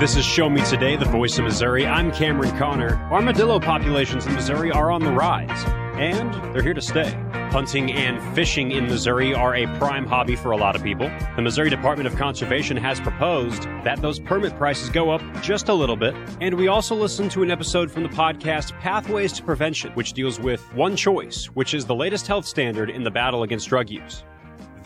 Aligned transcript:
This 0.00 0.14
is 0.14 0.24
Show 0.24 0.48
Me 0.48 0.64
Today, 0.64 0.94
the 0.94 1.06
voice 1.06 1.38
of 1.38 1.44
Missouri. 1.44 1.84
I'm 1.84 2.12
Cameron 2.12 2.56
Connor. 2.56 2.94
Armadillo 3.10 3.58
populations 3.58 4.26
in 4.26 4.32
Missouri 4.32 4.70
are 4.70 4.92
on 4.92 5.02
the 5.02 5.10
rise, 5.10 5.64
and 5.98 6.32
they're 6.54 6.62
here 6.62 6.72
to 6.72 6.80
stay. 6.80 7.10
Hunting 7.50 7.90
and 7.90 8.22
fishing 8.32 8.70
in 8.70 8.86
Missouri 8.86 9.34
are 9.34 9.56
a 9.56 9.66
prime 9.76 10.06
hobby 10.06 10.36
for 10.36 10.52
a 10.52 10.56
lot 10.56 10.76
of 10.76 10.84
people. 10.84 11.10
The 11.34 11.42
Missouri 11.42 11.68
Department 11.68 12.06
of 12.06 12.14
Conservation 12.14 12.76
has 12.76 13.00
proposed 13.00 13.64
that 13.82 14.00
those 14.00 14.20
permit 14.20 14.56
prices 14.56 14.88
go 14.88 15.10
up 15.10 15.20
just 15.42 15.68
a 15.68 15.74
little 15.74 15.96
bit. 15.96 16.14
And 16.40 16.54
we 16.54 16.68
also 16.68 16.94
listened 16.94 17.32
to 17.32 17.42
an 17.42 17.50
episode 17.50 17.90
from 17.90 18.04
the 18.04 18.08
podcast 18.08 18.78
Pathways 18.78 19.32
to 19.32 19.42
Prevention, 19.42 19.90
which 19.94 20.12
deals 20.12 20.38
with 20.38 20.60
One 20.74 20.94
Choice, 20.94 21.46
which 21.46 21.74
is 21.74 21.86
the 21.86 21.96
latest 21.96 22.28
health 22.28 22.46
standard 22.46 22.88
in 22.88 23.02
the 23.02 23.10
battle 23.10 23.42
against 23.42 23.68
drug 23.68 23.90
use. 23.90 24.22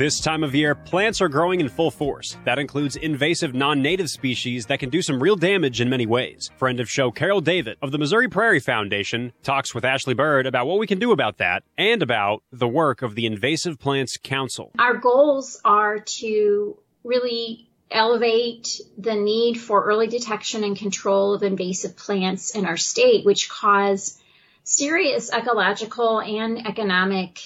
This 0.03 0.19
time 0.19 0.43
of 0.43 0.53
year, 0.53 0.75
plants 0.75 1.21
are 1.21 1.29
growing 1.29 1.61
in 1.61 1.69
full 1.69 1.93
force. 1.93 2.37
That 2.45 2.59
includes 2.59 2.97
invasive 2.97 3.55
non-native 3.55 4.11
species 4.11 4.67
that 4.67 4.81
can 4.81 4.91
do 4.91 5.01
some 5.01 5.23
real 5.23 5.37
damage 5.37 5.81
in 5.81 5.89
many 5.89 6.07
ways. 6.07 6.51
Friend 6.57 6.81
of 6.81 6.91
show 6.91 7.13
Carol 7.13 7.41
Davit 7.41 7.79
of 7.81 7.93
the 7.93 7.99
Missouri 7.99 8.29
Prairie 8.29 8.59
Foundation 8.59 9.33
talks 9.45 9.77
with 9.77 9.85
Ashley 9.85 10.15
Bird 10.15 10.45
about 10.45 10.67
what 10.67 10.81
we 10.81 10.89
can 10.89 10.99
do 10.99 11.13
about 11.13 11.39
that 11.39 11.63
and 11.79 12.03
about 12.03 12.43
the 12.51 12.67
work 12.67 13.03
of 13.03 13.15
the 13.15 13.27
Invasive 13.27 13.79
Plants 13.79 14.17
Council. 14.21 14.73
Our 14.77 14.97
goals 14.97 15.61
are 15.65 16.01
to 16.01 16.77
really 17.05 17.69
elevate 17.89 18.81
the 18.99 19.15
need 19.15 19.61
for 19.61 19.85
early 19.85 20.09
detection 20.09 20.65
and 20.65 20.77
control 20.77 21.33
of 21.33 21.45
invasive 21.45 21.97
plants 21.97 22.57
in 22.57 22.67
our 22.67 22.77
state, 22.77 23.25
which 23.25 23.49
cause 23.49 24.21
serious 24.65 25.33
ecological 25.33 26.21
and 26.21 26.67
economic 26.67 27.39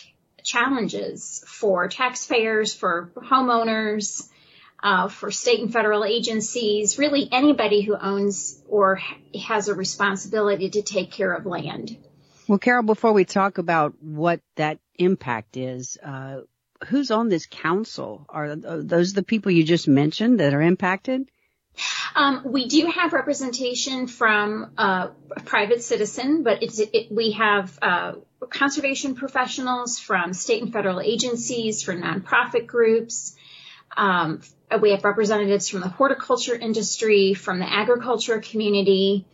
challenges 0.47 1.45
for 1.47 1.89
taxpayers, 1.89 2.73
for 2.73 3.11
homeowners, 3.17 4.29
uh, 4.83 5.09
for 5.09 5.31
state 5.31 5.61
and 5.61 5.73
federal 5.73 6.05
agencies, 6.05 6.99
really 6.99 7.29
anybody 7.31 7.83
who 7.83 7.97
owns 7.97 8.63
or 8.69 9.01
has 9.47 9.69
a 9.69 9.75
responsibility 9.75 10.71
to 10.71 10.83
take 10.83 11.11
care 11.11 11.33
of 11.33 11.45
land. 11.45 11.97
Well, 12.47 12.59
Carol, 12.59 12.85
before 12.85 13.13
we 13.13 13.25
talk 13.25 13.59
about 13.59 13.95
what 14.01 14.41
that 14.55 14.79
impact 14.99 15.57
is, 15.57 15.99
uh, 16.03 16.43
who's 16.89 17.11
on 17.11 17.29
this 17.29 17.47
council? 17.47 18.25
Are 18.29 18.55
those 18.55 19.13
the 19.13 19.23
people 19.23 19.51
you 19.51 19.65
just 19.65 19.89
mentioned 19.89 20.41
that 20.41 20.55
are 20.55 20.63
impacted? 20.63 21.29
Um, 22.15 22.43
we 22.45 22.67
do 22.69 22.87
have 22.87 23.13
representation 23.13 24.07
from 24.07 24.73
uh, 24.79 25.09
a 25.37 25.41
private 25.43 25.83
citizen, 25.83 26.43
but 26.43 26.63
it, 26.63 27.13
we 27.13 27.33
have 27.33 27.79
uh, 27.83 28.13
conservation 28.49 29.15
professionals 29.15 29.99
from 29.99 30.33
state 30.33 30.63
and 30.63 30.73
federal 30.73 31.01
agencies, 31.01 31.83
from 31.83 32.03
nonprofit 32.03 32.67
groups. 32.67 33.37
Um, 33.97 34.41
we 34.81 34.91
have 34.91 35.05
representatives 35.05 35.69
from 35.69 35.81
the 35.81 35.89
horticulture 35.89 36.55
industry, 36.55 37.35
from 37.35 37.59
the 37.59 37.71
agriculture 37.71 38.41
community, 38.41 39.27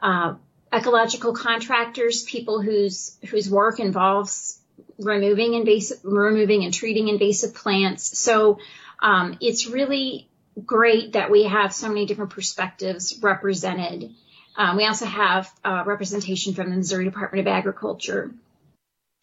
uh, 0.00 0.34
ecological 0.72 1.34
contractors, 1.34 2.22
people 2.22 2.62
whose 2.62 3.16
whose 3.28 3.50
work 3.50 3.80
involves 3.80 4.58
removing 4.98 5.54
invasive, 5.54 5.98
removing 6.02 6.64
and 6.64 6.72
treating 6.72 7.08
invasive 7.08 7.54
plants. 7.54 8.18
So 8.18 8.58
um, 9.00 9.36
it's 9.40 9.66
really 9.66 10.28
great 10.64 11.14
that 11.14 11.30
we 11.30 11.44
have 11.44 11.72
so 11.72 11.88
many 11.88 12.06
different 12.06 12.30
perspectives 12.30 13.18
represented. 13.22 14.10
Um, 14.56 14.76
we 14.76 14.86
also 14.86 15.06
have 15.06 15.50
uh, 15.64 15.84
representation 15.86 16.54
from 16.54 16.70
the 16.70 16.76
Missouri 16.76 17.04
Department 17.04 17.46
of 17.46 17.52
Agriculture. 17.52 18.32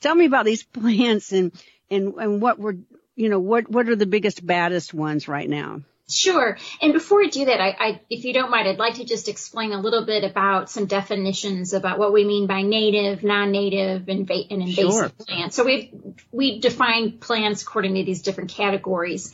Tell 0.01 0.15
me 0.15 0.25
about 0.25 0.45
these 0.45 0.63
plants 0.63 1.31
and 1.31 1.51
and 1.91 2.13
and 2.15 2.41
what 2.41 2.59
were 2.59 2.77
you 3.15 3.29
know 3.29 3.39
what 3.39 3.69
what 3.69 3.89
are 3.89 3.95
the 3.95 4.05
biggest 4.05 4.45
baddest 4.45 4.93
ones 4.93 5.27
right 5.27 5.49
now? 5.49 5.81
Sure. 6.09 6.57
And 6.81 6.91
before 6.91 7.21
I 7.21 7.27
do 7.27 7.45
that, 7.45 7.61
I, 7.61 7.75
I, 7.79 8.01
if 8.09 8.25
you 8.25 8.33
don't 8.33 8.49
mind, 8.49 8.67
I'd 8.67 8.79
like 8.79 8.95
to 8.95 9.05
just 9.05 9.29
explain 9.29 9.73
a 9.73 9.79
little 9.79 10.07
bit 10.07 10.23
about 10.23 10.71
some 10.71 10.87
definitions 10.87 11.73
about 11.73 11.99
what 11.99 12.11
we 12.11 12.25
mean 12.25 12.47
by 12.47 12.63
native, 12.63 13.23
non-native, 13.23 14.09
and, 14.09 14.27
and 14.27 14.61
invasive 14.63 14.91
sure. 14.91 15.09
plants. 15.09 15.55
So 15.55 15.63
we 15.63 15.93
we 16.31 16.59
define 16.59 17.19
plants 17.19 17.61
according 17.61 17.93
to 17.93 18.03
these 18.03 18.23
different 18.23 18.49
categories. 18.49 19.33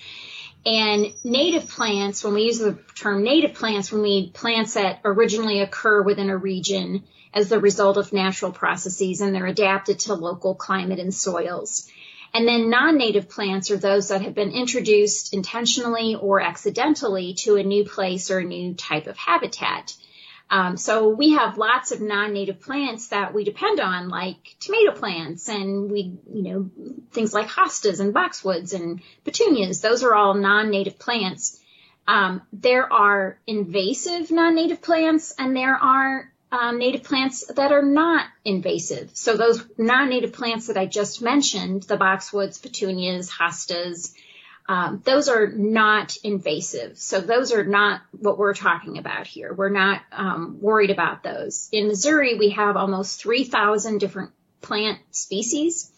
And 0.66 1.14
native 1.24 1.70
plants, 1.70 2.24
when 2.24 2.34
we 2.34 2.44
use 2.44 2.58
the 2.58 2.80
term 2.96 3.22
native 3.24 3.54
plants, 3.54 3.92
when 3.92 4.02
we 4.02 4.22
mean 4.22 4.32
plants 4.32 4.74
that 4.74 5.02
originally 5.06 5.62
occur 5.62 6.02
within 6.02 6.32
a 6.32 6.38
region 6.38 7.04
as 7.34 7.50
the 7.50 7.60
result 7.60 7.98
of 7.98 8.14
natural 8.14 8.52
processes 8.52 9.22
and 9.22 9.36
they're 9.36 9.46
adapted 9.46 10.00
to 10.00 10.16
local 10.16 10.56
climate 10.56 11.00
and 11.00 11.14
soils. 11.14 11.88
And 12.34 12.48
then 12.48 12.70
non-native 12.70 13.30
plants 13.30 13.70
are 13.70 13.78
those 13.78 14.08
that 14.08 14.24
have 14.24 14.34
been 14.34 14.52
introduced 14.52 15.34
intentionally 15.34 16.16
or 16.16 16.42
accidentally 16.42 17.36
to 17.44 17.58
a 17.58 17.64
new 17.64 17.86
place 17.86 18.32
or 18.32 18.40
a 18.40 18.44
new 18.44 18.74
type 18.74 19.08
of 19.08 19.18
habitat. 19.18 19.94
Um, 20.50 20.78
so 20.78 21.10
we 21.10 21.32
have 21.34 21.58
lots 21.58 21.92
of 21.92 22.02
non-native 22.02 22.62
plants 22.62 23.08
that 23.08 23.34
we 23.34 23.44
depend 23.44 23.80
on, 23.80 24.10
like 24.10 24.56
tomato 24.60 24.92
plants, 24.92 25.50
and 25.50 25.90
we, 25.90 26.18
you 26.32 26.44
know, 26.44 26.70
things 27.12 27.34
like 27.34 27.48
hostas 27.48 28.00
and 28.00 28.14
boxwoods 28.14 28.74
and 28.74 29.02
petunias. 29.24 29.82
Those 29.82 30.04
are 30.04 30.14
all 30.14 30.36
non-native 30.36 31.00
plants. 31.00 31.60
Um, 32.08 32.44
there 32.54 32.92
are 32.92 33.40
invasive 33.48 34.30
non-native 34.30 34.82
plants, 34.82 35.34
and 35.40 35.56
there 35.56 35.76
are 35.76 36.32
um, 36.52 36.78
native 36.78 37.04
plants 37.04 37.48
that 37.48 37.72
are 37.72 37.82
not 37.82 38.28
invasive. 38.46 39.12
So 39.14 39.36
those 39.36 39.66
non-native 39.78 40.34
plants 40.34 40.68
that 40.68 40.78
I 40.78 40.86
just 40.86 41.22
mentioned, 41.22 41.84
the 41.84 41.98
boxwoods, 41.98 42.62
petunias, 42.62 43.32
hostas, 43.32 44.14
um, 44.68 45.02
those 45.06 45.30
are 45.30 45.48
not 45.48 46.18
invasive. 46.24 46.98
So 46.98 47.22
those 47.22 47.52
are 47.52 47.64
not 47.64 48.02
what 48.12 48.38
we're 48.38 48.56
talking 48.56 48.98
about 48.98 49.28
here. 49.28 49.54
We're 49.54 49.70
not 49.70 50.02
um, 50.12 50.58
worried 50.60 50.90
about 50.90 51.22
those. 51.22 51.70
In 51.72 51.88
Missouri, 51.88 52.36
we 52.36 52.50
have 52.52 52.76
almost 52.76 53.22
3,000 53.22 54.00
different 54.00 54.32
plant 54.62 55.00
species. 55.12 55.92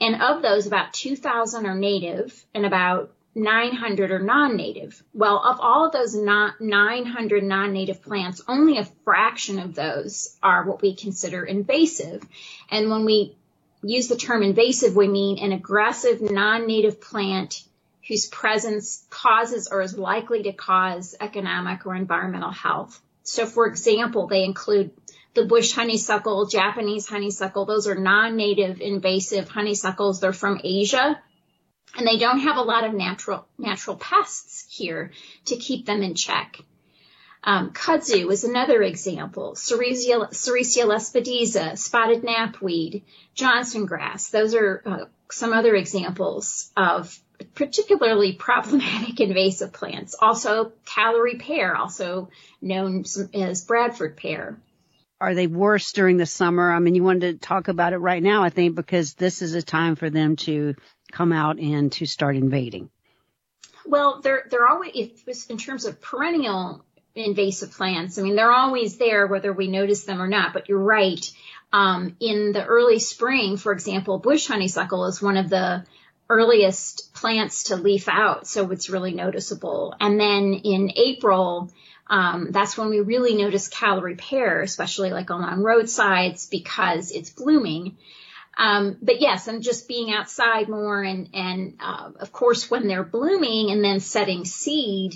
And 0.00 0.20
of 0.20 0.42
those, 0.42 0.66
about 0.66 0.92
2,000 0.92 1.66
are 1.66 1.74
native 1.74 2.44
and 2.54 2.66
about 2.66 3.12
900 3.34 4.10
are 4.10 4.18
non-native. 4.18 5.02
Well, 5.14 5.38
of 5.38 5.58
all 5.60 5.86
of 5.86 5.92
those 5.92 6.14
900 6.14 7.42
non-native 7.42 8.02
plants, 8.02 8.42
only 8.48 8.78
a 8.78 8.88
fraction 9.04 9.58
of 9.58 9.74
those 9.74 10.36
are 10.42 10.66
what 10.66 10.82
we 10.82 10.94
consider 10.94 11.44
invasive. 11.44 12.22
And 12.70 12.90
when 12.90 13.04
we 13.04 13.36
use 13.82 14.08
the 14.08 14.16
term 14.16 14.42
invasive, 14.42 14.94
we 14.94 15.08
mean 15.08 15.38
an 15.38 15.52
aggressive 15.52 16.20
non-native 16.20 17.00
plant 17.00 17.62
whose 18.10 18.26
presence 18.26 19.06
causes 19.08 19.68
or 19.70 19.82
is 19.82 19.96
likely 19.96 20.42
to 20.42 20.52
cause 20.52 21.14
economic 21.20 21.86
or 21.86 21.94
environmental 21.94 22.50
health. 22.50 23.00
So 23.22 23.46
for 23.46 23.68
example, 23.68 24.26
they 24.26 24.42
include 24.42 24.90
the 25.34 25.44
bush 25.44 25.70
honeysuckle, 25.70 26.46
Japanese 26.46 27.08
honeysuckle. 27.08 27.66
Those 27.66 27.86
are 27.86 27.94
non-native 27.94 28.80
invasive 28.80 29.48
honeysuckles. 29.48 30.18
They're 30.18 30.32
from 30.32 30.60
Asia 30.64 31.22
and 31.96 32.04
they 32.04 32.18
don't 32.18 32.40
have 32.40 32.56
a 32.56 32.62
lot 32.62 32.82
of 32.82 32.94
natural, 32.94 33.46
natural 33.56 33.94
pests 33.94 34.66
here 34.68 35.12
to 35.44 35.54
keep 35.54 35.86
them 35.86 36.02
in 36.02 36.16
check. 36.16 36.58
Um, 37.44 37.70
kudzu 37.70 38.28
is 38.32 38.42
another 38.42 38.82
example. 38.82 39.54
Sericea, 39.54 40.30
Sericea 40.32 41.78
spotted 41.78 42.24
knapweed, 42.24 43.04
Johnson 43.36 43.86
grass. 43.86 44.30
Those 44.30 44.56
are 44.56 44.82
uh, 44.84 45.04
some 45.30 45.52
other 45.52 45.76
examples 45.76 46.72
of 46.76 47.16
particularly 47.54 48.32
problematic 48.32 49.20
invasive 49.20 49.72
plants. 49.72 50.14
Also, 50.18 50.72
Callery 50.84 51.38
pear, 51.38 51.76
also 51.76 52.30
known 52.60 53.04
as 53.34 53.64
Bradford 53.64 54.16
pear. 54.16 54.58
Are 55.20 55.34
they 55.34 55.46
worse 55.46 55.92
during 55.92 56.16
the 56.16 56.26
summer? 56.26 56.72
I 56.72 56.78
mean, 56.78 56.94
you 56.94 57.04
wanted 57.04 57.40
to 57.40 57.46
talk 57.46 57.68
about 57.68 57.92
it 57.92 57.98
right 57.98 58.22
now, 58.22 58.42
I 58.42 58.48
think, 58.48 58.74
because 58.74 59.14
this 59.14 59.42
is 59.42 59.54
a 59.54 59.62
time 59.62 59.96
for 59.96 60.08
them 60.08 60.36
to 60.36 60.74
come 61.12 61.32
out 61.32 61.58
and 61.58 61.92
to 61.92 62.06
start 62.06 62.36
invading. 62.36 62.88
Well, 63.84 64.20
they're 64.22 64.46
they're 64.50 64.68
always 64.68 65.46
in 65.48 65.58
terms 65.58 65.84
of 65.84 66.00
perennial 66.00 66.84
invasive 67.14 67.72
plants. 67.72 68.18
I 68.18 68.22
mean, 68.22 68.36
they're 68.36 68.52
always 68.52 68.96
there 68.96 69.26
whether 69.26 69.52
we 69.52 69.68
notice 69.68 70.04
them 70.04 70.22
or 70.22 70.28
not. 70.28 70.52
But 70.52 70.68
you're 70.68 70.78
right. 70.78 71.30
Um, 71.72 72.16
in 72.20 72.52
the 72.52 72.64
early 72.64 72.98
spring, 72.98 73.56
for 73.56 73.72
example, 73.72 74.18
bush 74.18 74.46
honeysuckle 74.46 75.06
is 75.06 75.22
one 75.22 75.36
of 75.36 75.50
the 75.50 75.84
earliest 76.28 77.09
plants 77.20 77.64
to 77.64 77.76
leaf 77.76 78.08
out, 78.08 78.46
so 78.46 78.70
it's 78.70 78.88
really 78.88 79.12
noticeable. 79.12 79.94
And 80.00 80.18
then 80.18 80.54
in 80.54 80.90
April, 80.96 81.70
um, 82.06 82.48
that's 82.50 82.78
when 82.78 82.88
we 82.88 83.00
really 83.00 83.34
notice 83.34 83.68
Callery 83.68 84.16
pear, 84.16 84.62
especially 84.62 85.10
like 85.10 85.28
along 85.28 85.62
roadsides 85.62 86.46
because 86.46 87.10
it's 87.10 87.30
blooming. 87.30 87.98
Um, 88.56 88.96
but 89.02 89.20
yes, 89.20 89.48
I'm 89.48 89.60
just 89.60 89.86
being 89.86 90.12
outside 90.12 90.68
more 90.68 91.02
and, 91.02 91.28
and, 91.34 91.76
uh, 91.80 92.10
of 92.18 92.32
course 92.32 92.70
when 92.70 92.88
they're 92.88 93.04
blooming 93.04 93.70
and 93.70 93.84
then 93.84 94.00
setting 94.00 94.44
seed, 94.44 95.14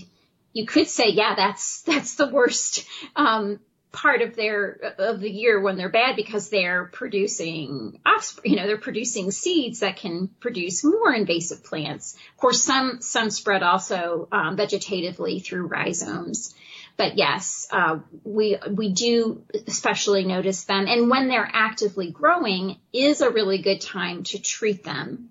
you 0.52 0.66
could 0.66 0.88
say, 0.88 1.08
yeah, 1.08 1.34
that's, 1.34 1.82
that's 1.86 2.14
the 2.14 2.28
worst, 2.28 2.86
um, 3.16 3.60
part 3.94 4.22
of 4.22 4.34
their 4.34 4.94
of 4.98 5.20
the 5.20 5.30
year 5.30 5.60
when 5.60 5.76
they're 5.76 5.88
bad 5.88 6.16
because 6.16 6.50
they're 6.50 6.84
producing 6.86 8.00
offspring 8.04 8.52
you 8.52 8.58
know 8.58 8.66
they're 8.66 8.76
producing 8.76 9.30
seeds 9.30 9.80
that 9.80 9.96
can 9.96 10.28
produce 10.40 10.84
more 10.84 11.14
invasive 11.14 11.64
plants. 11.64 12.14
Of 12.32 12.36
course 12.36 12.62
some 12.62 13.00
some 13.00 13.30
spread 13.30 13.62
also 13.62 14.28
um, 14.32 14.56
vegetatively 14.56 15.42
through 15.42 15.68
rhizomes. 15.68 16.54
But 16.96 17.16
yes 17.16 17.68
uh, 17.70 18.00
we 18.24 18.58
we 18.70 18.92
do 18.92 19.44
especially 19.66 20.24
notice 20.24 20.64
them. 20.64 20.86
And 20.88 21.08
when 21.08 21.28
they're 21.28 21.50
actively 21.50 22.10
growing 22.10 22.78
is 22.92 23.20
a 23.20 23.30
really 23.30 23.58
good 23.58 23.80
time 23.80 24.24
to 24.24 24.42
treat 24.42 24.82
them. 24.82 25.30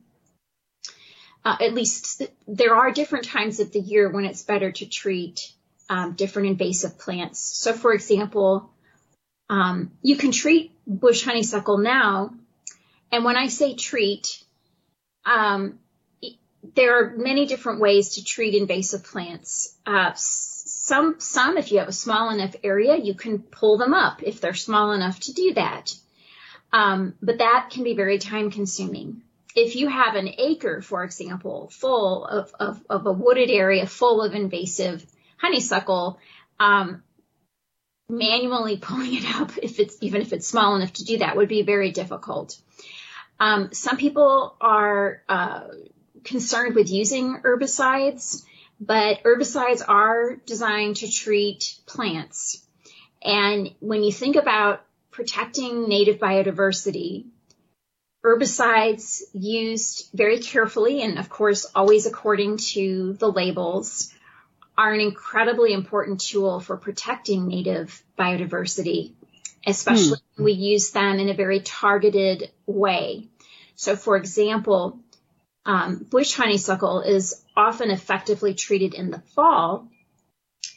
Uh, 1.45 1.57
at 1.59 1.73
least 1.73 2.21
there 2.47 2.73
are 2.73 2.91
different 2.91 3.25
times 3.25 3.59
of 3.59 3.73
the 3.73 3.79
year 3.79 4.09
when 4.09 4.23
it's 4.23 4.43
better 4.43 4.71
to 4.71 4.85
treat 4.85 5.51
um, 5.93 6.13
different 6.13 6.47
invasive 6.47 6.97
plants. 6.97 7.39
So, 7.39 7.71
for 7.71 7.93
example, 7.93 8.71
um, 9.47 9.91
you 10.01 10.15
can 10.15 10.31
treat 10.31 10.71
bush 10.87 11.23
honeysuckle 11.23 11.77
now, 11.77 12.33
and 13.11 13.23
when 13.23 13.37
I 13.37 13.47
say 13.47 13.75
treat, 13.75 14.43
um, 15.23 15.77
there 16.75 16.97
are 16.97 17.15
many 17.15 17.45
different 17.45 17.79
ways 17.79 18.15
to 18.15 18.23
treat 18.23 18.55
invasive 18.55 19.03
plants. 19.03 19.75
Uh, 19.85 20.13
some, 20.15 21.19
some, 21.19 21.57
if 21.57 21.71
you 21.71 21.77
have 21.77 21.89
a 21.89 21.99
small 22.05 22.31
enough 22.31 22.55
area, 22.63 22.97
you 22.97 23.13
can 23.13 23.39
pull 23.39 23.77
them 23.77 23.93
up 23.93 24.23
if 24.23 24.41
they're 24.41 24.55
small 24.55 24.93
enough 24.93 25.19
to 25.19 25.33
do 25.33 25.53
that. 25.53 25.93
Um, 26.71 27.13
but 27.21 27.37
that 27.37 27.69
can 27.71 27.83
be 27.83 27.93
very 27.93 28.17
time 28.17 28.49
consuming. 28.49 29.21
If 29.55 29.75
you 29.75 29.89
have 29.89 30.15
an 30.15 30.29
acre, 30.39 30.81
for 30.81 31.03
example, 31.03 31.69
full 31.71 32.25
of, 32.25 32.51
of, 32.59 32.81
of 32.89 33.05
a 33.05 33.11
wooded 33.11 33.51
area 33.51 33.85
full 33.85 34.23
of 34.23 34.33
invasive 34.33 35.05
honeysuckle, 35.43 36.19
um, 36.59 37.03
manually 38.09 38.77
pulling 38.77 39.15
it 39.15 39.35
up, 39.39 39.51
if 39.61 39.79
it's 39.79 39.97
even 40.01 40.21
if 40.21 40.33
it's 40.33 40.47
small 40.47 40.75
enough 40.75 40.93
to 40.93 41.03
do 41.03 41.17
that, 41.19 41.35
would 41.35 41.49
be 41.49 41.63
very 41.63 41.91
difficult. 41.91 42.57
Um, 43.39 43.73
some 43.73 43.97
people 43.97 44.55
are 44.61 45.21
uh, 45.27 45.67
concerned 46.23 46.75
with 46.75 46.89
using 46.89 47.37
herbicides, 47.43 48.43
but 48.79 49.23
herbicides 49.23 49.81
are 49.87 50.35
designed 50.45 50.97
to 50.97 51.11
treat 51.11 51.75
plants. 51.85 52.65
And 53.21 53.73
when 53.79 54.03
you 54.03 54.11
think 54.11 54.35
about 54.35 54.85
protecting 55.11 55.87
native 55.87 56.19
biodiversity, 56.19 57.25
herbicides 58.23 59.21
used 59.33 60.09
very 60.13 60.39
carefully 60.39 61.01
and 61.01 61.19
of 61.19 61.29
course 61.29 61.65
always 61.75 62.05
according 62.05 62.55
to 62.57 63.13
the 63.19 63.29
labels 63.29 64.13
are 64.77 64.93
an 64.93 64.99
incredibly 64.99 65.73
important 65.73 66.21
tool 66.21 66.59
for 66.59 66.77
protecting 66.77 67.47
native 67.47 68.03
biodiversity, 68.17 69.13
especially 69.65 70.19
hmm. 70.35 70.43
when 70.43 70.45
we 70.45 70.53
use 70.53 70.91
them 70.91 71.19
in 71.19 71.29
a 71.29 71.33
very 71.33 71.59
targeted 71.59 72.51
way. 72.65 73.27
So 73.75 73.95
for 73.95 74.17
example, 74.17 74.99
um, 75.65 76.05
bush 76.09 76.33
honeysuckle 76.33 77.01
is 77.01 77.43
often 77.55 77.91
effectively 77.91 78.53
treated 78.53 78.93
in 78.93 79.11
the 79.11 79.19
fall. 79.35 79.87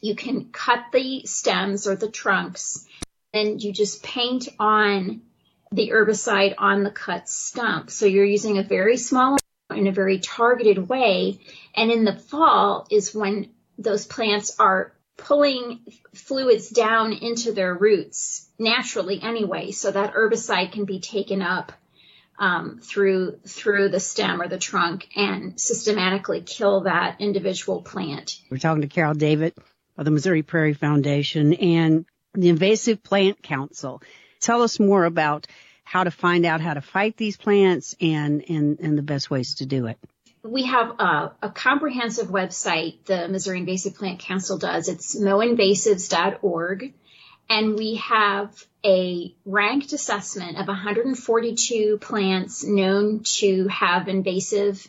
You 0.03 0.15
can 0.15 0.51
cut 0.53 0.85
the 0.93 1.25
stems 1.25 1.87
or 1.87 1.97
the 1.97 2.11
trunks 2.11 2.87
and 3.33 3.63
you 3.63 3.73
just 3.73 4.03
paint 4.03 4.49
on 4.59 5.23
the 5.73 5.91
herbicide 5.91 6.55
on 6.59 6.85
the 6.85 6.91
cut 6.91 7.29
stump. 7.29 7.91
So 7.91 8.07
you're 8.07 8.25
using 8.25 8.59
a 8.59 8.63
very 8.63 8.97
small 8.97 9.37
in 9.71 9.87
a 9.87 9.93
very 9.93 10.21
targeted 10.21 10.89
way. 10.89 11.41
And 11.75 11.91
in 11.91 12.05
the 12.05 12.17
fall 12.17 12.87
is 12.91 13.15
when 13.15 13.51
those 13.79 14.07
plants 14.07 14.57
are 14.59 14.93
pulling 15.17 15.81
fluids 16.15 16.69
down 16.69 17.13
into 17.13 17.53
their 17.53 17.75
roots 17.75 18.49
naturally 18.59 19.21
anyway, 19.23 19.71
so 19.71 19.91
that 19.91 20.15
herbicide 20.15 20.73
can 20.73 20.85
be 20.85 21.01
taken 21.01 21.43
up 21.43 21.73
um, 22.39 22.81
through 22.83 23.39
through 23.47 23.89
the 23.89 24.01
stem 24.01 24.43
or 24.43 24.49
the 24.49 24.59
trunk 24.59 25.09
and 25.17 25.59
systematically 25.59 26.43
kill 26.43 26.83
that 26.83 27.17
individual 27.21 27.83
plant. 27.83 28.39
We're 28.51 28.59
talking 28.59 28.83
to 28.83 28.89
Carol 28.89 29.15
Davit 29.15 29.57
of 29.97 30.05
the 30.05 30.11
Missouri 30.11 30.43
Prairie 30.43 30.75
Foundation 30.75 31.55
and 31.55 32.05
the 32.35 32.51
Invasive 32.51 33.03
Plant 33.03 33.43
Council. 33.43 34.03
Tell 34.41 34.63
us 34.63 34.79
more 34.79 35.07
about 35.07 35.47
how 35.85 36.05
to 36.05 36.11
find 36.11 36.45
out 36.45 36.61
how 36.61 36.75
to 36.75 36.83
fight 36.83 37.17
these 37.17 37.39
plants 37.39 37.95
and 38.01 38.45
and, 38.51 38.81
and 38.81 38.99
the 38.99 39.03
best 39.03 39.31
ways 39.31 39.57
to 39.57 39.67
do 39.67 39.87
it 39.87 39.99
we 40.43 40.65
have 40.65 41.01
a, 41.01 41.33
a, 41.43 41.51
comprehensive 41.51 42.29
website 42.29 43.05
the 43.05 43.29
Missouri 43.29 43.59
Invasive 43.59 43.95
Plant 43.97 44.21
Council 44.21 44.59
does. 44.59 44.89
It's 44.89 45.19
moinvasives.org. 45.19 46.95
And 47.49 47.77
we 47.77 47.97
have 47.97 48.53
a 48.85 49.35
ranked 49.45 49.93
assessment 49.93 50.59
of 50.59 50.67
142 50.67 51.99
plants 51.99 52.65
known 52.65 53.23
to 53.39 53.69
have 53.69 54.09
invasive 54.09 54.87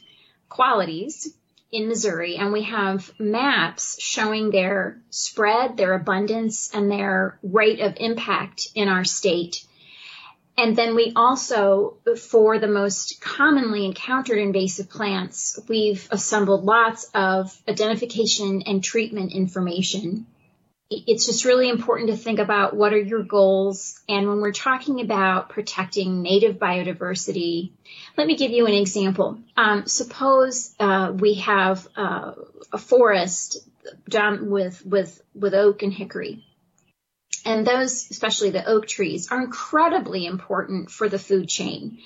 qualities 0.50 1.34
in 1.72 1.88
Missouri. 1.88 2.38
And 2.38 2.52
we 2.52 2.64
have 2.64 3.12
maps 3.20 4.02
showing 4.02 4.50
their 4.50 5.02
spread, 5.10 5.78
their 5.78 5.94
abundance, 5.94 6.72
and 6.74 6.90
their 6.90 7.38
rate 7.44 7.80
of 7.80 7.96
impact 7.98 8.70
in 8.74 8.88
our 8.88 9.04
state. 9.04 9.67
And 10.57 10.75
then 10.75 10.95
we 10.95 11.13
also, 11.15 11.98
for 12.18 12.57
the 12.57 12.68
most 12.68 13.21
commonly 13.21 13.86
encountered 13.86 14.39
invasive 14.39 14.89
plants, 14.89 15.59
we've 15.68 16.07
assembled 16.09 16.65
lots 16.65 17.07
of 17.13 17.56
identification 17.69 18.63
and 18.63 18.83
treatment 18.83 19.33
information. 19.33 20.25
It's 20.89 21.27
just 21.27 21.45
really 21.45 21.69
important 21.69 22.09
to 22.09 22.18
think 22.18 22.39
about 22.39 22.75
what 22.75 22.92
are 22.94 23.00
your 23.00 23.21
goals. 23.21 24.00
And 24.09 24.27
when 24.27 24.39
we're 24.39 24.51
talking 24.51 25.01
about 25.01 25.50
protecting 25.50 26.24
native 26.24 26.56
biodiversity, 26.56 27.74
let 28.18 28.25
me 28.25 28.36
give 28.36 28.51
you 28.51 28.65
an 28.65 28.74
example. 28.74 29.38
Um, 29.56 29.86
suppose 29.86 30.74
uh, 30.80 31.13
we 31.13 31.36
have 31.36 31.88
uh, 31.95 32.33
a 32.74 32.80
forest 32.80 33.60
with, 34.50 34.83
with, 34.86 35.21
with 35.36 35.53
oak 35.53 35.83
and 35.83 35.94
hickory 35.94 36.48
and 37.48 37.66
those, 37.66 38.12
especially 38.12 38.50
the 38.50 38.68
oak 38.68 38.88
trees, 38.88 39.32
are 39.32 39.42
incredibly 39.42 40.26
important 40.26 40.92
for 40.92 41.08
the 41.08 41.18
food 41.18 41.48
chain. 41.48 42.00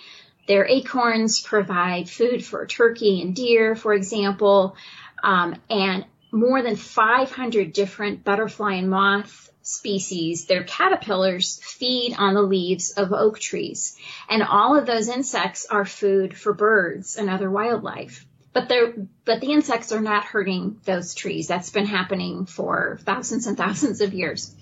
Their 0.48 0.68
acorns 0.68 1.42
provide 1.42 2.08
food 2.08 2.46
for 2.46 2.68
turkey 2.68 3.24
and 3.24 3.36
deer, 3.36 3.76
for 3.76 3.92
example, 3.96 4.76
um, 5.24 5.56
and 5.68 6.06
more 6.32 6.62
than 6.62 6.76
500 6.76 7.74
different 7.74 8.24
butterfly 8.24 8.76
and 8.76 8.90
moth 8.92 9.50
species, 9.64 10.46
their 10.46 10.64
caterpillars 10.64 11.60
feed 11.64 12.16
on 12.16 12.36
the 12.36 12.44
leaves 12.44 12.92
of 12.92 13.12
oak 13.12 13.40
trees. 13.40 13.98
And 14.30 14.44
all 14.44 14.78
of 14.78 14.86
those 14.86 15.10
insects 15.10 15.66
are 15.66 15.86
food 15.86 16.38
for 16.38 16.54
birds 16.54 17.18
and 17.18 17.32
other 17.32 17.50
wildlife. 17.50 18.28
But 18.54 18.72
but 19.26 19.42
the 19.42 19.52
insects 19.52 19.92
are 19.92 20.02
not 20.02 20.26
hurting 20.26 20.82
those 20.84 21.16
trees. 21.16 21.48
That's 21.48 21.70
been 21.70 21.86
happening 21.86 22.46
for 22.46 23.00
thousands 23.04 23.48
and 23.48 23.58
thousands 23.58 24.02
of 24.02 24.14
years 24.14 24.54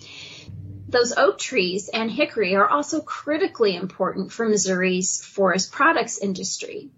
those 0.92 1.14
oak 1.16 1.38
trees 1.38 1.90
and 1.90 2.10
hickory 2.10 2.56
are 2.56 2.68
also 2.68 3.02
critically 3.02 3.76
important 3.76 4.32
for 4.32 4.48
Missouri's 4.48 5.24
forest 5.24 5.72
products 5.72 6.18
industry. 6.18 6.90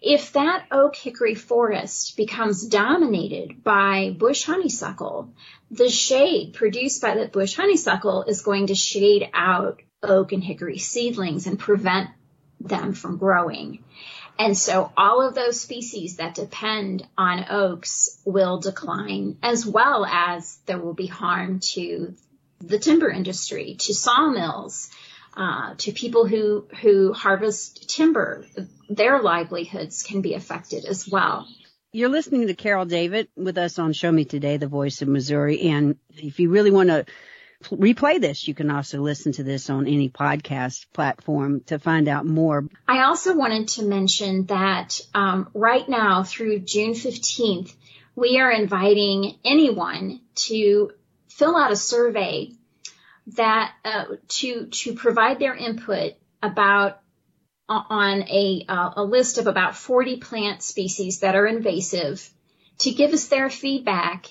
If 0.00 0.32
that 0.34 0.66
oak 0.70 0.94
hickory 0.94 1.34
forest 1.34 2.16
becomes 2.16 2.64
dominated 2.64 3.64
by 3.64 4.14
bush 4.16 4.44
honeysuckle, 4.44 5.32
the 5.72 5.88
shade 5.88 6.54
produced 6.54 7.02
by 7.02 7.16
that 7.16 7.32
bush 7.32 7.56
honeysuckle 7.56 8.22
is 8.22 8.42
going 8.42 8.68
to 8.68 8.76
shade 8.76 9.28
out 9.34 9.82
oak 10.02 10.30
and 10.32 10.44
hickory 10.44 10.78
seedlings 10.78 11.48
and 11.48 11.58
prevent 11.58 12.10
them 12.60 12.92
from 12.92 13.16
growing. 13.16 13.82
And 14.38 14.56
so 14.56 14.92
all 14.96 15.26
of 15.26 15.34
those 15.34 15.60
species 15.60 16.18
that 16.18 16.36
depend 16.36 17.04
on 17.18 17.46
oaks 17.50 18.20
will 18.24 18.60
decline 18.60 19.38
as 19.42 19.66
well 19.66 20.06
as 20.06 20.58
there 20.66 20.78
will 20.78 20.94
be 20.94 21.08
harm 21.08 21.58
to 21.72 22.14
the 22.60 22.78
timber 22.78 23.10
industry, 23.10 23.76
to 23.80 23.94
sawmills, 23.94 24.90
uh, 25.36 25.74
to 25.78 25.92
people 25.92 26.26
who 26.26 26.66
who 26.80 27.12
harvest 27.12 27.88
timber. 27.88 28.44
Their 28.88 29.20
livelihoods 29.20 30.02
can 30.02 30.20
be 30.20 30.34
affected 30.34 30.84
as 30.84 31.08
well. 31.08 31.46
You're 31.92 32.08
listening 32.08 32.46
to 32.48 32.54
Carol 32.54 32.84
Davit 32.84 33.30
with 33.36 33.56
us 33.56 33.78
on 33.78 33.92
Show 33.92 34.12
Me 34.12 34.24
Today, 34.24 34.56
the 34.56 34.66
voice 34.66 35.00
of 35.00 35.08
Missouri. 35.08 35.62
And 35.62 35.96
if 36.16 36.38
you 36.38 36.50
really 36.50 36.70
want 36.70 36.90
to 36.90 37.06
replay 37.64 38.20
this, 38.20 38.46
you 38.46 38.54
can 38.54 38.70
also 38.70 39.00
listen 39.00 39.32
to 39.32 39.42
this 39.42 39.70
on 39.70 39.86
any 39.86 40.10
podcast 40.10 40.86
platform 40.92 41.62
to 41.66 41.78
find 41.78 42.08
out 42.08 42.26
more. 42.26 42.66
I 42.86 43.04
also 43.04 43.34
wanted 43.34 43.68
to 43.68 43.84
mention 43.84 44.46
that 44.46 45.00
um, 45.14 45.48
right 45.54 45.88
now 45.88 46.24
through 46.24 46.60
June 46.60 46.92
15th, 46.92 47.74
we 48.14 48.38
are 48.38 48.50
inviting 48.50 49.38
anyone 49.44 50.20
to 50.34 50.90
fill 51.38 51.56
out 51.56 51.72
a 51.72 51.76
survey 51.76 52.52
that 53.28 53.72
uh, 53.84 54.04
to 54.28 54.66
to 54.66 54.94
provide 54.94 55.38
their 55.38 55.54
input 55.54 56.14
about 56.42 57.00
uh, 57.68 57.82
on 57.88 58.22
a 58.22 58.64
uh, 58.68 58.90
a 58.96 59.04
list 59.04 59.38
of 59.38 59.46
about 59.46 59.76
40 59.76 60.16
plant 60.18 60.62
species 60.62 61.20
that 61.20 61.36
are 61.36 61.46
invasive 61.46 62.28
to 62.78 62.90
give 62.90 63.12
us 63.12 63.28
their 63.28 63.50
feedback 63.50 64.26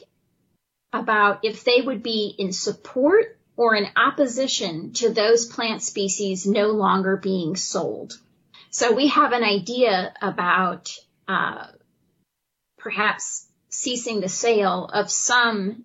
about 0.93 1.39
if 1.43 1.63
they 1.63 1.81
would 1.81 2.03
be 2.03 2.33
in 2.37 2.51
support 2.51 3.37
or 3.55 3.75
in 3.75 3.87
opposition 3.95 4.93
to 4.93 5.09
those 5.09 5.45
plant 5.45 5.81
species 5.81 6.45
no 6.45 6.67
longer 6.67 7.17
being 7.17 7.55
sold. 7.55 8.13
So 8.69 8.93
we 8.93 9.07
have 9.07 9.31
an 9.31 9.43
idea 9.43 10.13
about 10.21 10.95
uh, 11.27 11.67
perhaps 12.77 13.47
ceasing 13.69 14.21
the 14.21 14.29
sale 14.29 14.85
of 14.85 15.09
some 15.09 15.83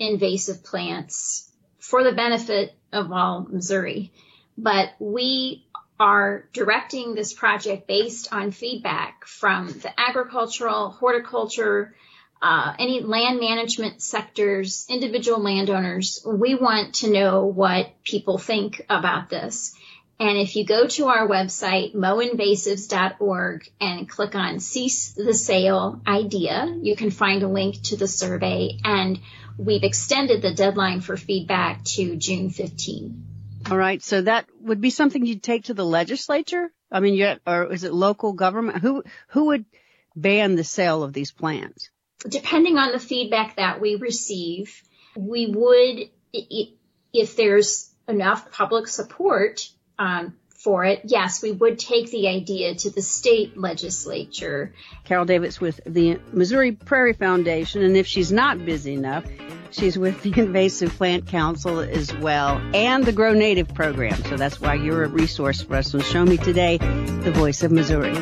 invasive 0.00 0.64
plants 0.64 1.48
for 1.78 2.02
the 2.02 2.12
benefit 2.12 2.74
of 2.92 3.12
all 3.12 3.46
Missouri. 3.48 4.12
But 4.58 4.90
we 4.98 5.66
are 6.00 6.48
directing 6.52 7.14
this 7.14 7.32
project 7.32 7.86
based 7.86 8.32
on 8.32 8.50
feedback 8.50 9.26
from 9.26 9.68
the 9.68 9.92
agricultural, 10.00 10.88
horticulture, 10.90 11.94
uh, 12.42 12.74
any 12.78 13.02
land 13.02 13.38
management 13.38 14.00
sectors, 14.00 14.86
individual 14.88 15.40
landowners. 15.40 16.24
We 16.26 16.54
want 16.54 16.94
to 16.96 17.10
know 17.10 17.44
what 17.44 18.02
people 18.02 18.38
think 18.38 18.84
about 18.88 19.28
this. 19.28 19.74
And 20.20 20.36
if 20.36 20.54
you 20.54 20.66
go 20.66 20.86
to 20.86 21.06
our 21.06 21.26
website, 21.26 21.94
moinvasives.org 21.94 23.72
and 23.80 24.06
click 24.06 24.34
on 24.34 24.60
cease 24.60 25.12
the 25.12 25.32
sale 25.32 26.02
idea, 26.06 26.76
you 26.82 26.94
can 26.94 27.10
find 27.10 27.42
a 27.42 27.48
link 27.48 27.80
to 27.84 27.96
the 27.96 28.06
survey 28.06 28.78
and 28.84 29.18
we've 29.56 29.82
extended 29.82 30.42
the 30.42 30.52
deadline 30.52 31.00
for 31.00 31.16
feedback 31.16 31.84
to 31.84 32.16
June 32.16 32.50
15. 32.50 33.24
All 33.70 33.78
right. 33.78 34.02
So 34.02 34.20
that 34.20 34.44
would 34.60 34.82
be 34.82 34.90
something 34.90 35.24
you'd 35.24 35.42
take 35.42 35.64
to 35.64 35.74
the 35.74 35.86
legislature? 35.86 36.70
I 36.92 37.00
mean, 37.00 37.14
you, 37.14 37.36
or 37.46 37.72
is 37.72 37.84
it 37.84 37.94
local 37.94 38.34
government? 38.34 38.82
Who, 38.82 39.02
who 39.28 39.46
would 39.46 39.64
ban 40.14 40.54
the 40.54 40.64
sale 40.64 41.02
of 41.02 41.14
these 41.14 41.32
plants? 41.32 41.88
Depending 42.28 42.76
on 42.76 42.92
the 42.92 42.98
feedback 42.98 43.56
that 43.56 43.80
we 43.80 43.94
receive, 43.94 44.82
we 45.16 45.46
would, 45.46 46.10
if 47.14 47.36
there's 47.36 47.90
enough 48.06 48.50
public 48.52 48.86
support, 48.86 49.66
um, 50.00 50.34
for 50.48 50.84
it, 50.84 51.02
yes, 51.04 51.42
we 51.42 51.52
would 51.52 51.78
take 51.78 52.10
the 52.10 52.28
idea 52.28 52.74
to 52.74 52.90
the 52.90 53.00
state 53.00 53.56
legislature. 53.56 54.74
Carol 55.04 55.24
Davis 55.24 55.60
with 55.60 55.80
the 55.86 56.18
Missouri 56.32 56.72
Prairie 56.72 57.12
Foundation, 57.12 57.82
and 57.82 57.96
if 57.96 58.06
she's 58.06 58.32
not 58.32 58.64
busy 58.64 58.94
enough, 58.94 59.24
she's 59.70 59.96
with 59.96 60.22
the 60.22 60.32
Invasive 60.36 60.90
Plant 60.96 61.26
Council 61.26 61.80
as 61.80 62.14
well, 62.16 62.60
and 62.74 63.04
the 63.04 63.12
Grow 63.12 63.32
Native 63.32 63.72
program. 63.74 64.22
So 64.24 64.36
that's 64.36 64.60
why 64.60 64.74
you're 64.74 65.04
a 65.04 65.08
resource 65.08 65.62
for 65.62 65.76
us. 65.76 65.90
So 65.90 66.00
show 66.00 66.24
me 66.24 66.36
today 66.36 66.78
the 66.78 67.32
voice 67.32 67.62
of 67.62 67.70
Missouri. 67.70 68.14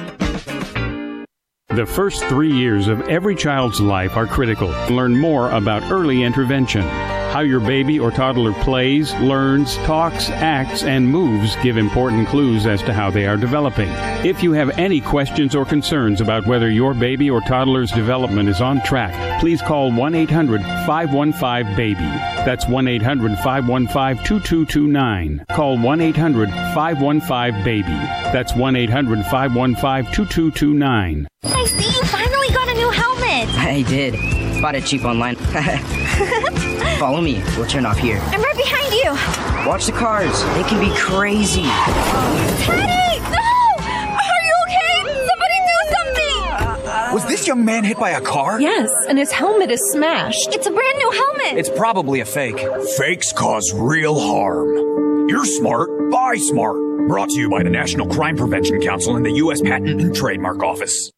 The 1.69 1.87
first 1.87 2.25
three 2.25 2.53
years 2.53 2.89
of 2.89 3.03
every 3.09 3.37
child's 3.37 3.81
life 3.81 4.17
are 4.17 4.27
critical. 4.27 4.69
Learn 4.91 5.17
more 5.17 5.51
about 5.51 5.91
early 5.93 6.23
intervention. 6.23 6.83
How 7.31 7.41
your 7.41 7.61
baby 7.61 8.01
or 8.01 8.11
toddler 8.11 8.55
plays, 8.55 9.15
learns, 9.17 9.77
talks, 9.79 10.31
acts, 10.31 10.83
and 10.83 11.07
moves 11.07 11.55
give 11.57 11.77
important 11.77 12.27
clues 12.27 12.65
as 12.65 12.83
to 12.85 12.95
how 12.95 13.11
they 13.11 13.27
are 13.27 13.37
developing. 13.37 13.91
If 14.25 14.43
you 14.43 14.53
have 14.53 14.71
any 14.79 15.01
questions 15.03 15.55
or 15.55 15.67
concerns 15.67 16.23
about 16.23 16.47
whether 16.47 16.71
your 16.71 16.95
baby 16.95 17.29
or 17.29 17.43
toddler's 17.43 17.93
development 17.93 18.49
is 18.49 18.63
on 18.63 18.81
track, 18.83 19.41
please 19.41 19.61
call 19.61 19.93
1 19.93 20.15
800 20.15 20.63
515 20.63 21.77
BABY. 21.77 22.45
That's 22.47 22.67
1 22.67 22.89
800 22.89 23.37
515 23.39 24.25
2229. 24.25 25.45
Call 25.51 25.79
1 25.79 26.01
800 26.01 26.49
515 26.49 27.63
BABY. 27.63 28.33
That's 28.33 28.55
1 28.55 28.75
800 28.75 29.25
515 29.27 30.15
2229. 30.15 31.29
I 31.45 31.65
see 31.67 31.85
you 31.85 32.05
finally 32.05 32.49
got 32.55 32.69
a 32.69 32.75
new 32.75 32.91
helmet. 32.91 33.49
I 33.59 33.85
did. 33.87 34.38
Bought 34.61 34.75
it 34.75 34.85
cheap 34.85 35.05
online. 35.05 35.37
Follow 36.99 37.21
me. 37.21 37.43
We'll 37.57 37.67
turn 37.67 37.87
off 37.87 37.99
here. 37.99 38.19
I'm 38.19 38.43
right 38.43 38.57
behind 38.57 38.93
you. 38.93 39.69
Watch 39.69 39.87
the 39.87 39.93
cars. 39.93 40.43
They 40.55 40.65
can 40.65 40.81
be 40.81 40.93
crazy. 40.97 41.63
Teddy! 41.63 43.21
No! 43.31 43.39
Are 43.79 44.43
you 44.43 44.55
okay? 44.67 45.27
Somebody 45.29 45.59
do 45.65 45.79
something! 45.95 47.15
Was 47.15 47.25
this 47.27 47.47
young 47.47 47.65
man 47.65 47.85
hit 47.85 47.99
by 47.99 48.11
a 48.11 48.21
car? 48.21 48.61
Yes, 48.61 48.91
and 49.09 49.17
his 49.17 49.31
helmet 49.31 49.71
is 49.71 49.81
smashed. 49.93 50.53
It's 50.53 50.67
a 50.67 50.71
brand 50.73 50.99
new 50.99 51.11
helmet. 51.13 51.59
It's 51.59 51.71
probably 51.71 52.19
a 52.21 52.25
fake. 52.25 52.59
Fakes 52.97 53.33
cause 53.33 53.73
real 53.75 54.19
harm. 54.19 55.29
You're 55.29 55.45
smart. 55.45 55.89
Buy 56.11 56.37
smart. 56.37 56.77
Brought 57.07 57.29
to 57.31 57.39
you 57.39 57.49
by 57.49 57.63
the 57.63 57.71
National 57.71 58.09
Crime 58.09 58.37
Prevention 58.37 58.81
Council 58.81 59.15
and 59.15 59.25
the 59.25 59.33
U.S. 59.35 59.61
Patent 59.61 60.01
and 60.01 60.15
Trademark 60.15 60.63
Office. 60.65 61.13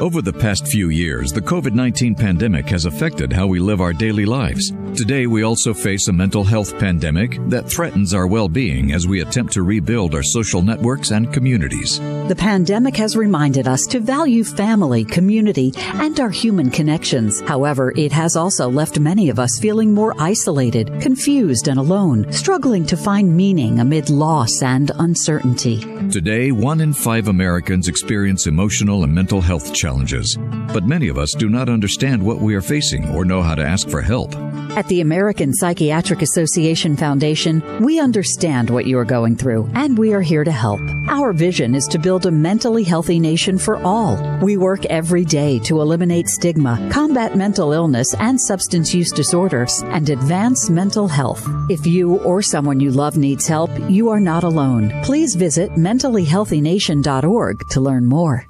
Over 0.00 0.22
the 0.22 0.32
past 0.32 0.68
few 0.68 0.90
years, 0.90 1.32
the 1.32 1.40
COVID 1.40 1.74
19 1.74 2.14
pandemic 2.14 2.68
has 2.68 2.86
affected 2.86 3.32
how 3.32 3.48
we 3.48 3.58
live 3.58 3.80
our 3.80 3.92
daily 3.92 4.24
lives. 4.24 4.72
Today, 4.96 5.26
we 5.26 5.42
also 5.42 5.74
face 5.74 6.08
a 6.08 6.12
mental 6.12 6.44
health 6.44 6.78
pandemic 6.78 7.38
that 7.48 7.68
threatens 7.68 8.14
our 8.14 8.26
well 8.26 8.48
being 8.48 8.92
as 8.92 9.08
we 9.08 9.20
attempt 9.20 9.52
to 9.54 9.62
rebuild 9.62 10.14
our 10.14 10.22
social 10.22 10.62
networks 10.62 11.10
and 11.10 11.32
communities. 11.32 11.98
The 12.28 12.36
pandemic 12.36 12.96
has 12.96 13.16
reminded 13.16 13.66
us 13.66 13.84
to 13.86 13.98
value 13.98 14.44
family, 14.44 15.04
community, 15.04 15.72
and 15.76 16.18
our 16.20 16.30
human 16.30 16.70
connections. 16.70 17.40
However, 17.40 17.92
it 17.96 18.12
has 18.12 18.36
also 18.36 18.70
left 18.70 19.00
many 19.00 19.28
of 19.28 19.38
us 19.38 19.58
feeling 19.60 19.92
more 19.92 20.14
isolated, 20.18 21.00
confused, 21.00 21.66
and 21.66 21.78
alone, 21.78 22.32
struggling 22.32 22.86
to 22.86 22.96
find 22.96 23.36
meaning 23.36 23.80
amid 23.80 24.08
loss 24.08 24.62
and 24.62 24.92
uncertainty. 24.98 25.80
Today, 26.10 26.52
one 26.52 26.80
in 26.80 26.92
five 26.92 27.28
Americans 27.28 27.86
experience 27.86 28.46
emotional 28.46 28.99
and 29.04 29.14
mental 29.14 29.40
health 29.40 29.74
challenges, 29.74 30.36
but 30.72 30.84
many 30.84 31.08
of 31.08 31.18
us 31.18 31.32
do 31.32 31.48
not 31.48 31.68
understand 31.68 32.22
what 32.22 32.38
we 32.38 32.54
are 32.54 32.60
facing 32.60 33.08
or 33.10 33.24
know 33.24 33.42
how 33.42 33.54
to 33.54 33.66
ask 33.66 33.88
for 33.88 34.00
help. 34.02 34.34
At 34.76 34.86
the 34.86 35.00
American 35.00 35.52
Psychiatric 35.52 36.22
Association 36.22 36.96
Foundation, 36.96 37.60
we 37.82 37.98
understand 37.98 38.70
what 38.70 38.86
you 38.86 38.98
are 38.98 39.04
going 39.04 39.34
through, 39.34 39.68
and 39.74 39.98
we 39.98 40.12
are 40.12 40.20
here 40.20 40.44
to 40.44 40.52
help. 40.52 40.80
Our 41.08 41.32
vision 41.32 41.74
is 41.74 41.86
to 41.88 41.98
build 41.98 42.26
a 42.26 42.30
mentally 42.30 42.84
healthy 42.84 43.18
nation 43.18 43.58
for 43.58 43.78
all. 43.82 44.16
We 44.40 44.56
work 44.56 44.84
every 44.86 45.24
day 45.24 45.58
to 45.60 45.80
eliminate 45.80 46.28
stigma, 46.28 46.88
combat 46.92 47.36
mental 47.36 47.72
illness 47.72 48.14
and 48.14 48.40
substance 48.40 48.94
use 48.94 49.10
disorders, 49.10 49.82
and 49.86 50.08
advance 50.08 50.70
mental 50.70 51.08
health. 51.08 51.44
If 51.68 51.84
you 51.84 52.18
or 52.18 52.40
someone 52.40 52.78
you 52.78 52.92
love 52.92 53.16
needs 53.16 53.48
help, 53.48 53.70
you 53.88 54.08
are 54.10 54.20
not 54.20 54.44
alone. 54.44 54.92
Please 55.02 55.34
visit 55.34 55.70
mentallyhealthynation.org 55.72 57.68
to 57.70 57.80
learn 57.80 58.06
more. 58.06 58.49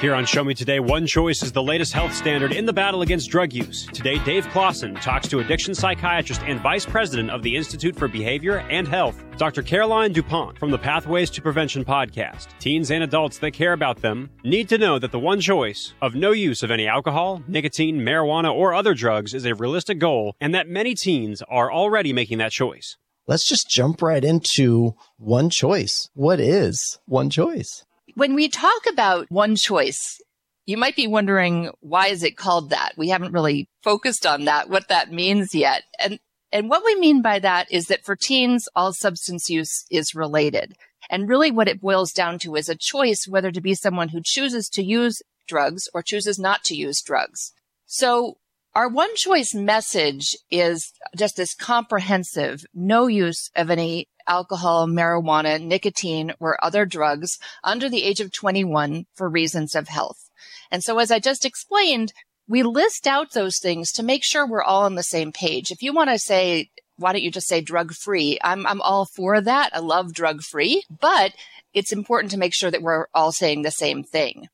Here 0.00 0.14
on 0.14 0.26
Show 0.26 0.44
Me 0.44 0.54
Today, 0.54 0.78
One 0.78 1.08
Choice 1.08 1.42
is 1.42 1.50
the 1.50 1.60
latest 1.60 1.92
health 1.92 2.14
standard 2.14 2.52
in 2.52 2.66
the 2.66 2.72
battle 2.72 3.02
against 3.02 3.30
drug 3.30 3.52
use. 3.52 3.84
Today, 3.86 4.20
Dave 4.20 4.46
Clausen 4.50 4.94
talks 4.94 5.26
to 5.26 5.40
addiction 5.40 5.74
psychiatrist 5.74 6.40
and 6.42 6.60
vice 6.60 6.86
president 6.86 7.30
of 7.30 7.42
the 7.42 7.56
Institute 7.56 7.96
for 7.96 8.06
Behavior 8.06 8.58
and 8.70 8.86
Health, 8.86 9.20
Dr. 9.38 9.60
Caroline 9.60 10.12
DuPont 10.12 10.56
from 10.56 10.70
the 10.70 10.78
Pathways 10.78 11.30
to 11.30 11.42
Prevention 11.42 11.84
podcast. 11.84 12.46
Teens 12.60 12.92
and 12.92 13.02
adults 13.02 13.38
that 13.38 13.50
care 13.50 13.72
about 13.72 14.00
them 14.00 14.30
need 14.44 14.68
to 14.68 14.78
know 14.78 15.00
that 15.00 15.10
the 15.10 15.18
one 15.18 15.40
choice 15.40 15.94
of 16.00 16.14
no 16.14 16.30
use 16.30 16.62
of 16.62 16.70
any 16.70 16.86
alcohol, 16.86 17.42
nicotine, 17.48 17.98
marijuana, 17.98 18.54
or 18.54 18.74
other 18.74 18.94
drugs 18.94 19.34
is 19.34 19.46
a 19.46 19.56
realistic 19.56 19.98
goal, 19.98 20.36
and 20.40 20.54
that 20.54 20.68
many 20.68 20.94
teens 20.94 21.42
are 21.48 21.72
already 21.72 22.12
making 22.12 22.38
that 22.38 22.52
choice. 22.52 22.96
Let's 23.26 23.48
just 23.48 23.68
jump 23.68 24.00
right 24.00 24.24
into 24.24 24.94
one 25.16 25.50
choice. 25.50 26.08
What 26.14 26.38
is 26.38 27.00
one 27.06 27.30
choice? 27.30 27.84
When 28.18 28.34
we 28.34 28.48
talk 28.48 28.86
about 28.90 29.26
one 29.28 29.54
choice, 29.54 30.20
you 30.66 30.76
might 30.76 30.96
be 30.96 31.06
wondering 31.06 31.70
why 31.80 32.08
is 32.08 32.24
it 32.24 32.36
called 32.36 32.70
that? 32.70 32.94
We 32.96 33.10
haven't 33.10 33.32
really 33.32 33.68
focused 33.84 34.26
on 34.26 34.44
that, 34.46 34.68
what 34.68 34.88
that 34.88 35.12
means 35.12 35.54
yet. 35.54 35.84
And 36.00 36.18
and 36.50 36.68
what 36.68 36.84
we 36.84 36.98
mean 36.98 37.22
by 37.22 37.38
that 37.38 37.70
is 37.70 37.86
that 37.86 38.04
for 38.04 38.16
teens, 38.16 38.68
all 38.74 38.92
substance 38.92 39.48
use 39.48 39.84
is 39.90 40.14
related. 40.14 40.74
And 41.10 41.28
really 41.28 41.50
what 41.52 41.68
it 41.68 41.80
boils 41.80 42.10
down 42.10 42.38
to 42.40 42.56
is 42.56 42.68
a 42.68 42.74
choice 42.74 43.28
whether 43.28 43.52
to 43.52 43.60
be 43.60 43.74
someone 43.74 44.08
who 44.08 44.20
chooses 44.24 44.68
to 44.70 44.82
use 44.82 45.22
drugs 45.46 45.88
or 45.94 46.02
chooses 46.02 46.38
not 46.38 46.64
to 46.64 46.74
use 46.74 47.00
drugs. 47.02 47.52
So 47.86 48.38
our 48.74 48.88
one 48.88 49.14
choice 49.14 49.54
message 49.54 50.36
is 50.50 50.92
just 51.16 51.36
this 51.36 51.54
comprehensive 51.54 52.64
no 52.74 53.06
use 53.06 53.50
of 53.54 53.70
any 53.70 54.08
alcohol, 54.28 54.86
marijuana, 54.86 55.60
nicotine, 55.60 56.32
or 56.38 56.62
other 56.64 56.84
drugs 56.84 57.38
under 57.64 57.88
the 57.88 58.04
age 58.04 58.20
of 58.20 58.32
21 58.32 59.06
for 59.14 59.28
reasons 59.28 59.74
of 59.74 59.88
health. 59.88 60.30
And 60.70 60.84
so 60.84 60.98
as 60.98 61.10
I 61.10 61.18
just 61.18 61.44
explained, 61.44 62.12
we 62.46 62.62
list 62.62 63.06
out 63.06 63.32
those 63.32 63.58
things 63.58 63.92
to 63.92 64.02
make 64.02 64.24
sure 64.24 64.46
we're 64.46 64.62
all 64.62 64.84
on 64.84 64.94
the 64.94 65.02
same 65.02 65.32
page. 65.32 65.70
If 65.70 65.82
you 65.82 65.92
want 65.92 66.10
to 66.10 66.18
say, 66.18 66.70
why 66.96 67.12
don't 67.12 67.22
you 67.22 67.30
just 67.30 67.48
say 67.48 67.60
drug 67.60 67.92
free? 67.92 68.38
I'm, 68.42 68.66
I'm 68.66 68.80
all 68.82 69.06
for 69.06 69.40
that. 69.40 69.70
I 69.74 69.78
love 69.80 70.14
drug 70.14 70.42
free, 70.42 70.82
but 70.88 71.32
it's 71.74 71.92
important 71.92 72.30
to 72.32 72.38
make 72.38 72.54
sure 72.54 72.70
that 72.70 72.82
we're 72.82 73.06
all 73.14 73.32
saying 73.32 73.62
the 73.62 73.70
same 73.70 74.02
thing. 74.02 74.48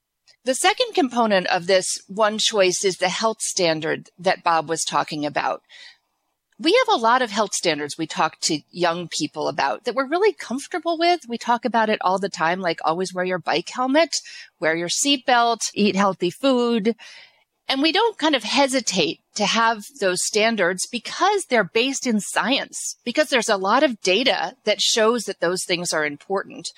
The 0.44 0.54
second 0.54 0.94
component 0.94 1.46
of 1.46 1.66
this 1.66 2.02
one 2.06 2.36
choice 2.36 2.84
is 2.84 2.98
the 2.98 3.08
health 3.08 3.40
standard 3.40 4.10
that 4.18 4.44
Bob 4.44 4.68
was 4.68 4.84
talking 4.84 5.24
about. 5.24 5.62
We 6.58 6.72
have 6.86 6.96
a 6.96 7.02
lot 7.02 7.20
of 7.20 7.32
health 7.32 7.52
standards 7.52 7.98
we 7.98 8.06
talk 8.06 8.38
to 8.42 8.60
young 8.70 9.08
people 9.08 9.48
about 9.48 9.84
that 9.84 9.94
we're 9.94 10.08
really 10.08 10.32
comfortable 10.32 10.96
with. 10.96 11.22
We 11.28 11.36
talk 11.36 11.64
about 11.64 11.90
it 11.90 11.98
all 12.00 12.20
the 12.20 12.28
time, 12.28 12.60
like 12.60 12.78
always 12.84 13.12
wear 13.12 13.24
your 13.24 13.40
bike 13.40 13.68
helmet, 13.68 14.14
wear 14.60 14.76
your 14.76 14.88
seatbelt, 14.88 15.62
eat 15.74 15.96
healthy 15.96 16.30
food. 16.30 16.94
And 17.66 17.82
we 17.82 17.90
don't 17.90 18.18
kind 18.18 18.36
of 18.36 18.44
hesitate 18.44 19.20
to 19.34 19.46
have 19.46 19.84
those 20.00 20.24
standards 20.24 20.86
because 20.86 21.46
they're 21.46 21.64
based 21.64 22.06
in 22.06 22.20
science, 22.20 22.98
because 23.04 23.30
there's 23.30 23.48
a 23.48 23.56
lot 23.56 23.82
of 23.82 24.00
data 24.00 24.54
that 24.64 24.80
shows 24.80 25.24
that 25.24 25.40
those 25.40 25.64
things 25.64 25.92
are 25.92 26.06
important. 26.06 26.68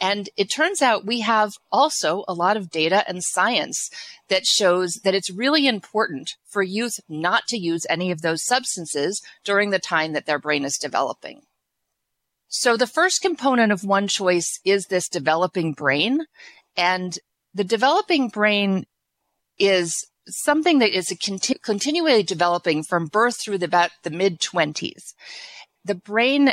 And 0.00 0.28
it 0.36 0.50
turns 0.50 0.82
out 0.82 1.06
we 1.06 1.20
have 1.20 1.52
also 1.70 2.24
a 2.28 2.34
lot 2.34 2.56
of 2.56 2.70
data 2.70 3.04
and 3.08 3.22
science 3.22 3.90
that 4.28 4.46
shows 4.46 5.00
that 5.04 5.14
it's 5.14 5.30
really 5.30 5.66
important 5.66 6.30
for 6.48 6.62
youth 6.62 7.00
not 7.08 7.44
to 7.48 7.58
use 7.58 7.86
any 7.88 8.10
of 8.10 8.22
those 8.22 8.44
substances 8.44 9.22
during 9.44 9.70
the 9.70 9.78
time 9.78 10.12
that 10.12 10.26
their 10.26 10.38
brain 10.38 10.64
is 10.64 10.78
developing. 10.78 11.42
So 12.48 12.76
the 12.76 12.86
first 12.86 13.22
component 13.22 13.72
of 13.72 13.84
one 13.84 14.08
choice 14.08 14.60
is 14.64 14.86
this 14.86 15.08
developing 15.08 15.72
brain. 15.72 16.26
And 16.76 17.18
the 17.54 17.64
developing 17.64 18.28
brain 18.28 18.84
is 19.58 20.06
something 20.28 20.78
that 20.78 20.96
is 20.96 21.16
conti- 21.24 21.58
continually 21.62 22.22
developing 22.22 22.82
from 22.82 23.06
birth 23.06 23.40
through 23.42 23.58
the, 23.58 23.66
about 23.66 23.90
the 24.02 24.10
mid 24.10 24.40
20s. 24.40 25.14
The 25.84 25.94
brain 25.94 26.52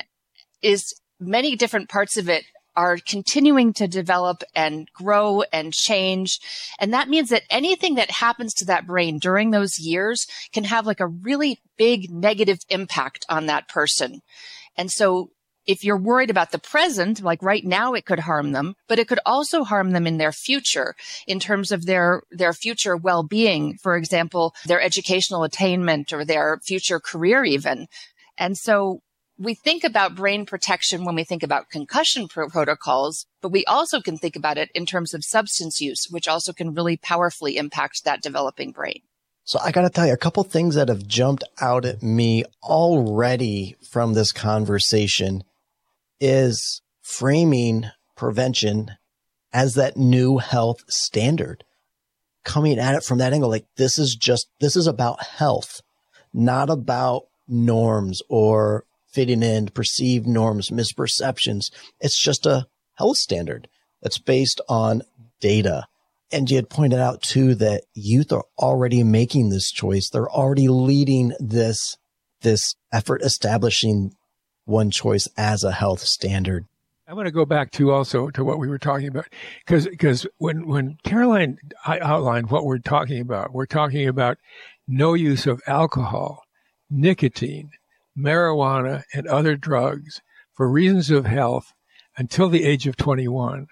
is 0.61 0.99
many 1.19 1.55
different 1.55 1.89
parts 1.89 2.17
of 2.17 2.29
it 2.29 2.45
are 2.75 2.97
continuing 2.97 3.73
to 3.73 3.87
develop 3.87 4.43
and 4.55 4.89
grow 4.93 5.43
and 5.51 5.73
change. 5.73 6.39
And 6.79 6.93
that 6.93 7.09
means 7.09 7.29
that 7.29 7.43
anything 7.49 7.95
that 7.95 8.11
happens 8.11 8.53
to 8.55 8.65
that 8.65 8.87
brain 8.87 9.19
during 9.19 9.51
those 9.51 9.79
years 9.79 10.27
can 10.53 10.63
have 10.63 10.85
like 10.85 10.99
a 10.99 11.07
really 11.07 11.59
big 11.77 12.09
negative 12.09 12.59
impact 12.69 13.25
on 13.29 13.47
that 13.47 13.67
person. 13.67 14.21
And 14.77 14.91
so 14.91 15.31
if 15.67 15.83
you're 15.83 15.97
worried 15.97 16.31
about 16.31 16.51
the 16.51 16.57
present, 16.57 17.21
like 17.21 17.43
right 17.43 17.63
now, 17.63 17.93
it 17.93 18.05
could 18.05 18.21
harm 18.21 18.53
them, 18.53 18.75
but 18.87 18.97
it 18.97 19.07
could 19.07 19.19
also 19.25 19.63
harm 19.63 19.91
them 19.91 20.07
in 20.07 20.17
their 20.17 20.31
future 20.31 20.95
in 21.27 21.39
terms 21.39 21.71
of 21.71 21.85
their, 21.85 22.23
their 22.31 22.53
future 22.53 22.97
well-being. 22.97 23.77
For 23.77 23.95
example, 23.95 24.55
their 24.65 24.81
educational 24.81 25.43
attainment 25.43 26.11
or 26.11 26.25
their 26.25 26.59
future 26.65 26.99
career 26.99 27.43
even. 27.43 27.87
And 28.37 28.57
so 28.57 29.01
we 29.39 29.53
think 29.53 29.85
about 29.85 30.15
brain 30.15 30.45
protection 30.45 31.05
when 31.05 31.15
we 31.15 31.23
think 31.23 31.43
about 31.43 31.69
concussion 31.69 32.27
pro- 32.27 32.49
protocols, 32.49 33.25
but 33.41 33.53
we 33.53 33.63
also 33.65 34.01
can 34.01 34.17
think 34.17 34.35
about 34.35 34.57
it 34.57 34.69
in 34.75 34.85
terms 34.85 35.13
of 35.13 35.23
substance 35.23 35.79
use, 35.79 36.07
which 36.09 36.27
also 36.27 36.51
can 36.51 36.73
really 36.73 36.97
powerfully 36.97 37.55
impact 37.55 38.03
that 38.03 38.21
developing 38.21 38.71
brain. 38.71 39.01
So 39.45 39.57
I 39.63 39.71
got 39.71 39.83
to 39.83 39.89
tell 39.89 40.05
you 40.05 40.13
a 40.13 40.17
couple 40.17 40.43
things 40.43 40.75
that 40.75 40.89
have 40.89 41.07
jumped 41.07 41.45
out 41.61 41.85
at 41.85 42.03
me 42.03 42.43
already 42.61 43.77
from 43.89 44.13
this 44.13 44.33
conversation 44.33 45.43
is 46.19 46.81
framing 47.01 47.85
prevention 48.17 48.91
as 49.53 49.75
that 49.75 49.95
new 49.95 50.37
health 50.37 50.83
standard. 50.89 51.63
Coming 52.43 52.77
at 52.77 52.95
it 52.95 53.03
from 53.03 53.19
that 53.19 53.31
angle, 53.31 53.49
like 53.49 53.65
this 53.77 53.97
is 53.97 54.15
just, 54.15 54.49
this 54.59 54.75
is 54.75 54.85
about 54.85 55.23
health, 55.23 55.81
not 56.33 56.69
about 56.69 57.23
norms 57.47 58.21
or 58.29 58.85
fitting 59.11 59.43
in, 59.43 59.67
perceived 59.67 60.27
norms, 60.27 60.69
misperceptions. 60.69 61.71
It's 61.99 62.21
just 62.21 62.45
a 62.45 62.67
health 62.95 63.17
standard 63.17 63.67
that's 64.01 64.19
based 64.19 64.61
on 64.69 65.01
data. 65.39 65.87
And 66.31 66.49
you 66.49 66.57
had 66.57 66.69
pointed 66.69 66.99
out 66.99 67.21
too 67.21 67.55
that 67.55 67.83
youth 67.95 68.31
are 68.31 68.45
already 68.57 69.03
making 69.03 69.49
this 69.49 69.71
choice. 69.71 70.09
They're 70.09 70.29
already 70.29 70.67
leading 70.67 71.33
this, 71.39 71.97
this 72.41 72.75
effort 72.93 73.21
establishing 73.23 74.13
one 74.65 74.91
choice 74.91 75.27
as 75.37 75.63
a 75.63 75.71
health 75.71 76.01
standard. 76.01 76.65
I 77.07 77.13
want 77.13 77.25
to 77.25 77.31
go 77.31 77.45
back 77.45 77.71
to 77.71 77.91
also 77.91 78.29
to 78.29 78.43
what 78.43 78.59
we 78.59 78.67
were 78.67 78.77
talking 78.77 79.07
about 79.07 79.25
because 79.65 79.87
because 79.87 80.27
when 80.37 80.67
when 80.67 80.97
Caroline 81.03 81.57
outlined 81.87 82.51
what 82.51 82.65
we're 82.65 82.77
talking 82.77 83.19
about, 83.19 83.51
we're 83.51 83.65
talking 83.65 84.07
about 84.07 84.37
no 84.87 85.15
use 85.15 85.47
of 85.47 85.59
alcohol, 85.65 86.43
nicotine, 86.87 87.71
marijuana, 88.17 89.03
and 89.13 89.27
other 89.27 89.55
drugs 89.55 90.21
for 90.53 90.69
reasons 90.69 91.09
of 91.09 91.25
health 91.25 91.73
until 92.17 92.49
the 92.49 92.65
age 92.65 92.87
of 92.87 92.97
21. 92.97 93.67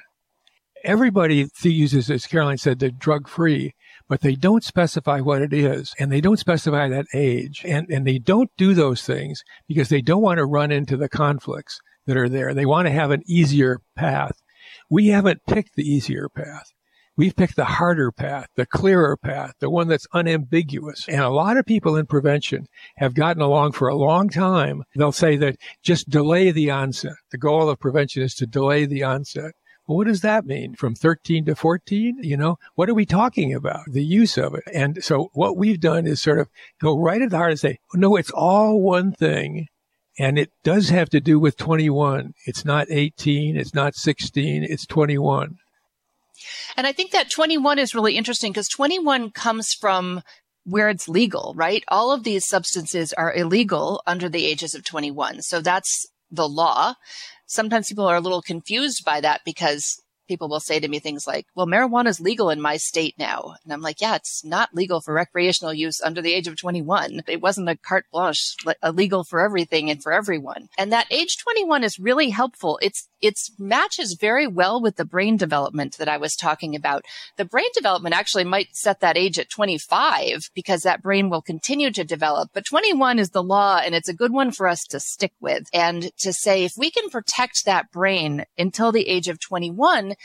Everybody 0.83 1.47
uses, 1.63 2.09
as 2.09 2.27
Caroline 2.27 2.57
said, 2.57 2.79
the 2.79 2.91
drug 2.91 3.27
free, 3.27 3.73
but 4.07 4.21
they 4.21 4.35
don't 4.35 4.63
specify 4.63 5.19
what 5.19 5.41
it 5.41 5.51
is 5.51 5.93
and 5.99 6.11
they 6.11 6.21
don't 6.21 6.39
specify 6.39 6.87
that 6.87 7.07
age. 7.13 7.63
And, 7.65 7.89
and 7.89 8.05
they 8.05 8.19
don't 8.19 8.49
do 8.57 8.73
those 8.73 9.03
things 9.03 9.43
because 9.67 9.89
they 9.89 10.01
don't 10.01 10.21
want 10.21 10.37
to 10.37 10.45
run 10.45 10.71
into 10.71 10.95
the 10.95 11.09
conflicts 11.09 11.79
that 12.05 12.15
are 12.15 12.29
there. 12.29 12.53
They 12.53 12.65
want 12.65 12.87
to 12.87 12.93
have 12.93 13.11
an 13.11 13.23
easier 13.27 13.81
path. 13.95 14.39
We 14.89 15.07
haven't 15.07 15.45
picked 15.47 15.75
the 15.75 15.83
easier 15.83 16.29
path. 16.29 16.71
We've 17.17 17.35
picked 17.35 17.55
the 17.55 17.65
harder 17.65 18.11
path, 18.11 18.47
the 18.55 18.67
clearer 18.67 19.17
path, 19.17 19.55
the 19.59 19.71
one 19.71 19.87
that's 19.87 20.05
unambiguous. 20.13 21.07
And 21.07 21.19
a 21.19 21.29
lot 21.29 21.57
of 21.57 21.65
people 21.65 21.95
in 21.95 22.05
prevention 22.05 22.67
have 22.97 23.15
gotten 23.15 23.41
along 23.41 23.71
for 23.71 23.87
a 23.87 23.95
long 23.95 24.29
time. 24.29 24.83
They'll 24.95 25.11
say 25.11 25.35
that 25.37 25.57
just 25.81 26.09
delay 26.09 26.51
the 26.51 26.69
onset. 26.69 27.15
The 27.31 27.39
goal 27.39 27.69
of 27.69 27.79
prevention 27.79 28.21
is 28.21 28.35
to 28.35 28.45
delay 28.45 28.85
the 28.85 29.03
onset. 29.03 29.53
Well, 29.87 29.97
what 29.97 30.07
does 30.07 30.21
that 30.21 30.45
mean? 30.45 30.75
From 30.75 30.93
13 30.93 31.45
to 31.45 31.55
14? 31.55 32.19
You 32.21 32.37
know, 32.37 32.57
what 32.75 32.87
are 32.87 32.93
we 32.93 33.05
talking 33.05 33.51
about? 33.51 33.85
The 33.91 34.05
use 34.05 34.37
of 34.37 34.53
it. 34.53 34.65
And 34.71 35.03
so 35.03 35.31
what 35.33 35.57
we've 35.57 35.79
done 35.79 36.05
is 36.05 36.21
sort 36.21 36.39
of 36.39 36.49
go 36.79 36.99
right 36.99 37.21
at 37.21 37.31
the 37.31 37.37
heart 37.37 37.51
and 37.51 37.59
say, 37.59 37.79
oh, 37.95 37.97
no, 37.97 38.15
it's 38.15 38.31
all 38.31 38.79
one 38.79 39.11
thing. 39.11 39.67
And 40.19 40.37
it 40.37 40.51
does 40.63 40.89
have 40.89 41.09
to 41.09 41.19
do 41.19 41.39
with 41.39 41.57
21. 41.57 42.33
It's 42.45 42.63
not 42.65 42.87
18. 42.89 43.55
It's 43.55 43.73
not 43.73 43.95
16. 43.95 44.63
It's 44.63 44.85
21. 44.85 45.57
And 46.75 46.87
I 46.87 46.91
think 46.91 47.11
that 47.11 47.31
21 47.31 47.79
is 47.79 47.95
really 47.95 48.15
interesting 48.15 48.51
because 48.51 48.67
21 48.67 49.31
comes 49.31 49.73
from 49.73 50.21
where 50.63 50.89
it's 50.89 51.07
legal, 51.07 51.53
right? 51.55 51.83
All 51.87 52.11
of 52.11 52.23
these 52.23 52.45
substances 52.47 53.13
are 53.13 53.33
illegal 53.33 54.01
under 54.05 54.27
the 54.27 54.45
ages 54.45 54.73
of 54.73 54.83
21. 54.83 55.41
So 55.41 55.61
that's 55.61 56.05
the 56.29 56.47
law 56.47 56.95
sometimes 57.47 57.87
people 57.87 58.05
are 58.05 58.17
a 58.17 58.21
little 58.21 58.41
confused 58.41 59.03
by 59.03 59.19
that 59.21 59.41
because 59.43 60.01
people 60.27 60.49
will 60.49 60.59
say 60.59 60.79
to 60.79 60.87
me 60.87 60.99
things 60.99 61.27
like, 61.27 61.45
well, 61.55 61.67
marijuana 61.67 62.07
is 62.07 62.19
legal 62.19 62.49
in 62.49 62.61
my 62.61 62.77
state 62.77 63.15
now. 63.17 63.55
And 63.63 63.73
I'm 63.73 63.81
like, 63.81 64.01
yeah, 64.01 64.15
it's 64.15 64.43
not 64.43 64.73
legal 64.73 65.01
for 65.01 65.13
recreational 65.13 65.73
use 65.73 66.01
under 66.01 66.21
the 66.21 66.33
age 66.33 66.47
of 66.47 66.57
21. 66.57 67.23
It 67.27 67.41
wasn't 67.41 67.69
a 67.69 67.77
carte 67.77 68.05
blanche, 68.11 68.55
illegal 68.83 69.23
for 69.23 69.39
everything 69.39 69.89
and 69.89 70.01
for 70.01 70.11
everyone. 70.11 70.69
And 70.77 70.91
that 70.91 71.07
age 71.11 71.37
21 71.37 71.83
is 71.83 71.99
really 71.99 72.29
helpful. 72.29 72.79
It's, 72.81 73.09
it 73.21 73.37
matches 73.57 74.17
very 74.19 74.47
well 74.47 74.81
with 74.81 74.95
the 74.95 75.05
brain 75.05 75.37
development 75.37 75.97
that 75.97 76.09
I 76.09 76.17
was 76.17 76.35
talking 76.35 76.75
about. 76.75 77.05
The 77.37 77.45
brain 77.45 77.69
development 77.73 78.15
actually 78.15 78.43
might 78.43 78.75
set 78.75 78.99
that 78.99 79.17
age 79.17 79.39
at 79.39 79.49
25 79.49 80.49
because 80.53 80.83
that 80.83 81.01
brain 81.01 81.29
will 81.29 81.41
continue 81.41 81.91
to 81.91 82.03
develop. 82.03 82.49
But 82.53 82.65
21 82.65 83.19
is 83.19 83.31
the 83.31 83.43
law 83.43 83.77
and 83.83 83.95
it's 83.95 84.09
a 84.09 84.13
good 84.13 84.31
one 84.31 84.51
for 84.51 84.67
us 84.67 84.83
to 84.85 84.99
stick 84.99 85.33
with 85.39 85.67
and 85.73 86.11
to 86.17 86.33
say 86.33 86.63
if 86.63 86.73
we 86.77 86.91
can 86.91 87.09
protect 87.09 87.65
that 87.65 87.91
brain 87.91 88.45
until 88.57 88.91
the 88.91 89.07
age 89.07 89.27
of 89.27 89.39
21, 89.39 90.15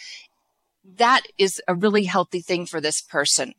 that 0.84 1.22
is 1.38 1.60
a 1.68 1.74
really 1.74 2.04
healthy 2.04 2.40
thing 2.40 2.66
for 2.66 2.80
this 2.80 3.00
person. 3.00 3.54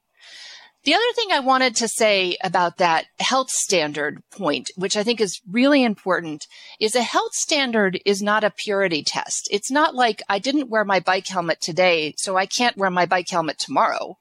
The 0.83 0.93
other 0.93 1.13
thing 1.15 1.29
I 1.31 1.39
wanted 1.39 1.77
to 1.77 1.87
say 1.87 2.35
about 2.43 2.77
that 2.77 3.05
health 3.19 3.49
standard 3.49 4.21
point, 4.31 4.69
which 4.75 4.97
I 4.97 5.03
think 5.03 5.21
is 5.21 5.39
really 5.49 5.81
important, 5.81 6.45
is 6.77 6.93
a 6.93 7.01
health 7.01 7.33
standard 7.33 8.01
is 8.05 8.21
not 8.21 8.43
a 8.43 8.51
purity 8.51 9.01
test. 9.01 9.47
It's 9.49 9.71
not 9.71 9.95
like 9.95 10.21
I 10.27 10.39
didn't 10.39 10.69
wear 10.69 10.83
my 10.83 10.99
bike 10.99 11.27
helmet 11.27 11.61
today, 11.61 12.15
so 12.17 12.35
I 12.35 12.45
can't 12.45 12.75
wear 12.75 12.89
my 12.89 13.05
bike 13.05 13.29
helmet 13.29 13.59
tomorrow. 13.59 14.17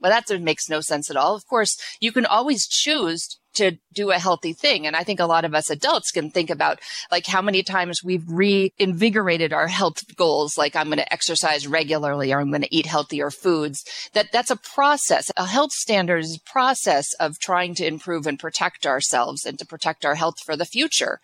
Well, 0.00 0.12
that 0.12 0.42
makes 0.42 0.68
no 0.68 0.82
sense 0.82 1.08
at 1.08 1.16
all. 1.16 1.34
Of 1.34 1.46
course, 1.46 1.78
you 1.98 2.12
can 2.12 2.26
always 2.26 2.66
choose 2.66 3.38
to 3.54 3.78
do 3.92 4.10
a 4.10 4.18
healthy 4.18 4.52
thing. 4.52 4.86
And 4.86 4.96
I 4.96 5.04
think 5.04 5.20
a 5.20 5.26
lot 5.26 5.44
of 5.44 5.54
us 5.54 5.70
adults 5.70 6.10
can 6.10 6.30
think 6.30 6.50
about 6.50 6.80
like 7.10 7.26
how 7.26 7.42
many 7.42 7.62
times 7.62 8.02
we've 8.02 8.28
reinvigorated 8.28 9.52
our 9.52 9.68
health 9.68 10.16
goals. 10.16 10.56
Like 10.56 10.76
I'm 10.76 10.86
going 10.86 10.98
to 10.98 11.12
exercise 11.12 11.66
regularly 11.66 12.32
or 12.32 12.40
I'm 12.40 12.50
going 12.50 12.62
to 12.62 12.74
eat 12.74 12.86
healthier 12.86 13.30
foods. 13.30 13.84
That 14.14 14.32
that's 14.32 14.50
a 14.50 14.56
process. 14.56 15.30
A 15.36 15.46
health 15.46 15.72
standard 15.72 16.18
is 16.18 16.36
a 16.36 16.50
process 16.50 17.12
of 17.20 17.38
trying 17.38 17.74
to 17.76 17.86
improve 17.86 18.26
and 18.26 18.38
protect 18.38 18.86
ourselves 18.86 19.44
and 19.44 19.58
to 19.58 19.66
protect 19.66 20.04
our 20.04 20.14
health 20.14 20.36
for 20.44 20.56
the 20.56 20.64
future. 20.64 21.20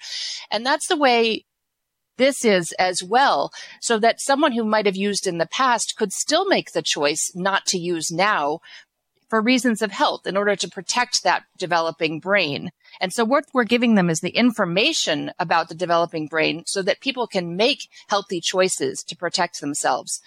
And 0.51 0.65
that's 0.65 0.89
the 0.89 0.97
way 0.97 1.45
this 2.19 2.45
is 2.45 2.73
as 2.79 3.03
well, 3.03 3.53
so 3.81 3.99
that 4.01 4.21
someone 4.21 4.53
who 4.53 4.65
might 4.65 4.87
have 4.87 4.97
used 4.97 5.27
in 5.27 5.39
the 5.39 5.47
past 5.47 5.95
could 5.97 6.13
still 6.13 6.47
make 6.47 6.73
the 6.73 6.83
choice 6.83 7.31
not 7.35 7.65
to 7.67 7.79
use 7.79 8.11
now 8.11 8.59
for 9.29 9.41
reasons 9.41 9.83
of 9.83 9.91
health 9.91 10.27
in 10.27 10.37
order 10.37 10.57
to 10.57 10.69
protect 10.69 11.23
that 11.23 11.45
developing 11.57 12.19
brain. 12.19 12.71
And 13.01 13.13
so 13.13 13.25
what 13.25 13.45
we're 13.53 13.65
giving 13.65 13.95
them 13.95 14.11
is 14.11 14.21
the 14.21 14.31
information 14.31 15.33
about 15.39 15.69
the 15.69 15.75
developing 15.75 16.27
brain 16.27 16.65
so 16.67 16.83
that 16.83 17.01
people 17.01 17.27
can 17.27 17.57
make 17.57 17.89
healthy 18.09 18.41
choices 18.41 19.03
to 19.05 19.17
protect 19.17 19.61
themselves. 19.61 20.21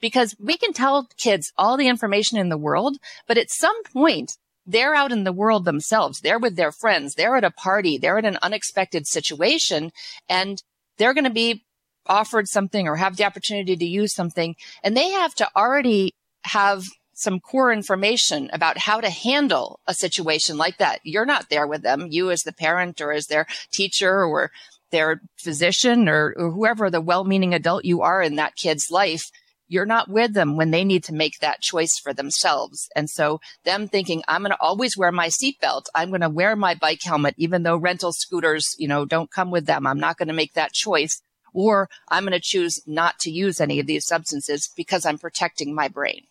Because 0.00 0.34
we 0.38 0.56
can 0.56 0.72
tell 0.72 1.08
kids 1.18 1.52
all 1.58 1.76
the 1.76 1.88
information 1.88 2.38
in 2.38 2.48
the 2.48 2.58
world, 2.58 2.96
but 3.26 3.38
at 3.38 3.50
some 3.50 3.82
point, 3.84 4.36
they're 4.66 4.94
out 4.94 5.12
in 5.12 5.24
the 5.24 5.32
world 5.32 5.64
themselves. 5.64 6.20
They're 6.20 6.38
with 6.38 6.56
their 6.56 6.72
friends. 6.72 7.14
They're 7.14 7.36
at 7.36 7.44
a 7.44 7.50
party. 7.50 7.98
They're 7.98 8.18
in 8.18 8.24
an 8.24 8.38
unexpected 8.42 9.06
situation 9.06 9.90
and 10.28 10.62
they're 10.96 11.14
going 11.14 11.24
to 11.24 11.30
be 11.30 11.64
offered 12.06 12.48
something 12.48 12.86
or 12.88 12.96
have 12.96 13.16
the 13.16 13.24
opportunity 13.24 13.76
to 13.76 13.84
use 13.84 14.14
something 14.14 14.56
and 14.82 14.96
they 14.96 15.10
have 15.10 15.34
to 15.34 15.48
already 15.56 16.14
have 16.44 16.84
some 17.20 17.40
core 17.40 17.72
information 17.72 18.48
about 18.52 18.78
how 18.78 19.00
to 19.00 19.10
handle 19.10 19.80
a 19.86 19.94
situation 19.94 20.56
like 20.56 20.78
that. 20.78 21.00
You're 21.04 21.26
not 21.26 21.50
there 21.50 21.66
with 21.66 21.82
them. 21.82 22.06
You 22.10 22.30
as 22.30 22.40
the 22.40 22.52
parent 22.52 23.00
or 23.00 23.12
as 23.12 23.26
their 23.26 23.46
teacher 23.72 24.24
or 24.24 24.50
their 24.90 25.20
physician 25.36 26.08
or, 26.08 26.34
or 26.36 26.50
whoever 26.50 26.90
the 26.90 27.00
well-meaning 27.00 27.54
adult 27.54 27.84
you 27.84 28.02
are 28.02 28.22
in 28.22 28.36
that 28.36 28.56
kid's 28.56 28.90
life, 28.90 29.30
you're 29.68 29.86
not 29.86 30.10
with 30.10 30.32
them 30.32 30.56
when 30.56 30.72
they 30.72 30.82
need 30.82 31.04
to 31.04 31.14
make 31.14 31.38
that 31.40 31.60
choice 31.60 31.96
for 32.02 32.12
themselves. 32.12 32.88
And 32.96 33.08
so 33.08 33.38
them 33.64 33.86
thinking, 33.86 34.24
I'm 34.26 34.42
going 34.42 34.50
to 34.50 34.60
always 34.60 34.96
wear 34.96 35.12
my 35.12 35.28
seatbelt. 35.28 35.84
I'm 35.94 36.08
going 36.08 36.22
to 36.22 36.28
wear 36.28 36.56
my 36.56 36.74
bike 36.74 37.02
helmet, 37.04 37.34
even 37.38 37.62
though 37.62 37.76
rental 37.76 38.12
scooters, 38.12 38.74
you 38.78 38.88
know, 38.88 39.04
don't 39.04 39.30
come 39.30 39.52
with 39.52 39.66
them. 39.66 39.86
I'm 39.86 40.00
not 40.00 40.16
going 40.16 40.26
to 40.26 40.34
make 40.34 40.54
that 40.54 40.72
choice. 40.72 41.22
Or 41.52 41.88
I'm 42.08 42.24
going 42.24 42.32
to 42.32 42.40
choose 42.40 42.80
not 42.86 43.18
to 43.20 43.30
use 43.30 43.60
any 43.60 43.78
of 43.78 43.86
these 43.86 44.06
substances 44.06 44.68
because 44.76 45.04
I'm 45.04 45.18
protecting 45.18 45.74
my 45.74 45.88
brain. 45.88 46.22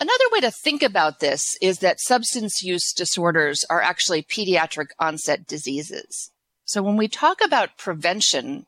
Another 0.00 0.24
way 0.30 0.40
to 0.40 0.50
think 0.52 0.82
about 0.84 1.18
this 1.18 1.56
is 1.60 1.80
that 1.80 2.00
substance 2.00 2.62
use 2.62 2.92
disorders 2.92 3.64
are 3.68 3.82
actually 3.82 4.22
pediatric 4.22 4.90
onset 5.00 5.46
diseases. 5.46 6.30
So 6.64 6.82
when 6.82 6.96
we 6.96 7.08
talk 7.08 7.40
about 7.44 7.76
prevention, 7.76 8.66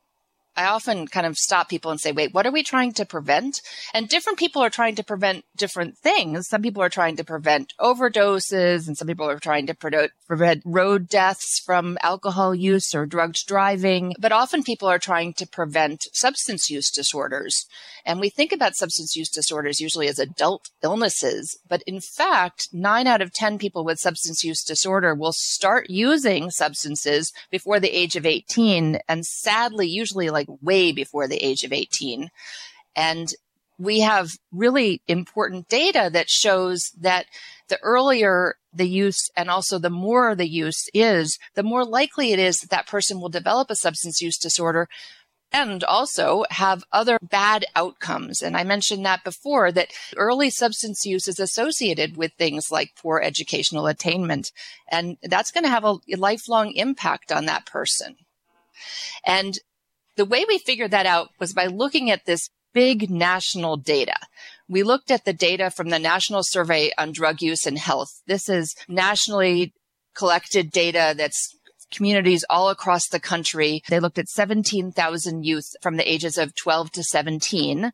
I 0.55 0.65
often 0.65 1.07
kind 1.07 1.25
of 1.25 1.37
stop 1.37 1.69
people 1.69 1.91
and 1.91 1.99
say, 1.99 2.11
wait, 2.11 2.33
what 2.33 2.45
are 2.45 2.51
we 2.51 2.63
trying 2.63 2.93
to 2.93 3.05
prevent? 3.05 3.61
And 3.93 4.09
different 4.09 4.37
people 4.37 4.61
are 4.61 4.69
trying 4.69 4.95
to 4.95 5.03
prevent 5.03 5.45
different 5.55 5.97
things. 5.97 6.47
Some 6.47 6.61
people 6.61 6.83
are 6.83 6.89
trying 6.89 7.15
to 7.17 7.23
prevent 7.23 7.73
overdoses 7.79 8.87
and 8.87 8.97
some 8.97 9.07
people 9.07 9.29
are 9.29 9.39
trying 9.39 9.67
to 9.67 9.73
prevent 9.73 10.61
road 10.65 11.07
deaths 11.07 11.61
from 11.65 11.97
alcohol 12.01 12.53
use 12.53 12.93
or 12.93 13.05
drugged 13.05 13.45
driving. 13.47 14.13
But 14.19 14.31
often 14.33 14.63
people 14.63 14.89
are 14.89 14.99
trying 14.99 15.33
to 15.33 15.47
prevent 15.47 16.07
substance 16.11 16.69
use 16.69 16.91
disorders. 16.91 17.65
And 18.05 18.19
we 18.19 18.29
think 18.29 18.51
about 18.51 18.75
substance 18.75 19.15
use 19.15 19.29
disorders 19.29 19.79
usually 19.79 20.07
as 20.07 20.19
adult 20.19 20.69
illnesses. 20.83 21.57
But 21.69 21.83
in 21.83 22.01
fact, 22.01 22.67
nine 22.73 23.07
out 23.07 23.21
of 23.21 23.33
10 23.33 23.57
people 23.57 23.85
with 23.85 23.99
substance 23.99 24.43
use 24.43 24.63
disorder 24.63 25.13
will 25.13 25.33
start 25.33 25.89
using 25.89 26.49
substances 26.49 27.31
before 27.49 27.79
the 27.79 27.95
age 27.95 28.15
of 28.15 28.25
18. 28.25 28.99
And 29.07 29.25
sadly, 29.25 29.87
usually 29.87 30.29
like 30.29 30.40
like 30.41 30.59
way 30.61 30.91
before 30.91 31.27
the 31.27 31.43
age 31.43 31.63
of 31.63 31.73
18. 31.73 32.29
And 32.95 33.29
we 33.77 34.01
have 34.01 34.31
really 34.51 35.01
important 35.07 35.67
data 35.67 36.09
that 36.13 36.29
shows 36.29 36.91
that 36.99 37.25
the 37.67 37.79
earlier 37.81 38.55
the 38.73 38.87
use 38.87 39.29
and 39.35 39.49
also 39.49 39.79
the 39.79 39.89
more 39.89 40.35
the 40.35 40.47
use 40.47 40.87
is, 40.93 41.39
the 41.55 41.63
more 41.63 41.83
likely 41.83 42.31
it 42.31 42.39
is 42.39 42.59
that 42.59 42.69
that 42.69 42.87
person 42.87 43.19
will 43.19 43.29
develop 43.29 43.69
a 43.69 43.75
substance 43.75 44.21
use 44.21 44.37
disorder 44.37 44.87
and 45.51 45.83
also 45.83 46.45
have 46.49 46.83
other 46.91 47.17
bad 47.21 47.65
outcomes. 47.75 48.41
And 48.41 48.55
I 48.55 48.63
mentioned 48.63 49.05
that 49.05 49.23
before 49.23 49.71
that 49.71 49.91
early 50.15 50.49
substance 50.49 51.05
use 51.05 51.27
is 51.27 51.39
associated 51.39 52.15
with 52.15 52.31
things 52.33 52.71
like 52.71 52.95
poor 52.95 53.19
educational 53.19 53.87
attainment. 53.87 54.51
And 54.89 55.17
that's 55.23 55.51
going 55.51 55.63
to 55.63 55.69
have 55.69 55.83
a 55.83 55.97
lifelong 56.15 56.71
impact 56.73 57.31
on 57.31 57.45
that 57.47 57.65
person. 57.65 58.15
And 59.25 59.59
the 60.21 60.25
way 60.25 60.45
we 60.47 60.59
figured 60.59 60.91
that 60.91 61.07
out 61.07 61.29
was 61.39 61.51
by 61.51 61.65
looking 61.65 62.11
at 62.11 62.25
this 62.25 62.51
big 62.75 63.09
national 63.09 63.75
data. 63.75 64.17
We 64.69 64.83
looked 64.83 65.09
at 65.09 65.25
the 65.25 65.33
data 65.33 65.71
from 65.71 65.89
the 65.89 65.97
National 65.97 66.43
Survey 66.43 66.91
on 66.95 67.11
Drug 67.11 67.41
Use 67.41 67.65
and 67.65 67.75
Health. 67.75 68.21
This 68.27 68.47
is 68.47 68.75
nationally 68.87 69.73
collected 70.13 70.69
data 70.69 71.15
that's 71.17 71.55
communities 71.91 72.45
all 72.51 72.69
across 72.69 73.07
the 73.07 73.19
country. 73.19 73.81
They 73.89 73.99
looked 73.99 74.19
at 74.19 74.29
17,000 74.29 75.43
youth 75.43 75.73
from 75.81 75.97
the 75.97 76.07
ages 76.07 76.37
of 76.37 76.53
12 76.53 76.91
to 76.91 77.03
17 77.03 77.91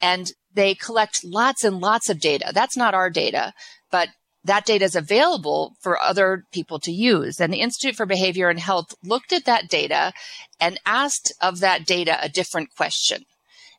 and 0.00 0.32
they 0.54 0.74
collect 0.74 1.22
lots 1.22 1.64
and 1.64 1.80
lots 1.80 2.08
of 2.08 2.18
data. 2.18 2.50
That's 2.54 2.78
not 2.78 2.94
our 2.94 3.10
data, 3.10 3.52
but 3.90 4.08
that 4.44 4.64
data 4.64 4.84
is 4.84 4.96
available 4.96 5.74
for 5.80 5.98
other 5.98 6.44
people 6.52 6.78
to 6.80 6.92
use. 6.92 7.40
And 7.40 7.52
the 7.52 7.60
Institute 7.60 7.96
for 7.96 8.06
Behavior 8.06 8.48
and 8.48 8.60
Health 8.60 8.94
looked 9.04 9.32
at 9.32 9.44
that 9.44 9.68
data 9.68 10.12
and 10.60 10.80
asked 10.86 11.32
of 11.40 11.60
that 11.60 11.86
data 11.86 12.18
a 12.22 12.28
different 12.28 12.74
question. 12.76 13.24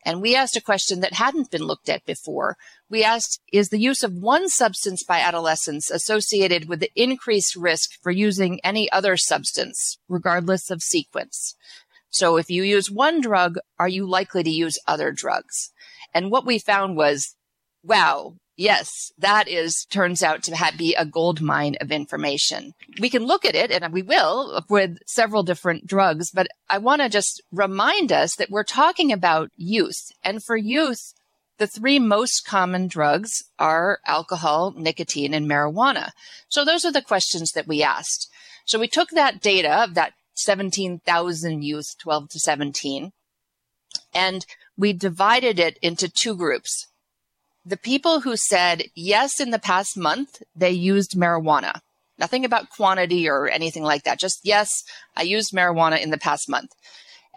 And 0.06 0.22
we 0.22 0.36
asked 0.36 0.56
a 0.56 0.62
question 0.62 1.02
that 1.02 1.14
hadn't 1.14 1.52
been 1.52 1.64
looked 1.64 1.90
at 1.90 2.06
before. 2.06 2.56
We 2.90 3.04
asked, 3.04 3.42
is 3.52 3.70
the 3.70 3.80
use 3.80 4.02
of 4.02 4.14
one 4.14 4.48
substance 4.48 5.04
by 5.04 5.20
adolescents 5.20 5.92
associated 5.92 6.70
with 6.70 6.80
the 6.80 6.92
increased 6.96 7.56
risk 7.56 7.92
for 8.02 8.12
using 8.12 8.60
any 8.64 8.90
other 8.92 9.18
substance, 9.18 9.98
regardless 10.08 10.72
of 10.72 10.82
sequence? 10.82 11.56
So 12.10 12.38
if 12.38 12.50
you 12.50 12.64
use 12.64 12.90
one 12.90 13.22
drug, 13.22 13.58
are 13.78 13.90
you 13.90 14.08
likely 14.08 14.42
to 14.44 14.50
use 14.50 14.80
other 14.88 15.12
drugs? 15.12 15.72
And 16.14 16.32
what 16.32 16.46
we 16.46 16.60
found 16.60 16.96
was, 16.96 17.36
wow, 17.84 18.36
Yes, 18.60 19.14
that 19.18 19.48
is, 19.48 19.86
turns 19.86 20.22
out 20.22 20.44
to 20.44 20.54
have, 20.54 20.78
be 20.78 20.94
a 20.94 21.06
gold 21.06 21.40
mine 21.40 21.78
of 21.80 21.94
information. 21.94 22.74
We 23.00 23.10
can 23.10 23.26
look 23.26 23.46
at 23.46 23.56
it 23.56 23.72
and 23.72 23.94
we 23.94 24.02
will 24.02 24.66
with 24.68 24.98
several 25.06 25.44
different 25.44 25.88
drugs, 25.88 26.30
but 26.30 26.50
I 26.70 26.78
want 26.78 27.02
to 27.02 27.08
just 27.08 27.42
remind 27.54 28.12
us 28.12 28.36
that 28.36 28.50
we're 28.50 28.66
talking 28.66 29.14
about 29.14 29.50
youth. 29.56 30.12
And 30.26 30.44
for 30.44 30.58
youth, 30.58 31.14
the 31.58 31.68
three 31.68 32.00
most 32.00 32.46
common 32.46 32.90
drugs 32.90 33.46
are 33.58 34.02
alcohol, 34.06 34.74
nicotine, 34.76 35.34
and 35.34 35.50
marijuana. 35.50 36.10
So 36.50 36.66
those 36.66 36.84
are 36.84 36.92
the 36.92 37.02
questions 37.02 37.54
that 37.54 37.66
we 37.66 37.82
asked. 37.82 38.30
So 38.66 38.78
we 38.78 38.90
took 38.90 39.12
that 39.12 39.40
data 39.40 39.84
of 39.84 39.94
that 39.94 40.16
17,000 40.34 41.64
youth, 41.64 41.96
12 41.98 42.28
to 42.32 42.40
17, 42.40 43.14
and 44.14 44.46
we 44.78 44.92
divided 44.92 45.60
it 45.60 45.78
into 45.82 46.10
two 46.10 46.36
groups 46.36 46.88
the 47.70 47.78
people 47.78 48.22
who 48.22 48.36
said 48.36 48.86
yes 48.96 49.40
in 49.40 49.52
the 49.52 49.60
past 49.60 49.96
month, 49.96 50.42
they 50.56 50.72
used 50.72 51.12
marijuana. 51.12 51.82
Nothing 52.18 52.44
about 52.44 52.72
quantity 52.72 53.30
or 53.30 53.48
anything 53.48 53.84
like 53.84 54.04
that. 54.04 54.20
Just 54.20 54.40
yes, 54.44 54.84
I 55.16 55.22
used 55.22 55.54
marijuana 55.54 56.02
in 56.02 56.10
the 56.10 56.18
past 56.18 56.50
month. 56.50 56.72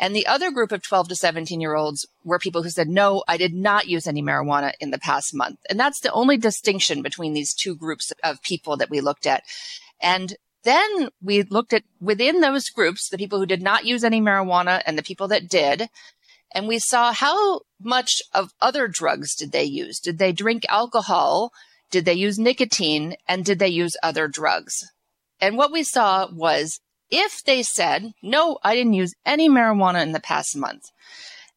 And 0.01 0.17
the 0.17 0.27
other 0.27 0.51
group 0.51 0.73
of 0.73 0.83
12 0.83 1.09
to 1.09 1.15
17 1.15 1.61
year 1.61 1.75
olds 1.75 2.07
were 2.25 2.39
people 2.39 2.63
who 2.63 2.71
said, 2.71 2.89
no, 2.89 3.23
I 3.29 3.37
did 3.37 3.53
not 3.53 3.89
use 3.89 4.07
any 4.07 4.23
marijuana 4.23 4.73
in 4.81 4.91
the 4.91 4.99
past 4.99 5.35
month. 5.35 5.59
And 5.69 5.79
that's 5.79 6.01
the 6.01 6.13
only 6.13 6.39
distinction 6.39 7.03
between 7.03 7.35
these 7.35 7.53
two 7.53 7.77
groups 7.77 8.11
of 8.25 8.43
people 8.43 8.79
that 8.79 8.89
we 8.89 9.03
looked 9.03 9.27
at. 9.27 9.45
And 10.01 10.35
then 10.65 11.11
we 11.21 11.43
looked 11.43 11.75
at 11.75 11.85
within 12.01 12.41
those 12.41 12.71
groups, 12.71 13.11
the 13.11 13.19
people 13.19 13.39
who 13.39 13.47
did 13.47 13.63
not 13.63 13.85
use 13.85 14.03
any 14.03 14.21
marijuana 14.21 14.81
and 14.87 14.97
the 14.97 15.03
people 15.03 15.29
that 15.29 15.49
did, 15.49 15.91
and 16.55 16.69
we 16.69 16.79
saw 16.79 17.13
how 17.13 17.61
much 17.81 18.23
of 18.35 18.53
other 18.61 18.89
drugs 18.89 19.35
did 19.35 19.53
they 19.53 19.65
use? 19.65 19.99
Did 19.99 20.19
they 20.19 20.33
drink 20.33 20.65
alcohol? 20.69 21.53
Did 21.91 22.05
they 22.05 22.15
use 22.15 22.39
nicotine? 22.39 23.17
And 23.27 23.45
did 23.45 23.59
they 23.59 23.69
use 23.69 23.97
other 24.03 24.29
drugs? 24.29 24.91
And 25.41 25.57
what 25.57 25.73
we 25.73 25.83
saw 25.83 26.29
was 26.33 26.81
if 27.11 27.43
they 27.45 27.63
said, 27.63 28.13
no, 28.23 28.59
I 28.63 28.75
didn't 28.75 28.95
use 28.95 29.15
any 29.27 29.49
marijuana 29.49 30.03
in 30.03 30.13
the 30.13 30.21
past 30.21 30.57
month, 30.57 30.85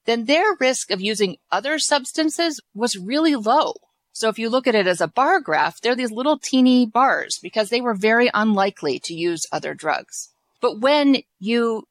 then 0.06 0.26
their 0.26 0.56
risk 0.60 0.92
of 0.92 1.02
using 1.02 1.38
other 1.52 1.80
substances 1.80 2.60
was 2.74 2.98
really 2.98 3.36
low. 3.36 3.74
So 4.12 4.30
if 4.30 4.40
you 4.40 4.50
look 4.50 4.66
at 4.66 4.76
it 4.76 4.88
as 4.88 5.02
a 5.02 5.08
bar 5.08 5.42
graph, 5.42 5.82
they're 5.82 5.96
these 5.96 6.12
little 6.12 6.38
teeny 6.38 6.86
bars 6.86 7.38
because 7.42 7.70
they 7.70 7.82
were 7.82 7.94
very 7.94 8.30
unlikely 8.34 9.00
to 9.06 9.14
use 9.14 9.46
other 9.52 9.74
drugs. 9.74 10.30
But 10.62 10.80
when 10.80 11.18
you 11.40 11.84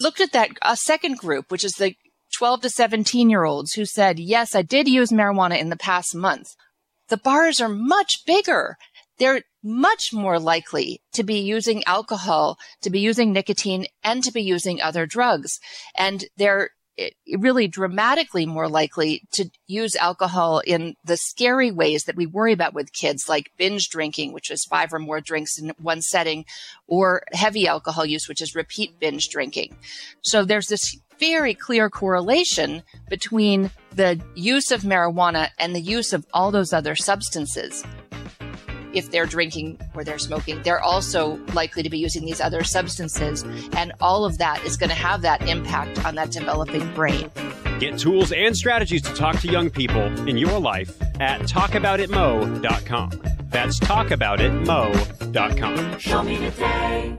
looked 0.00 0.20
at 0.20 0.32
that 0.32 0.50
a 0.62 0.76
second 0.76 1.18
group, 1.18 1.50
which 1.50 1.64
is 1.64 1.74
the 1.74 1.94
12 2.36 2.62
to 2.62 2.70
17 2.70 3.30
year 3.30 3.44
olds 3.44 3.72
who 3.72 3.84
said, 3.84 4.18
yes, 4.18 4.54
I 4.54 4.62
did 4.62 4.88
use 4.88 5.10
marijuana 5.10 5.58
in 5.58 5.70
the 5.70 5.76
past 5.76 6.14
month. 6.14 6.54
the 7.08 7.16
bars 7.16 7.60
are 7.60 7.70
much 7.70 8.24
bigger. 8.26 8.76
They're 9.18 9.42
much 9.62 10.12
more 10.12 10.38
likely 10.38 11.00
to 11.14 11.24
be 11.24 11.40
using 11.40 11.82
alcohol, 11.84 12.58
to 12.82 12.90
be 12.90 13.00
using 13.00 13.32
nicotine, 13.32 13.86
and 14.04 14.22
to 14.22 14.30
be 14.30 14.42
using 14.42 14.80
other 14.80 15.06
drugs. 15.06 15.58
And 15.96 16.26
they're 16.36 16.70
really 17.38 17.68
dramatically 17.68 18.46
more 18.46 18.68
likely 18.68 19.22
to 19.32 19.50
use 19.66 19.94
alcohol 19.96 20.60
in 20.60 20.96
the 21.04 21.16
scary 21.16 21.70
ways 21.70 22.04
that 22.04 22.16
we 22.16 22.26
worry 22.26 22.52
about 22.52 22.74
with 22.74 22.92
kids, 22.92 23.28
like 23.28 23.52
binge 23.56 23.88
drinking, 23.88 24.32
which 24.32 24.50
is 24.50 24.64
five 24.64 24.92
or 24.92 24.98
more 24.98 25.20
drinks 25.20 25.58
in 25.58 25.72
one 25.80 26.02
setting, 26.02 26.44
or 26.86 27.22
heavy 27.32 27.66
alcohol 27.66 28.04
use, 28.04 28.28
which 28.28 28.42
is 28.42 28.54
repeat 28.54 28.98
binge 28.98 29.28
drinking. 29.28 29.76
So 30.22 30.44
there's 30.44 30.66
this 30.66 30.96
very 31.18 31.54
clear 31.54 31.90
correlation 31.90 32.82
between 33.08 33.70
the 33.90 34.20
use 34.34 34.70
of 34.70 34.82
marijuana 34.82 35.50
and 35.58 35.74
the 35.74 35.80
use 35.80 36.12
of 36.12 36.24
all 36.32 36.50
those 36.50 36.72
other 36.72 36.94
substances 36.94 37.84
if 38.94 39.10
they're 39.10 39.26
drinking 39.26 39.78
or 39.94 40.04
they're 40.04 40.18
smoking, 40.18 40.62
they're 40.62 40.80
also 40.80 41.36
likely 41.54 41.82
to 41.82 41.90
be 41.90 41.98
using 41.98 42.24
these 42.24 42.40
other 42.40 42.62
substances. 42.64 43.44
And 43.72 43.92
all 44.00 44.24
of 44.24 44.38
that 44.38 44.64
is 44.64 44.76
going 44.76 44.90
to 44.90 44.96
have 44.96 45.22
that 45.22 45.48
impact 45.48 46.04
on 46.04 46.14
that 46.16 46.30
developing 46.30 46.92
brain. 46.94 47.30
Get 47.78 47.98
tools 47.98 48.32
and 48.32 48.56
strategies 48.56 49.02
to 49.02 49.14
talk 49.14 49.38
to 49.40 49.48
young 49.48 49.70
people 49.70 50.02
in 50.28 50.36
your 50.36 50.58
life 50.58 51.00
at 51.20 51.40
talkaboutitmo.com. 51.42 53.10
That's 53.50 53.78
talkaboutitmo.com. 53.80 55.98
Show 55.98 56.22
me 56.22 56.36
the 56.36 56.50
day. 56.50 57.18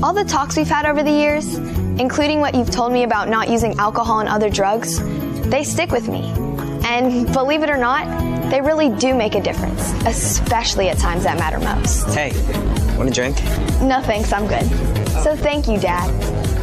All 0.00 0.12
the 0.12 0.24
talks 0.24 0.56
we've 0.56 0.68
had 0.68 0.86
over 0.86 1.02
the 1.02 1.10
years, 1.10 1.56
including 1.98 2.38
what 2.38 2.54
you've 2.54 2.70
told 2.70 2.92
me 2.92 3.02
about 3.02 3.28
not 3.28 3.50
using 3.50 3.76
alcohol 3.80 4.20
and 4.20 4.28
other 4.28 4.48
drugs, 4.48 5.00
they 5.48 5.64
stick 5.64 5.90
with 5.90 6.08
me. 6.08 6.22
And 6.84 7.26
believe 7.32 7.64
it 7.64 7.70
or 7.70 7.76
not, 7.76 8.06
they 8.48 8.60
really 8.60 8.90
do 8.90 9.12
make 9.12 9.34
a 9.34 9.42
difference, 9.42 9.92
especially 10.06 10.88
at 10.88 10.98
times 10.98 11.24
that 11.24 11.36
matter 11.36 11.58
most. 11.58 12.06
Hey, 12.14 12.30
want 12.96 13.10
a 13.10 13.12
drink? 13.12 13.42
No 13.82 14.00
thanks, 14.02 14.32
I'm 14.32 14.46
good. 14.46 14.64
So 15.24 15.34
thank 15.34 15.66
you, 15.66 15.80
Dad, 15.80 16.08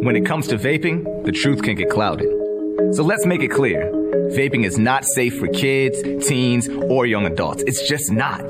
When 0.04 0.16
it 0.16 0.26
comes 0.26 0.48
to 0.48 0.58
vaping, 0.58 1.24
the 1.24 1.32
truth 1.32 1.62
can 1.62 1.76
get 1.76 1.88
clouded. 1.88 2.28
So 2.94 3.04
let's 3.04 3.26
make 3.26 3.42
it 3.42 3.52
clear. 3.52 4.01
Vaping 4.12 4.66
is 4.66 4.78
not 4.78 5.04
safe 5.14 5.38
for 5.38 5.48
kids, 5.48 6.02
teens, 6.26 6.68
or 6.68 7.06
young 7.06 7.24
adults. 7.24 7.62
It's 7.66 7.88
just 7.88 8.12
not. 8.12 8.42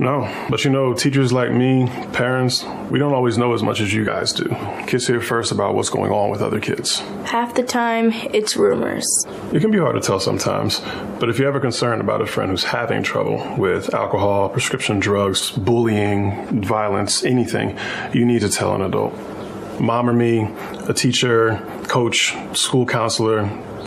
No, 0.00 0.32
but 0.48 0.64
you 0.64 0.70
know, 0.70 0.94
teachers 0.94 1.32
like 1.32 1.50
me, 1.50 1.86
parents, 2.12 2.64
we 2.88 2.98
don't 2.98 3.12
always 3.12 3.36
know 3.36 3.52
as 3.52 3.62
much 3.62 3.80
as 3.80 3.92
you 3.92 4.04
guys 4.04 4.32
do. 4.32 4.48
Kids 4.86 5.06
hear 5.06 5.20
first 5.20 5.50
about 5.50 5.74
what's 5.74 5.90
going 5.90 6.12
on 6.12 6.30
with 6.30 6.40
other 6.40 6.60
kids. 6.60 7.00
Half 7.24 7.54
the 7.54 7.64
time, 7.64 8.12
it's 8.32 8.56
rumors. 8.56 9.06
It 9.52 9.60
can 9.60 9.70
be 9.72 9.78
hard 9.78 9.96
to 9.96 10.00
tell 10.00 10.20
sometimes, 10.20 10.80
but 11.18 11.28
if 11.28 11.38
you 11.38 11.46
have 11.46 11.56
a 11.56 11.60
concern 11.60 12.00
about 12.00 12.22
a 12.22 12.26
friend 12.26 12.50
who's 12.50 12.64
having 12.64 13.02
trouble 13.02 13.56
with 13.58 13.92
alcohol, 13.92 14.48
prescription 14.48 15.00
drugs, 15.00 15.50
bullying, 15.50 16.62
violence, 16.62 17.24
anything, 17.24 17.76
you 18.12 18.24
need 18.24 18.40
to 18.40 18.48
tell 18.48 18.74
an 18.74 18.82
adult. 18.82 19.14
Mom 19.80 20.08
or 20.08 20.12
me, 20.12 20.48
a 20.88 20.94
teacher, 20.94 21.62
coach, 21.88 22.36
school 22.56 22.86
counselor, 22.86 23.46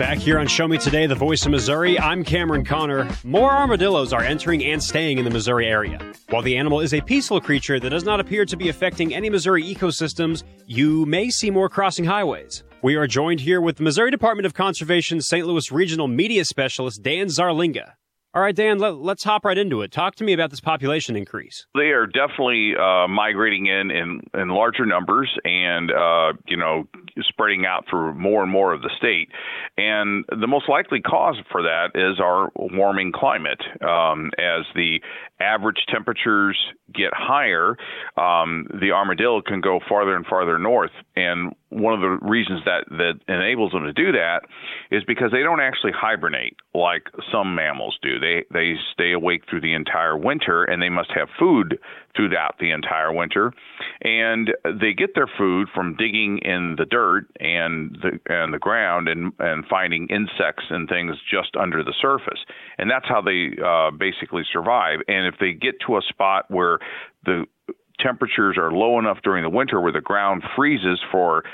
Back 0.00 0.16
here 0.16 0.38
on 0.38 0.46
Show 0.46 0.66
Me 0.66 0.78
Today, 0.78 1.06
the 1.06 1.14
voice 1.14 1.44
of 1.44 1.50
Missouri, 1.52 2.00
I'm 2.00 2.24
Cameron 2.24 2.64
Connor. 2.64 3.06
More 3.22 3.50
armadillos 3.50 4.14
are 4.14 4.22
entering 4.22 4.64
and 4.64 4.82
staying 4.82 5.18
in 5.18 5.26
the 5.26 5.30
Missouri 5.30 5.66
area. 5.66 6.00
While 6.30 6.40
the 6.40 6.56
animal 6.56 6.80
is 6.80 6.94
a 6.94 7.02
peaceful 7.02 7.38
creature 7.38 7.78
that 7.78 7.90
does 7.90 8.02
not 8.02 8.18
appear 8.18 8.46
to 8.46 8.56
be 8.56 8.70
affecting 8.70 9.14
any 9.14 9.28
Missouri 9.28 9.62
ecosystems, 9.62 10.42
you 10.64 11.04
may 11.04 11.28
see 11.28 11.50
more 11.50 11.68
crossing 11.68 12.06
highways. 12.06 12.64
We 12.80 12.94
are 12.94 13.06
joined 13.06 13.40
here 13.40 13.60
with 13.60 13.76
the 13.76 13.82
Missouri 13.82 14.10
Department 14.10 14.46
of 14.46 14.54
Conservation 14.54 15.20
St. 15.20 15.46
Louis 15.46 15.70
Regional 15.70 16.08
Media 16.08 16.46
Specialist 16.46 17.02
Dan 17.02 17.26
Zarlenga. 17.26 17.92
All 18.32 18.42
right, 18.42 18.54
Dan, 18.54 18.78
let, 18.78 18.94
us 18.94 19.24
hop 19.24 19.44
right 19.44 19.58
into 19.58 19.82
it. 19.82 19.90
Talk 19.90 20.14
to 20.16 20.24
me 20.24 20.32
about 20.32 20.50
this 20.50 20.60
population 20.60 21.16
increase. 21.16 21.66
They 21.74 21.90
are 21.90 22.06
definitely 22.06 22.74
uh, 22.76 23.08
migrating 23.08 23.66
in, 23.66 23.90
in 23.90 24.20
in 24.34 24.48
larger 24.50 24.86
numbers, 24.86 25.28
and 25.44 25.90
uh, 25.90 26.34
you 26.46 26.56
know, 26.56 26.86
spreading 27.22 27.66
out 27.66 27.86
through 27.90 28.14
more 28.14 28.44
and 28.44 28.52
more 28.52 28.72
of 28.72 28.82
the 28.82 28.90
state. 28.96 29.30
And 29.76 30.24
the 30.28 30.46
most 30.46 30.68
likely 30.68 31.00
cause 31.00 31.38
for 31.50 31.62
that 31.62 31.90
is 31.96 32.20
our 32.20 32.52
warming 32.54 33.10
climate. 33.10 33.60
Um, 33.82 34.30
as 34.38 34.64
the 34.76 35.00
average 35.40 35.84
temperatures 35.88 36.56
get 36.94 37.10
higher, 37.12 37.76
um, 38.16 38.68
the 38.80 38.92
armadillo 38.92 39.42
can 39.42 39.60
go 39.60 39.80
farther 39.88 40.14
and 40.14 40.24
farther 40.24 40.56
north. 40.56 40.92
And 41.16 41.52
one 41.70 41.94
of 41.94 42.00
the 42.00 42.18
reasons 42.26 42.62
that, 42.64 42.84
that 42.90 43.20
enables 43.28 43.72
them 43.72 43.84
to 43.84 43.92
do 43.92 44.12
that 44.12 44.40
is 44.90 45.04
because 45.04 45.30
they 45.30 45.42
don't 45.42 45.60
actually 45.60 45.92
hibernate 45.92 46.56
like 46.74 47.06
some 47.32 47.54
mammals 47.54 47.96
do. 48.02 48.18
They 48.18 48.44
they 48.52 48.74
stay 48.92 49.12
awake 49.12 49.42
through 49.48 49.62
the 49.62 49.74
entire 49.74 50.16
winter, 50.16 50.64
and 50.64 50.82
they 50.82 50.88
must 50.88 51.10
have 51.14 51.28
food 51.38 51.78
throughout 52.16 52.56
the 52.58 52.72
entire 52.72 53.12
winter. 53.12 53.52
And 54.02 54.52
they 54.64 54.92
get 54.92 55.14
their 55.14 55.30
food 55.38 55.68
from 55.74 55.96
digging 55.96 56.38
in 56.38 56.74
the 56.76 56.84
dirt 56.84 57.26
and 57.38 57.96
the 58.02 58.18
and 58.32 58.52
the 58.52 58.58
ground 58.58 59.08
and 59.08 59.32
and 59.38 59.64
finding 59.66 60.08
insects 60.08 60.64
and 60.70 60.88
things 60.88 61.16
just 61.30 61.56
under 61.56 61.82
the 61.82 61.94
surface. 62.00 62.40
And 62.78 62.90
that's 62.90 63.06
how 63.08 63.20
they 63.22 63.56
uh, 63.64 63.90
basically 63.90 64.42
survive. 64.52 65.00
And 65.08 65.26
if 65.26 65.34
they 65.40 65.52
get 65.52 65.76
to 65.86 65.96
a 65.96 66.02
spot 66.02 66.46
where 66.48 66.78
the 67.24 67.46
temperatures 68.02 68.56
are 68.58 68.70
low 68.72 68.98
enough 68.98 69.18
during 69.22 69.42
the 69.42 69.50
winter 69.50 69.80
where 69.80 69.92
the 69.92 70.00
ground 70.00 70.42
freezes 70.56 71.00
for 71.10 71.44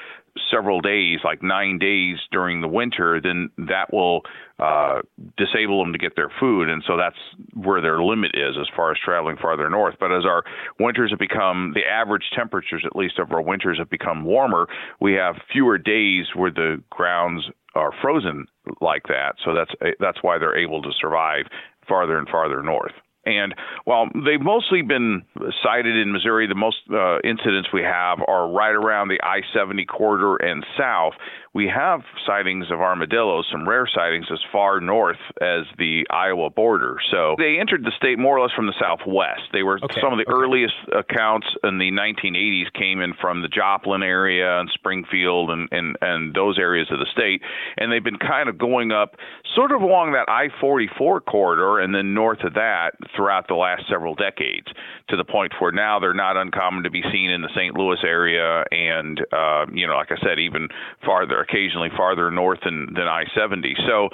several 0.51 0.81
days, 0.81 1.21
like 1.25 1.43
nine 1.43 1.79
days 1.79 2.19
during 2.31 2.61
the 2.61 2.69
winter, 2.69 3.21
then 3.21 3.51
that 3.57 3.93
will 3.93 4.23
uh, 4.59 5.01
disable 5.37 5.83
them 5.83 5.93
to 5.93 5.99
get 5.99 6.17
their 6.17 6.31
food. 6.41 6.69
And 6.69 6.83
so 6.87 6.97
that's 6.97 7.17
where 7.55 7.81
their 7.81 8.03
limit 8.03 8.33
is 8.35 8.57
as 8.61 8.67
far 8.77 8.91
as 8.93 8.99
traveling 9.03 9.37
farther 9.41 9.69
north. 9.71 9.95
But 9.99 10.13
as 10.13 10.25
our 10.25 10.45
winters 10.79 11.11
have 11.11 11.19
become, 11.19 11.73
the 11.75 11.87
average 11.87 12.25
temperatures, 12.35 12.85
at 12.85 12.97
least 12.97 13.19
of 13.19 13.33
our 13.33 13.43
winters, 13.43 13.79
have 13.79 13.91
become 13.91 14.25
warmer, 14.25 14.69
we 15.01 15.15
have 15.15 15.37
fewer 15.53 15.79
days 15.79 16.27
where 16.35 16.51
the 16.51 16.83
grounds 16.91 17.45
are 17.75 17.93
frozen 18.01 18.47
like 18.81 19.03
that. 19.09 19.35
So 19.45 19.55
that's 19.55 19.71
that's 20.01 20.19
why 20.23 20.39
they're 20.39 20.57
able 20.57 20.83
to 20.83 20.91
survive 21.01 21.45
farther 21.87 22.19
and 22.19 22.29
farther 22.29 22.63
north. 22.63 22.93
And 23.27 23.55
while 23.85 24.09
they've 24.15 24.41
mostly 24.41 24.83
been 24.83 25.23
sighted 25.63 25.97
in 25.97 26.13
Missouri, 26.13 26.47
the 26.47 26.55
most 26.55 26.79
uh, 26.91 27.19
incidents 27.21 27.69
we 27.73 27.83
have 27.83 28.21
are 28.27 28.51
right 28.51 28.75
around 28.75 29.09
the 29.09 29.21
I 29.23 29.41
70 29.53 29.85
corridor 29.87 30.37
and 30.37 30.65
south 30.79 31.15
we 31.57 31.73
have 31.75 32.03
sightings 32.27 32.71
of 32.71 32.83
armadillos, 32.83 33.47
some 33.51 33.67
rare 33.67 33.89
sightings 33.93 34.27
as 34.31 34.39
far 34.53 34.79
north 34.79 35.17
as 35.41 35.65
the 35.79 36.07
Iowa 36.11 36.51
border. 36.51 36.99
So 37.11 37.35
they 37.39 37.57
entered 37.59 37.83
the 37.83 37.93
state 37.97 38.19
more 38.19 38.37
or 38.37 38.43
less 38.43 38.53
from 38.55 38.67
the 38.67 38.75
southwest. 38.79 39.41
They 39.55 39.63
were 39.63 39.81
okay, 39.83 39.99
some 40.03 40.13
of 40.13 40.19
the 40.19 40.31
okay. 40.31 40.39
earliest 40.39 40.75
accounts 40.95 41.47
in 41.65 41.79
the 41.79 41.91
1980s 41.91 42.71
came 42.75 43.01
in 43.01 43.15
from 43.19 43.41
the 43.41 43.49
Joplin 43.49 44.03
area 44.03 44.61
and 44.61 44.69
Springfield 44.75 45.51
and, 45.51 45.67
and, 45.73 45.97
and 46.03 46.35
those 46.35 46.59
areas 46.59 46.89
of 46.91 46.99
the 46.99 47.07
state. 47.11 47.41
And 47.79 47.91
they've 47.91 48.05
been 48.05 48.19
kind 48.19 48.51
of 48.51 48.59
going 48.59 48.93
up 48.93 49.17
sort 49.55 49.73
of 49.73 49.81
along 49.81 50.13
that 50.13 50.31
I 50.31 50.49
44 50.61 51.23
corridor 51.23 51.79
and 51.81 51.95
then 51.95 52.13
north 52.13 52.45
of 52.45 52.53
that 52.53 52.91
throughout 53.17 53.49
the 53.49 53.55
last 53.55 53.83
several 53.89 54.15
decades 54.15 54.67
to 55.09 55.17
the 55.17 55.25
point 55.25 55.53
where 55.59 55.73
now 55.73 55.99
they're 55.99 56.15
not 56.15 56.37
uncommon 56.37 56.85
to 56.85 56.91
be 56.91 57.03
seen 57.11 57.31
in 57.31 57.43
the 57.43 57.51
St. 57.55 57.77
Louis 57.77 57.99
area 58.05 58.65
and, 58.71 59.21
uh, 59.33 59.67
you 59.73 59.87
know, 59.87 59.95
like 59.95 60.13
I 60.13 60.21
said, 60.23 60.39
even 60.39 60.69
farther 61.05 61.41
occasionally 61.41 61.91
farther 61.97 62.31
north 62.31 62.61
than, 62.65 62.93
than 62.95 63.09
I 63.09 63.25
70. 63.35 63.75
So 63.87 64.11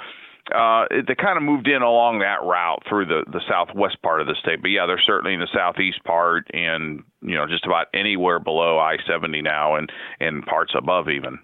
uh, 0.53 0.85
they 0.89 1.15
kind 1.15 1.37
of 1.37 1.43
moved 1.43 1.67
in 1.67 1.81
along 1.81 2.19
that 2.19 2.43
route 2.43 2.83
through 2.87 3.05
the, 3.05 3.23
the 3.31 3.41
southwest 3.47 4.01
part 4.01 4.21
of 4.21 4.27
the 4.27 4.35
state. 4.41 4.61
But 4.61 4.69
yeah, 4.69 4.85
they're 4.85 5.01
certainly 5.05 5.33
in 5.33 5.39
the 5.39 5.47
southeast 5.53 6.03
part 6.03 6.47
and, 6.53 7.03
you 7.21 7.35
know, 7.35 7.47
just 7.47 7.65
about 7.65 7.87
anywhere 7.93 8.39
below 8.39 8.77
I 8.77 8.97
70 9.07 9.41
now 9.41 9.75
and, 9.75 9.91
and 10.19 10.45
parts 10.45 10.73
above 10.77 11.09
even. 11.09 11.39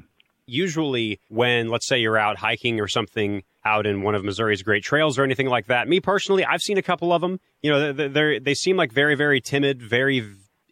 Usually, 0.50 1.20
when 1.30 1.70
let's 1.70 1.88
say 1.88 2.00
you're 2.00 2.18
out 2.18 2.38
hiking 2.38 2.80
or 2.80 2.88
something 2.88 3.44
out 3.66 3.86
in 3.86 4.02
one 4.02 4.16
of 4.16 4.24
Missouri's 4.24 4.64
great 4.64 4.84
trails 4.84 5.20
or 5.20 5.24
anything 5.24 5.48
like 5.48 5.68
that, 5.68 5.88
me 5.88 6.00
personally, 6.00 6.46
I've 6.46 6.62
seen 6.62 6.78
a 6.78 6.82
couple 6.82 7.14
of 7.14 7.22
them. 7.22 7.40
You 7.62 7.72
know, 7.72 7.94
they 7.94 8.40
they 8.40 8.54
seem 8.54 8.78
like 8.78 8.92
very, 8.92 9.16
very 9.16 9.42
timid, 9.42 9.82
very 9.82 10.26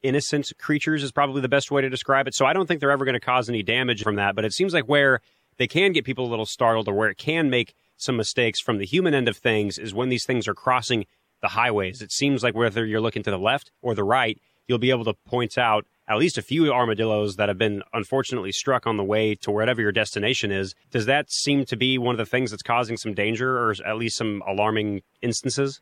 innocent 0.03 0.51
creatures 0.59 1.03
is 1.03 1.11
probably 1.11 1.41
the 1.41 1.49
best 1.49 1.71
way 1.71 1.81
to 1.81 1.89
describe 1.89 2.27
it. 2.27 2.35
So 2.35 2.45
I 2.45 2.53
don't 2.53 2.67
think 2.67 2.79
they're 2.79 2.91
ever 2.91 3.05
going 3.05 3.13
to 3.13 3.19
cause 3.19 3.49
any 3.49 3.63
damage 3.63 4.03
from 4.03 4.15
that. 4.15 4.35
But 4.35 4.45
it 4.45 4.53
seems 4.53 4.73
like 4.73 4.85
where 4.85 5.21
they 5.57 5.67
can 5.67 5.91
get 5.91 6.05
people 6.05 6.25
a 6.25 6.29
little 6.29 6.45
startled 6.45 6.87
or 6.87 6.93
where 6.93 7.09
it 7.09 7.17
can 7.17 7.49
make 7.49 7.73
some 7.97 8.15
mistakes 8.15 8.59
from 8.59 8.77
the 8.77 8.85
human 8.85 9.13
end 9.13 9.27
of 9.27 9.37
things 9.37 9.77
is 9.77 9.93
when 9.93 10.09
these 10.09 10.25
things 10.25 10.47
are 10.47 10.53
crossing 10.53 11.05
the 11.41 11.49
highways. 11.49 12.01
It 12.01 12.11
seems 12.11 12.43
like 12.43 12.55
whether 12.55 12.85
you're 12.85 13.01
looking 13.01 13.23
to 13.23 13.31
the 13.31 13.39
left 13.39 13.71
or 13.81 13.95
the 13.95 14.03
right, 14.03 14.39
you'll 14.67 14.77
be 14.77 14.91
able 14.91 15.05
to 15.05 15.13
point 15.13 15.57
out 15.57 15.85
at 16.07 16.17
least 16.17 16.37
a 16.37 16.41
few 16.41 16.71
armadillos 16.71 17.35
that 17.35 17.49
have 17.49 17.57
been 17.57 17.83
unfortunately 17.93 18.51
struck 18.51 18.87
on 18.87 18.97
the 18.97 19.03
way 19.03 19.35
to 19.35 19.51
wherever 19.51 19.81
your 19.81 19.91
destination 19.91 20.51
is. 20.51 20.73
Does 20.91 21.05
that 21.05 21.31
seem 21.31 21.65
to 21.65 21.75
be 21.75 21.97
one 21.97 22.13
of 22.13 22.17
the 22.17 22.25
things 22.25 22.51
that's 22.51 22.63
causing 22.63 22.97
some 22.97 23.13
danger 23.13 23.57
or 23.57 23.75
at 23.85 23.97
least 23.97 24.17
some 24.17 24.41
alarming 24.47 25.01
instances? 25.21 25.81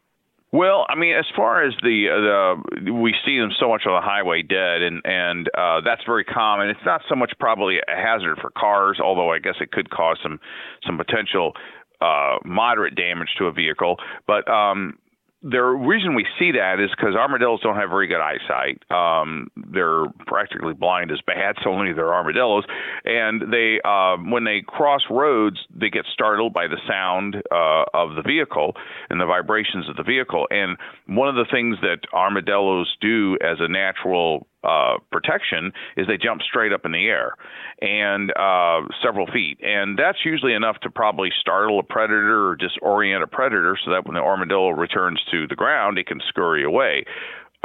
Well, 0.51 0.85
I 0.87 0.95
mean, 0.95 1.15
as 1.15 1.25
far 1.35 1.65
as 1.65 1.73
the 1.81 2.07
uh, 2.07 2.79
the 2.85 2.93
we 2.93 3.13
see 3.25 3.37
them 3.37 3.49
so 3.59 3.67
much 3.67 3.81
on 3.85 3.93
the 3.93 4.05
highway 4.05 4.41
dead, 4.41 4.81
and 4.83 5.01
and 5.03 5.49
uh, 5.49 5.81
that's 5.81 6.03
very 6.05 6.23
common. 6.23 6.69
It's 6.69 6.85
not 6.85 7.01
so 7.09 7.15
much 7.15 7.33
probably 7.39 7.79
a 7.79 7.95
hazard 7.95 8.37
for 8.39 8.51
cars, 8.51 8.99
although 9.03 9.33
I 9.33 9.39
guess 9.39 9.55
it 9.59 9.71
could 9.71 9.89
cause 9.89 10.17
some 10.23 10.39
some 10.85 10.97
potential 10.97 11.53
uh, 11.99 12.37
moderate 12.45 12.95
damage 12.95 13.29
to 13.37 13.47
a 13.47 13.51
vehicle. 13.51 13.97
But 14.27 14.47
um, 14.49 14.97
the 15.47 15.61
reason 15.61 16.15
we 16.15 16.25
see 16.39 16.53
that 16.53 16.79
is 16.79 16.89
because 16.89 17.15
armadillos 17.15 17.61
don't 17.61 17.75
have 17.75 17.89
very 17.89 18.07
good 18.07 18.19
eyesight. 18.19 18.81
Um, 18.89 19.51
they're 19.55 20.05
practically 20.25 20.73
blind 20.73 21.11
as 21.11 21.19
bats, 21.27 21.59
only 21.67 21.93
they're 21.93 22.15
armadillos, 22.15 22.63
and 23.05 23.53
they 23.53 23.79
uh, 23.85 24.17
when 24.17 24.43
they 24.43 24.63
cross 24.65 25.01
roads, 25.09 25.57
they 25.69 25.91
get 25.91 26.05
startled 26.11 26.51
by 26.51 26.65
the 26.65 26.79
sound 26.87 27.35
uh, 27.51 27.85
of 27.93 28.15
the 28.15 28.23
vehicle 28.25 28.73
and 29.11 29.21
the 29.21 29.25
vibrations 29.25 29.87
of 29.87 29.95
the 29.97 30.03
vehicle. 30.03 30.47
And 30.49 30.77
one 31.05 31.29
of 31.29 31.35
the 31.35 31.45
things 31.51 31.77
that 31.81 31.99
armadillos 32.11 32.95
do 32.99 33.37
as 33.39 33.57
a 33.59 33.67
natural 33.67 34.47
uh, 34.65 34.97
protection 35.11 35.71
is 35.97 36.07
they 36.07 36.17
jump 36.17 36.41
straight 36.41 36.73
up 36.73 36.85
in 36.85 36.91
the 36.91 37.07
air 37.07 37.35
and 37.81 38.31
uh, 38.31 38.81
several 39.03 39.27
feet, 39.27 39.59
and 39.61 39.97
that's 39.97 40.19
usually 40.25 40.53
enough 40.53 40.79
to 40.81 40.89
probably 40.89 41.29
startle 41.39 41.79
a 41.79 41.83
predator 41.83 42.49
or 42.49 42.57
disorient 42.57 43.23
a 43.23 43.27
predator, 43.27 43.77
so 43.83 43.91
that 43.91 44.05
when 44.05 44.15
the 44.15 44.21
armadillo 44.21 44.69
returns 44.69 45.21
to 45.31 45.47
the 45.47 45.55
ground, 45.55 45.97
it 45.97 46.07
can 46.07 46.19
scurry 46.27 46.63
away. 46.63 47.05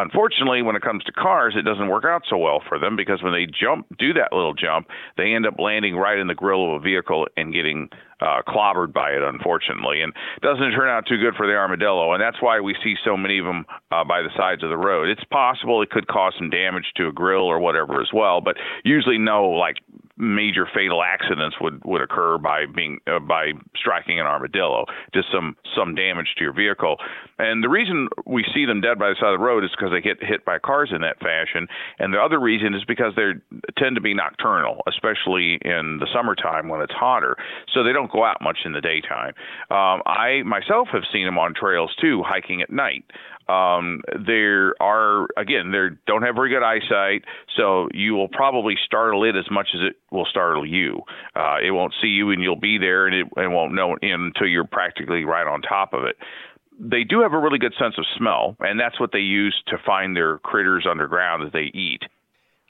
Unfortunately, 0.01 0.63
when 0.63 0.77
it 0.77 0.83
comes 0.83 1.05
to 1.05 1.13
cars, 1.13 1.55
it 1.57 1.63
doesn't 1.63 1.89
work 1.89 2.05
out 2.07 2.23
so 2.29 2.39
well 2.39 2.63
for 2.67 2.79
them 2.79 2.97
because 2.97 3.23
when 3.23 3.33
they 3.33 3.47
jump, 3.47 3.87
do 3.99 4.15
that 4.15 4.33
little 4.33 4.55
jump, 4.55 4.89
they 5.19 5.35
end 5.35 5.47
up 5.47 5.59
landing 5.59 5.95
right 5.95 6.19
in 6.19 6.27
the 6.27 6.35
grill 6.35 6.75
of 6.75 6.81
a 6.81 6.85
vehicle 6.85 7.27
and 7.37 7.53
getting 7.53 7.89
uh, 8.21 8.41
clobbered 8.49 8.95
by 8.95 9.11
it, 9.11 9.23
unfortunately. 9.23 10.01
And 10.01 10.15
doesn't 10.41 10.73
turn 10.73 10.89
out 10.89 11.07
too 11.07 11.19
good 11.19 11.35
for 11.35 11.47
the 11.47 11.53
armadillo. 11.53 12.13
And 12.13 12.23
that's 12.23 12.41
why 12.41 12.61
we 12.61 12.75
see 12.83 12.95
so 13.05 13.17
many 13.17 13.39
of 13.39 13.45
them 13.45 13.67
uh, 13.91 14.05
by 14.05 14.23
the 14.23 14.31
sides 14.37 14.63
of 14.63 14.71
the 14.71 14.77
road. 14.77 15.09
It's 15.09 15.25
possible 15.25 15.83
it 15.83 15.91
could 15.91 16.07
cause 16.07 16.33
some 16.39 16.49
damage 16.49 16.93
to 16.97 17.09
a 17.09 17.13
grill 17.13 17.45
or 17.45 17.59
whatever 17.59 18.01
as 18.01 18.09
well, 18.13 18.41
but 18.41 18.57
usually 18.85 19.19
no 19.19 19.51
like 19.51 19.77
major 20.21 20.67
fatal 20.73 21.03
accidents 21.03 21.57
would 21.61 21.83
would 21.85 22.03
occur 22.03 22.39
by 22.39 22.67
being 22.67 22.99
uh, 23.07 23.19
by 23.19 23.53
striking 23.75 24.21
an 24.21 24.27
armadillo 24.27 24.85
just 25.15 25.29
some 25.33 25.57
some 25.75 25.95
damage 25.95 26.35
to 26.37 26.45
your 26.45 26.53
vehicle. 26.53 26.97
And 27.39 27.65
the 27.65 27.69
reason 27.69 28.09
we 28.27 28.45
see 28.55 28.67
them 28.67 28.81
dead 28.81 28.99
by 28.99 29.09
the 29.09 29.17
side 29.19 29.33
of 29.33 29.41
the 29.41 29.45
road 29.45 29.65
is 29.65 29.71
because 29.71 29.91
they 29.91 30.01
get 30.01 30.23
hit 30.23 30.45
by 30.45 30.59
cars 30.59 30.91
in 30.95 31.01
that 31.01 31.19
fashion. 31.21 31.67
And 31.99 32.13
the 32.13 32.19
other 32.19 32.39
reason 32.39 32.75
is 32.75 32.85
because 32.85 33.15
they 33.17 33.33
tend 33.79 33.97
to 33.97 34.03
be 34.03 34.15
nocturnal 34.15 34.83
especially 34.87 35.59
in 35.63 35.99
the 35.99 36.07
summertime 36.13 36.69
when 36.69 36.81
it's 36.81 36.93
hotter. 36.93 37.37
So 37.73 37.83
they 37.83 37.93
don't 37.93 38.13
go 38.13 38.25
out 38.25 38.43
much 38.43 38.59
in 38.65 38.73
the 38.73 38.81
daytime. 38.81 39.35
Um, 39.71 40.03
i 40.07 40.43
myself 40.45 40.89
have 40.93 41.03
seen 41.13 41.25
them 41.25 41.39
on 41.39 41.55
trails 41.55 41.95
too 42.01 42.23
hiking 42.23 42.61
at 42.63 42.71
night 42.71 43.05
um, 43.51 44.03
there 44.27 44.75
are 44.81 45.27
again, 45.37 45.73
they 45.73 45.89
don't 46.07 46.23
have 46.23 46.35
very 46.35 46.51
good 46.51 46.63
eyesight, 46.63 47.25
so 47.57 47.89
you 47.93 48.15
will 48.15 48.29
probably 48.29 48.77
startle 48.85 49.25
it 49.25 49.35
as 49.37 49.51
much 49.51 49.69
as 49.75 49.81
it 49.81 49.97
will 50.13 50.27
startle 50.27 50.65
you. 50.65 51.03
Uh, 51.35 51.57
it 51.63 51.73
won't 51.73 51.95
see 52.01 52.09
you, 52.09 52.31
and 52.31 52.43
you'll 52.43 52.61
be 52.61 52.79
there, 52.79 53.07
and 53.07 53.15
it, 53.15 53.27
it 53.37 53.51
won't 53.51 53.75
know 53.75 53.97
until 54.01 54.47
you're 54.47 54.65
practically 54.65 55.25
right 55.25 55.47
on 55.47 55.63
top 55.63 55.93
of 55.93 56.05
it. 56.05 56.17
They 56.79 57.05
do 57.05 57.21
have 57.23 57.33
a 57.33 57.39
really 57.39 57.59
good 57.59 57.75
sense 57.79 57.97
of 57.99 58.05
smell, 58.17 58.57
and 58.61 58.79
that's 58.79 59.01
what 59.01 59.11
they 59.13 59.19
use 59.19 59.61
to 59.67 59.77
find 59.85 60.17
their 60.17 60.39
critters 60.39 60.87
underground 60.89 61.45
that 61.45 61.53
they 61.53 61.71
eat. 61.77 62.03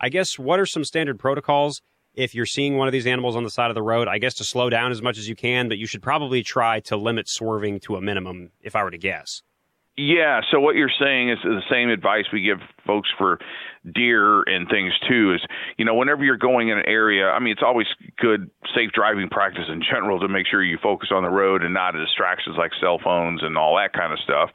I 0.00 0.08
guess 0.08 0.38
what 0.38 0.58
are 0.58 0.66
some 0.66 0.84
standard 0.84 1.18
protocols 1.18 1.82
if 2.14 2.34
you're 2.34 2.46
seeing 2.46 2.76
one 2.76 2.88
of 2.88 2.92
these 2.92 3.06
animals 3.06 3.36
on 3.36 3.44
the 3.44 3.50
side 3.50 3.70
of 3.70 3.74
the 3.74 3.82
road, 3.82 4.08
I 4.08 4.18
guess 4.18 4.34
to 4.34 4.44
slow 4.44 4.68
down 4.68 4.90
as 4.90 5.00
much 5.02 5.16
as 5.16 5.28
you 5.28 5.36
can, 5.36 5.68
but 5.68 5.78
you 5.78 5.86
should 5.86 6.02
probably 6.02 6.42
try 6.42 6.80
to 6.80 6.96
limit 6.96 7.28
swerving 7.28 7.80
to 7.80 7.96
a 7.96 8.00
minimum, 8.00 8.50
if 8.62 8.74
I 8.74 8.82
were 8.82 8.90
to 8.90 8.98
guess. 8.98 9.42
Yeah, 9.96 10.40
so 10.50 10.60
what 10.60 10.76
you're 10.76 10.90
saying 11.00 11.30
is 11.30 11.38
the 11.42 11.62
same 11.70 11.90
advice 11.90 12.24
we 12.32 12.42
give 12.42 12.58
folks 12.90 13.08
for 13.16 13.38
deer 13.94 14.42
and 14.42 14.68
things 14.68 14.92
too 15.08 15.32
is 15.34 15.40
you 15.78 15.84
know 15.84 15.94
whenever 15.94 16.24
you're 16.24 16.36
going 16.36 16.68
in 16.68 16.78
an 16.78 16.84
area 16.86 17.28
i 17.30 17.38
mean 17.38 17.52
it's 17.52 17.62
always 17.64 17.86
good 18.18 18.50
safe 18.74 18.90
driving 18.92 19.28
practice 19.28 19.64
in 19.68 19.82
general 19.82 20.20
to 20.20 20.28
make 20.28 20.46
sure 20.46 20.62
you 20.62 20.78
focus 20.82 21.10
on 21.12 21.22
the 21.22 21.28
road 21.28 21.62
and 21.62 21.74
not 21.74 21.92
distractions 21.92 22.56
like 22.58 22.72
cell 22.80 22.98
phones 23.02 23.42
and 23.42 23.56
all 23.56 23.76
that 23.76 23.92
kind 23.92 24.12
of 24.12 24.18
stuff. 24.20 24.50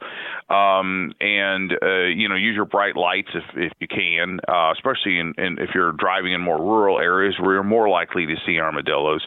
Um, 0.48 1.12
and 1.20 1.72
uh, 1.82 2.06
you 2.06 2.28
know 2.28 2.36
use 2.36 2.54
your 2.54 2.64
bright 2.64 2.96
lights 2.96 3.28
if 3.34 3.44
if 3.56 3.72
you 3.80 3.88
can 3.88 4.40
uh, 4.48 4.72
especially 4.72 5.18
in, 5.18 5.34
in 5.38 5.58
if 5.58 5.70
you're 5.74 5.92
driving 5.92 6.32
in 6.32 6.40
more 6.40 6.58
rural 6.58 6.98
areas 6.98 7.34
where 7.40 7.54
you're 7.54 7.64
more 7.64 7.88
likely 7.88 8.26
to 8.26 8.34
see 8.44 8.58
armadillos. 8.58 9.24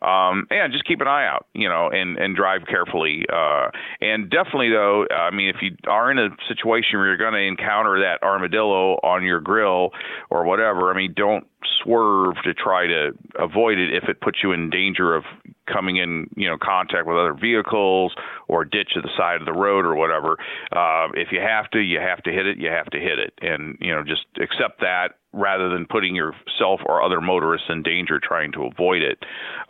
Um, 0.00 0.46
and 0.50 0.72
just 0.72 0.84
keep 0.84 1.00
an 1.00 1.08
eye 1.08 1.26
out 1.26 1.46
you 1.54 1.68
know 1.68 1.88
and 1.90 2.18
and 2.18 2.36
drive 2.36 2.62
carefully 2.68 3.24
uh, 3.32 3.68
and 4.00 4.30
definitely 4.30 4.70
though 4.70 5.06
i 5.10 5.30
mean 5.30 5.48
if 5.48 5.56
you 5.60 5.76
are 5.86 6.10
in 6.10 6.18
a 6.18 6.28
situation 6.48 6.98
where 6.98 7.08
you're 7.08 7.16
going 7.16 7.34
to 7.34 7.40
encounter 7.40 8.00
that 8.00 8.22
armadillo 8.22 8.51
on 8.60 9.24
your 9.24 9.40
grill 9.40 9.90
or 10.30 10.44
whatever, 10.44 10.90
I 10.90 10.96
mean, 10.96 11.14
don't 11.16 11.46
swerve 11.82 12.34
to 12.44 12.54
try 12.54 12.86
to 12.86 13.10
avoid 13.38 13.78
it 13.78 13.94
if 13.94 14.08
it 14.08 14.20
puts 14.20 14.38
you 14.42 14.52
in 14.52 14.70
danger 14.70 15.14
of 15.14 15.24
coming 15.72 15.96
in, 15.96 16.28
you 16.36 16.48
know, 16.48 16.56
contact 16.60 17.06
with 17.06 17.16
other 17.16 17.34
vehicles 17.34 18.12
or 18.48 18.64
ditch 18.64 18.92
at 18.96 19.02
the 19.02 19.10
side 19.16 19.40
of 19.40 19.46
the 19.46 19.52
road 19.52 19.84
or 19.84 19.94
whatever. 19.94 20.36
Uh, 20.72 21.08
if 21.14 21.28
you 21.30 21.40
have 21.40 21.70
to, 21.70 21.78
you 21.78 21.98
have 22.00 22.22
to 22.22 22.30
hit 22.30 22.46
it. 22.46 22.58
You 22.58 22.68
have 22.68 22.86
to 22.86 22.98
hit 22.98 23.18
it, 23.18 23.32
and 23.40 23.76
you 23.80 23.94
know, 23.94 24.02
just 24.02 24.26
accept 24.40 24.80
that 24.80 25.18
rather 25.32 25.70
than 25.70 25.86
putting 25.86 26.14
yourself 26.14 26.80
or 26.86 27.02
other 27.02 27.20
motorists 27.20 27.68
in 27.70 27.82
danger 27.82 28.20
trying 28.22 28.52
to 28.52 28.64
avoid 28.64 29.02
it. 29.02 29.18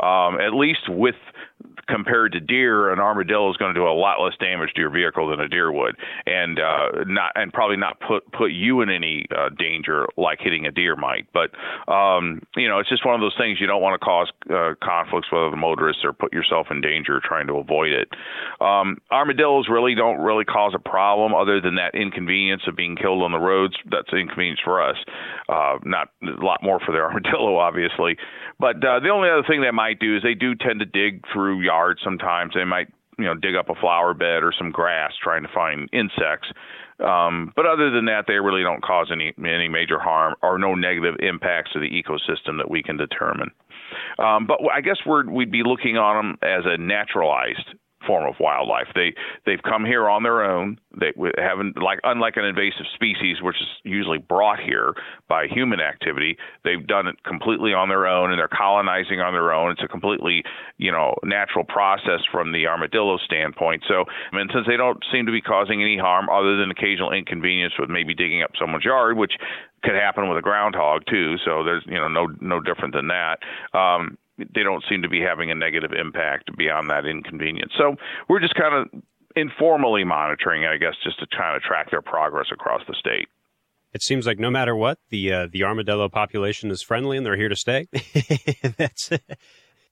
Um, 0.04 0.40
at 0.40 0.54
least 0.54 0.88
with 0.88 1.14
compared 1.88 2.32
to 2.32 2.40
deer, 2.40 2.92
an 2.92 2.98
armadillo 2.98 3.50
is 3.50 3.56
going 3.56 3.74
to 3.74 3.78
do 3.78 3.86
a 3.86 3.92
lot 3.92 4.22
less 4.22 4.34
damage 4.38 4.70
to 4.74 4.80
your 4.80 4.90
vehicle 4.90 5.28
than 5.28 5.40
a 5.40 5.48
deer 5.48 5.70
would, 5.70 5.96
and 6.26 6.58
uh, 6.58 7.04
not 7.06 7.32
and 7.34 7.52
probably 7.52 7.76
not 7.76 8.00
put 8.00 8.30
put 8.32 8.52
you 8.52 8.80
in 8.80 8.90
any 8.90 9.26
uh, 9.36 9.48
danger 9.58 10.06
like 10.16 10.38
hitting 10.40 10.66
a 10.66 10.70
deer 10.70 10.96
might. 10.96 11.26
But 11.32 11.50
um, 11.92 12.42
you 12.56 12.68
know, 12.68 12.78
it's 12.78 12.88
just 12.88 13.04
one 13.04 13.14
of 13.14 13.20
those 13.20 13.36
things 13.38 13.60
you 13.60 13.66
don't 13.66 13.82
want 13.82 14.00
to 14.00 14.04
cause 14.04 14.30
uh, 14.50 14.74
conflicts 14.82 15.28
with 15.30 15.40
other 15.42 15.56
motorists 15.56 16.02
or 16.04 16.12
put 16.12 16.32
yourself 16.32 16.68
in 16.70 16.80
danger 16.80 17.20
trying 17.22 17.46
to 17.48 17.54
avoid 17.54 17.92
it. 17.92 18.08
Um, 18.60 18.98
armadillos 19.10 19.68
really 19.68 19.94
don't 19.94 20.20
really 20.20 20.44
cause 20.44 20.72
a 20.74 20.78
problem 20.78 21.34
other 21.34 21.60
than 21.60 21.76
that 21.76 21.94
inconvenience 21.94 22.62
of 22.66 22.76
being 22.76 22.96
killed 22.96 23.22
on 23.22 23.32
the 23.32 23.38
roads. 23.38 23.74
That's 23.90 24.08
an 24.12 24.18
inconvenience 24.18 24.60
for 24.64 24.82
us, 24.82 24.96
uh, 25.48 25.78
not 25.84 26.08
a 26.22 26.44
lot 26.44 26.62
more 26.62 26.80
for 26.80 26.92
the 26.92 26.98
armadillo, 27.02 27.56
obviously. 27.58 28.16
But 28.58 28.76
uh, 28.76 29.00
the 29.00 29.08
only 29.08 29.28
other 29.28 29.42
thing 29.46 29.60
they 29.60 29.70
might 29.70 29.98
do 29.98 30.16
is 30.16 30.22
they 30.22 30.34
do 30.34 30.54
tend 30.54 30.80
to 30.80 30.86
dig 30.86 31.24
through 31.32 31.51
yards 31.60 32.00
sometimes. 32.02 32.54
They 32.54 32.64
might 32.64 32.88
you 33.18 33.24
know 33.24 33.34
dig 33.34 33.54
up 33.54 33.68
a 33.68 33.74
flower 33.74 34.14
bed 34.14 34.42
or 34.42 34.52
some 34.56 34.70
grass 34.70 35.12
trying 35.22 35.42
to 35.42 35.50
find 35.54 35.88
insects. 35.92 36.48
Um, 36.98 37.52
but 37.56 37.66
other 37.66 37.90
than 37.90 38.04
that, 38.06 38.24
they 38.28 38.34
really 38.34 38.62
don't 38.62 38.82
cause 38.82 39.10
any 39.12 39.32
any 39.38 39.68
major 39.68 39.98
harm 39.98 40.34
or 40.42 40.58
no 40.58 40.74
negative 40.74 41.16
impacts 41.20 41.72
to 41.72 41.80
the 41.80 41.90
ecosystem 41.90 42.58
that 42.58 42.70
we 42.70 42.82
can 42.82 42.96
determine. 42.96 43.50
Um, 44.18 44.46
but 44.46 44.58
I 44.72 44.80
guess 44.80 44.98
we're, 45.04 45.28
we'd 45.28 45.50
be 45.50 45.62
looking 45.64 45.98
on 45.98 46.16
them 46.16 46.38
as 46.42 46.64
a 46.64 46.78
naturalized 46.78 47.74
form 48.06 48.28
of 48.28 48.34
wildlife. 48.40 48.88
They 48.94 49.14
they've 49.46 49.62
come 49.62 49.84
here 49.84 50.08
on 50.08 50.22
their 50.22 50.42
own. 50.42 50.78
They 50.98 51.12
haven't 51.38 51.76
like 51.80 52.00
unlike 52.04 52.36
an 52.36 52.44
invasive 52.44 52.86
species, 52.94 53.42
which 53.42 53.56
is 53.60 53.68
usually 53.84 54.18
brought 54.18 54.60
here 54.60 54.94
by 55.28 55.46
human 55.46 55.80
activity. 55.80 56.36
They've 56.64 56.86
done 56.86 57.06
it 57.06 57.22
completely 57.24 57.72
on 57.72 57.88
their 57.88 58.06
own, 58.06 58.30
and 58.30 58.38
they're 58.38 58.48
colonizing 58.48 59.20
on 59.20 59.32
their 59.32 59.52
own. 59.52 59.70
It's 59.70 59.82
a 59.82 59.88
completely 59.88 60.44
you 60.78 60.92
know 60.92 61.14
natural 61.24 61.64
process 61.64 62.20
from 62.30 62.52
the 62.52 62.66
armadillo 62.66 63.18
standpoint. 63.18 63.84
So, 63.88 64.04
I 64.32 64.36
mean, 64.36 64.48
since 64.52 64.66
they 64.66 64.76
don't 64.76 65.02
seem 65.12 65.26
to 65.26 65.32
be 65.32 65.40
causing 65.40 65.82
any 65.82 65.98
harm 65.98 66.28
other 66.28 66.56
than 66.56 66.70
occasional 66.70 67.12
inconvenience 67.12 67.74
with 67.78 67.90
maybe 67.90 68.14
digging 68.14 68.42
up 68.42 68.52
someone's 68.58 68.84
yard, 68.84 69.16
which 69.16 69.32
could 69.82 69.94
happen 69.94 70.28
with 70.28 70.38
a 70.38 70.42
groundhog 70.42 71.02
too. 71.06 71.36
So 71.44 71.64
there's 71.64 71.82
you 71.86 71.98
know 71.98 72.08
no 72.08 72.28
no 72.40 72.60
different 72.60 72.94
than 72.94 73.08
that. 73.08 73.38
Um, 73.76 74.16
they 74.38 74.62
don't 74.62 74.84
seem 74.88 75.02
to 75.02 75.08
be 75.08 75.20
having 75.20 75.50
a 75.50 75.54
negative 75.54 75.92
impact 75.92 76.56
beyond 76.56 76.90
that 76.90 77.06
inconvenience. 77.06 77.72
So 77.78 77.96
we're 78.28 78.40
just 78.40 78.54
kind 78.54 78.74
of 78.74 79.02
informally 79.36 80.04
monitoring, 80.04 80.64
I 80.64 80.76
guess, 80.76 80.94
just 81.04 81.18
to 81.20 81.26
kind 81.36 81.56
of 81.56 81.62
track 81.62 81.90
their 81.90 82.02
progress 82.02 82.46
across 82.52 82.82
the 82.86 82.94
state. 82.98 83.28
It 83.92 84.02
seems 84.02 84.26
like 84.26 84.38
no 84.38 84.50
matter 84.50 84.74
what, 84.74 84.98
the 85.10 85.32
uh, 85.32 85.46
the 85.52 85.64
armadillo 85.64 86.08
population 86.08 86.70
is 86.70 86.82
friendly 86.82 87.18
and 87.18 87.26
they're 87.26 87.36
here 87.36 87.50
to 87.50 87.56
stay. 87.56 87.88
That's 88.78 89.10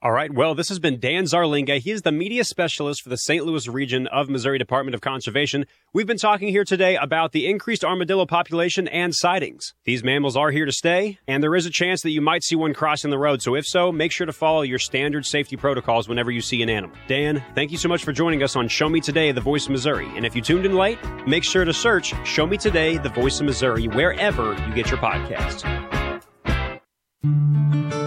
all 0.02 0.12
right. 0.12 0.32
Well, 0.32 0.54
this 0.54 0.70
has 0.70 0.78
been 0.78 0.98
Dan 0.98 1.24
Zarlenga. 1.24 1.78
He 1.78 1.90
is 1.90 2.02
the 2.02 2.12
media 2.12 2.42
specialist 2.44 3.02
for 3.02 3.10
the 3.10 3.18
St. 3.18 3.44
Louis 3.44 3.68
region 3.68 4.06
of 4.06 4.30
Missouri 4.30 4.56
Department 4.56 4.94
of 4.94 5.02
Conservation. 5.02 5.66
We've 5.92 6.06
been 6.06 6.16
talking 6.16 6.48
here 6.48 6.64
today 6.64 6.96
about 6.96 7.32
the 7.32 7.46
increased 7.46 7.84
armadillo 7.84 8.24
population 8.24 8.88
and 8.88 9.14
sightings. 9.14 9.74
These 9.84 10.02
mammals 10.02 10.38
are 10.38 10.52
here 10.52 10.64
to 10.64 10.72
stay, 10.72 11.18
and 11.28 11.42
there 11.42 11.54
is 11.54 11.66
a 11.66 11.70
chance 11.70 12.00
that 12.00 12.12
you 12.12 12.22
might 12.22 12.42
see 12.42 12.56
one 12.56 12.72
crossing 12.72 13.10
the 13.10 13.18
road. 13.18 13.42
So 13.42 13.54
if 13.54 13.66
so, 13.66 13.92
make 13.92 14.10
sure 14.10 14.26
to 14.26 14.32
follow 14.32 14.62
your 14.62 14.78
standard 14.78 15.26
safety 15.26 15.56
protocols 15.56 16.08
whenever 16.08 16.30
you 16.30 16.40
see 16.40 16.62
an 16.62 16.70
animal. 16.70 16.96
Dan, 17.06 17.44
thank 17.54 17.70
you 17.70 17.76
so 17.76 17.88
much 17.90 18.02
for 18.02 18.12
joining 18.12 18.42
us 18.42 18.56
on 18.56 18.68
Show 18.68 18.88
Me 18.88 19.00
Today, 19.00 19.32
The 19.32 19.40
Voice 19.42 19.66
of 19.66 19.72
Missouri. 19.72 20.08
And 20.16 20.24
if 20.24 20.34
you 20.34 20.40
tuned 20.40 20.64
in 20.64 20.76
late, 20.76 20.98
make 21.26 21.44
sure 21.44 21.66
to 21.66 21.74
search 21.74 22.14
Show 22.26 22.46
Me 22.46 22.56
Today, 22.56 22.96
The 22.96 23.10
Voice 23.10 23.38
of 23.40 23.44
Missouri 23.44 23.86
wherever 23.88 24.54
you 24.66 24.74
get 24.74 24.90
your 24.90 24.98
podcasts. 24.98 25.79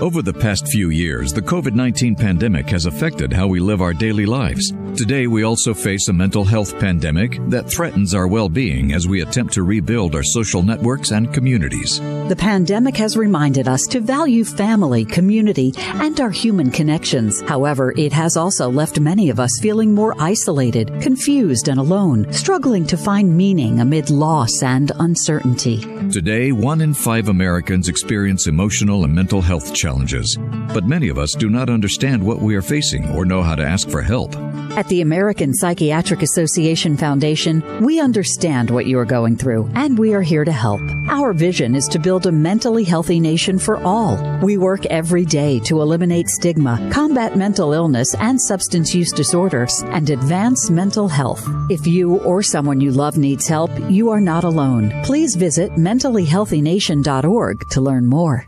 Over 0.02 0.22
the 0.22 0.34
past 0.34 0.68
few 0.68 0.90
years, 0.90 1.32
the 1.32 1.42
COVID 1.42 1.74
19 1.74 2.16
pandemic 2.16 2.68
has 2.70 2.88
affected 2.88 3.32
how 3.32 3.48
we 3.48 3.62
live 3.62 3.82
our 3.82 3.94
daily 3.94 4.26
lives. 4.26 4.74
Today, 4.98 5.28
we 5.28 5.44
also 5.44 5.74
face 5.74 6.10
a 6.10 6.14
mental 6.14 6.44
health 6.44 6.78
pandemic 6.78 7.40
that 7.50 7.70
threatens 7.70 8.14
our 8.14 8.28
well 8.28 8.50
being 8.50 8.92
as 8.92 9.08
we 9.08 9.22
attempt 9.22 9.54
to 9.54 9.64
rebuild 9.64 10.14
our 10.14 10.24
social 10.24 10.62
networks 10.62 11.12
and 11.12 11.34
communities. 11.34 12.00
The 12.28 12.36
pandemic 12.38 12.98
has 12.98 13.16
reminded 13.16 13.68
us 13.68 13.84
to 13.92 14.02
value 14.02 14.44
family, 14.44 15.06
community, 15.06 15.74
and 15.78 16.20
our 16.20 16.32
human 16.32 16.70
connections. 16.70 17.42
However, 17.42 17.94
it 17.96 18.12
has 18.12 18.36
also 18.36 18.70
left 18.70 19.00
many 19.00 19.30
of 19.30 19.40
us 19.40 19.58
feeling 19.62 19.94
more 19.94 20.16
isolated, 20.20 21.02
confused, 21.02 21.70
and 21.70 21.80
alone, 21.80 22.32
struggling 22.34 22.86
to 22.88 22.98
find 22.98 23.36
meaning 23.36 23.80
amid 23.80 24.10
loss 24.10 24.64
and 24.64 24.92
uncertainty. 25.00 25.80
Today, 26.12 26.52
one 26.52 26.82
in 26.82 26.94
five 26.94 27.30
Americans 27.30 27.88
experience 27.88 28.48
emotional 28.48 29.06
and 29.06 29.16
mental 29.16 29.42
health 29.42 29.74
challenges 29.74 29.93
challenges, 29.94 30.38
but 30.74 30.86
many 30.86 31.10
of 31.10 31.18
us 31.18 31.34
do 31.34 31.50
not 31.50 31.70
understand 31.70 32.24
what 32.24 32.40
we 32.40 32.56
are 32.56 32.62
facing 32.62 33.08
or 33.12 33.26
know 33.26 33.44
how 33.44 33.56
to 33.56 33.64
ask 33.64 33.90
for 33.90 34.02
help. 34.02 34.36
At 34.76 34.88
the 34.88 35.02
American 35.02 35.54
Psychiatric 35.54 36.24
Association 36.24 36.98
Foundation, 36.98 37.62
we 37.84 38.00
understand 38.00 38.72
what 38.72 38.88
you 38.88 38.98
are 38.98 39.06
going 39.06 39.38
through, 39.38 39.70
and 39.76 40.00
we 40.00 40.16
are 40.16 40.24
here 40.24 40.44
to 40.44 40.52
help. 40.52 40.82
Our 41.10 41.32
vision 41.32 41.76
is 41.76 41.88
to 41.90 42.00
build 42.00 42.26
a 42.26 42.32
mentally 42.32 42.84
healthy 42.84 43.20
nation 43.20 43.60
for 43.60 43.78
all. 43.84 44.18
We 44.42 44.58
work 44.58 44.88
every 44.88 45.26
day 45.26 45.60
to 45.66 45.82
eliminate 45.82 46.28
stigma, 46.28 46.90
combat 46.92 47.38
mental 47.38 47.72
illness 47.72 48.16
and 48.16 48.42
substance 48.42 48.96
use 48.96 49.12
disorders, 49.12 49.84
and 49.88 50.10
advance 50.10 50.72
mental 50.72 51.08
health. 51.08 51.48
If 51.70 51.86
you 51.86 52.18
or 52.22 52.42
someone 52.42 52.82
you 52.82 52.92
love 52.92 53.16
needs 53.16 53.48
help, 53.48 53.70
you 53.92 54.10
are 54.10 54.22
not 54.22 54.44
alone. 54.44 54.92
Please 55.04 55.36
visit 55.36 55.72
mentallyhealthynation.org 55.74 57.70
to 57.70 57.82
learn 57.82 58.08
more. 58.08 58.48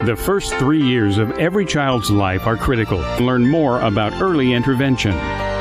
The 0.00 0.14
first 0.14 0.54
three 0.54 0.80
years 0.80 1.18
of 1.18 1.32
every 1.40 1.66
child's 1.66 2.08
life 2.08 2.46
are 2.46 2.56
critical. 2.56 3.00
Learn 3.18 3.48
more 3.48 3.80
about 3.80 4.22
early 4.22 4.52
intervention. 4.52 5.12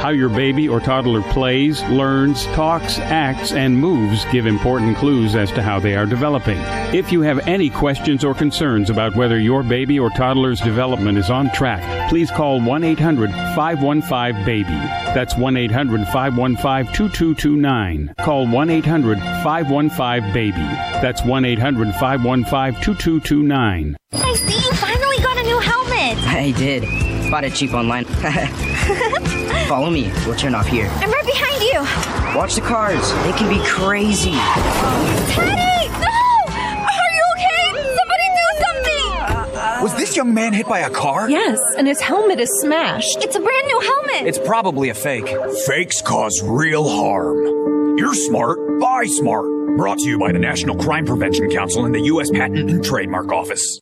How 0.08 0.14
your 0.14 0.30
baby 0.30 0.70
or 0.70 0.80
toddler 0.80 1.22
plays, 1.22 1.84
learns, 1.89 2.45
talks, 2.55 2.97
acts, 2.97 3.51
and 3.51 3.78
moves 3.78 4.24
give 4.32 4.45
important 4.45 4.95
clues 4.95 5.36
as 5.36 5.51
to 5.51 5.62
how 5.62 5.82
they 5.82 5.97
are 5.97 6.05
developing. 6.05 6.58
If 6.95 7.12
you 7.12 7.20
have 7.24 7.45
any 7.45 7.70
questions 7.70 8.24
or 8.24 8.34
concerns 8.34 8.89
about 8.89 9.18
whether 9.18 9.38
your 9.38 9.64
baby 9.64 9.99
or 9.99 10.10
toddler's 10.10 10.62
development 10.62 11.18
is 11.18 11.30
on 11.30 11.51
track, 11.51 12.10
please 12.10 12.32
call 12.32 12.62
1 12.62 12.86
800 12.86 13.32
515 13.53 14.45
BABY. 14.45 14.80
That's 15.14 15.36
1 15.36 15.58
800 15.58 16.05
515 16.08 16.93
2229. 16.95 18.14
Call 18.20 18.47
1 18.47 18.70
800 18.70 19.18
515 19.20 20.34
BABY. 20.34 21.01
That's 21.01 21.22
1 21.26 21.43
800 21.43 21.93
515 21.95 22.82
2229. 22.82 23.97
I 24.14 24.34
see 24.36 24.55
you 24.55 24.72
finally 24.72 25.18
got 25.18 25.38
a 25.38 25.43
new 25.43 25.60
helmet. 25.60 26.18
I 26.30 26.53
did. 26.55 27.16
Bought 27.30 27.44
it 27.44 27.54
cheap 27.54 27.74
online. 27.74 28.06
Follow 29.68 29.90
me. 29.90 30.12
We'll 30.26 30.36
turn 30.36 30.56
off 30.56 30.68
here. 30.68 30.88
I'm 30.88 31.12
right 31.12 31.26
behind 31.26 31.62
you. 31.62 32.38
Watch 32.38 32.56
the 32.56 32.62
cars. 32.62 33.12
They 33.24 33.34
can 33.34 33.50
be 33.50 33.60
crazy. 33.68 34.32
Teddy! 34.32 35.90
No! 36.00 36.08
Are 36.48 37.12
you 37.12 37.24
okay? 37.34 37.96
Somebody 37.98 38.28
do 38.34 38.48
something! 38.64 39.58
Uh, 39.58 39.80
was 39.84 39.94
this 39.96 40.16
young 40.16 40.34
man 40.34 40.54
hit 40.54 40.68
by 40.68 40.80
a 40.80 40.90
car? 40.90 41.30
Yes, 41.30 41.60
and 41.78 41.86
his 41.86 42.00
helmet 42.00 42.40
is 42.40 42.50
smashed. 42.62 43.18
It's 43.24 43.36
a 43.36 43.42
brand 43.42 43.68
new 43.68 43.80
helmet. 43.82 44.28
It's 44.28 44.40
probably 44.40 44.88
a 44.90 44.94
fake. 44.94 45.28
Fakes 45.66 46.02
cause 46.02 46.42
real 46.44 46.88
harm. 46.88 47.98
You're 47.98 48.14
smart. 48.16 48.58
Buy 48.80 49.06
smart. 49.06 49.46
Brought 49.76 49.98
to 50.00 50.06
you 50.06 50.18
by 50.18 50.32
the 50.32 50.40
National 50.40 50.78
Crime 50.78 51.06
Prevention 51.06 51.50
Council 51.50 51.84
and 51.86 51.94
the 51.94 52.02
U.S. 52.04 52.32
Patent 52.32 52.70
and 52.70 52.84
Trademark 52.84 53.32
Office. 53.34 53.82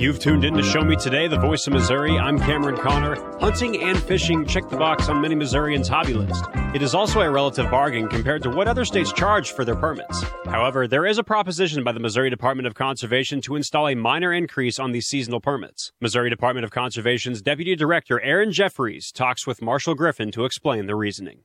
You've 0.00 0.18
tuned 0.18 0.44
in 0.46 0.54
to 0.54 0.62
Show 0.62 0.80
Me 0.80 0.96
Today, 0.96 1.28
the 1.28 1.38
voice 1.38 1.66
of 1.66 1.74
Missouri. 1.74 2.18
I'm 2.18 2.38
Cameron 2.38 2.78
Connor. 2.78 3.16
Hunting 3.38 3.82
and 3.82 4.02
fishing 4.02 4.46
check 4.46 4.66
the 4.70 4.78
box 4.78 5.10
on 5.10 5.20
many 5.20 5.34
Missourians' 5.34 5.88
hobby 5.88 6.14
list. 6.14 6.42
It 6.74 6.80
is 6.80 6.94
also 6.94 7.20
a 7.20 7.30
relative 7.30 7.70
bargain 7.70 8.08
compared 8.08 8.42
to 8.44 8.48
what 8.48 8.66
other 8.66 8.86
states 8.86 9.12
charge 9.12 9.52
for 9.52 9.62
their 9.62 9.76
permits. 9.76 10.22
However, 10.46 10.88
there 10.88 11.04
is 11.04 11.18
a 11.18 11.22
proposition 11.22 11.84
by 11.84 11.92
the 11.92 12.00
Missouri 12.00 12.30
Department 12.30 12.66
of 12.66 12.72
Conservation 12.72 13.42
to 13.42 13.56
install 13.56 13.88
a 13.88 13.94
minor 13.94 14.32
increase 14.32 14.78
on 14.78 14.92
these 14.92 15.06
seasonal 15.06 15.38
permits. 15.38 15.92
Missouri 16.00 16.30
Department 16.30 16.64
of 16.64 16.70
Conservation's 16.70 17.42
Deputy 17.42 17.76
Director 17.76 18.22
Aaron 18.22 18.52
Jeffries 18.52 19.12
talks 19.12 19.46
with 19.46 19.60
Marshall 19.60 19.94
Griffin 19.94 20.32
to 20.32 20.46
explain 20.46 20.86
the 20.86 20.96
reasoning. 20.96 21.40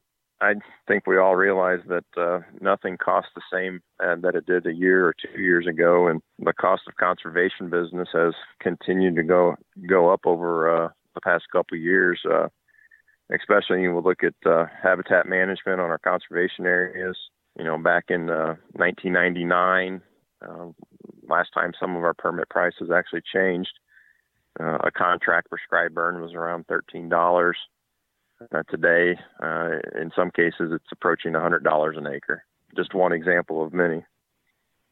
I 0.45 0.53
think 0.87 1.07
we 1.07 1.17
all 1.17 1.35
realize 1.35 1.79
that 1.87 2.05
uh, 2.15 2.39
nothing 2.61 2.97
costs 2.97 3.31
the 3.35 3.41
same 3.51 3.81
uh, 3.99 4.15
that 4.21 4.35
it 4.35 4.45
did 4.45 4.67
a 4.67 4.73
year 4.73 5.07
or 5.07 5.13
two 5.13 5.41
years 5.41 5.65
ago, 5.65 6.07
and 6.07 6.21
the 6.37 6.53
cost 6.53 6.83
of 6.87 6.95
conservation 6.97 7.69
business 7.69 8.09
has 8.13 8.33
continued 8.59 9.15
to 9.15 9.23
go 9.23 9.55
go 9.89 10.13
up 10.13 10.21
over 10.25 10.85
uh, 10.85 10.89
the 11.15 11.21
past 11.21 11.45
couple 11.51 11.77
of 11.77 11.81
years. 11.81 12.21
Uh, 12.29 12.47
especially 13.31 13.81
when 13.81 13.95
we 13.95 14.01
look 14.01 14.23
at 14.23 14.35
uh, 14.45 14.65
habitat 14.83 15.27
management 15.27 15.81
on 15.81 15.89
our 15.89 15.97
conservation 15.97 16.67
areas. 16.67 17.17
You 17.57 17.63
know, 17.63 17.79
back 17.79 18.05
in 18.09 18.27
1999, 18.27 20.01
uh, 20.47 20.65
last 21.27 21.49
time 21.53 21.71
some 21.79 21.95
of 21.95 22.03
our 22.03 22.13
permit 22.13 22.49
prices 22.49 22.91
actually 22.93 23.23
changed. 23.33 23.79
a 24.59 24.91
contract 24.91 25.49
prescribed 25.49 25.95
burn 25.95 26.21
was 26.21 26.33
around 26.33 26.67
thirteen 26.67 27.09
dollars 27.09 27.57
uh, 28.53 28.63
today, 28.69 29.17
uh, 29.41 29.79
in 29.99 30.11
some 30.15 30.31
cases, 30.31 30.71
it's 30.71 30.85
approaching 30.91 31.33
$100 31.33 31.97
an 31.97 32.07
acre. 32.07 32.43
Just 32.75 32.93
one 32.93 33.11
example 33.11 33.63
of 33.63 33.73
many. 33.73 34.03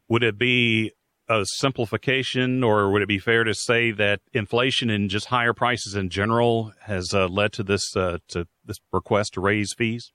Would 0.10 0.24
it 0.24 0.38
be 0.38 0.92
a 1.30 1.46
simplification, 1.46 2.64
or 2.64 2.92
would 2.92 3.02
it 3.02 3.08
be 3.08 3.20
fair 3.20 3.44
to 3.44 3.54
say 3.54 3.92
that 3.92 4.20
inflation 4.34 4.90
and 4.90 5.10
just 5.10 5.28
higher 5.28 5.54
prices 5.54 5.96
in 5.96 6.10
general 6.10 6.74
has 6.82 7.14
uh, 7.14 7.28
led 7.28 7.54
to 7.54 7.64
this 7.64 7.96
uh, 7.96 8.18
to 8.30 8.48
this 8.66 8.78
request 8.92 9.34
to 9.34 9.42
raise 9.42 9.74
fees? 9.74 10.12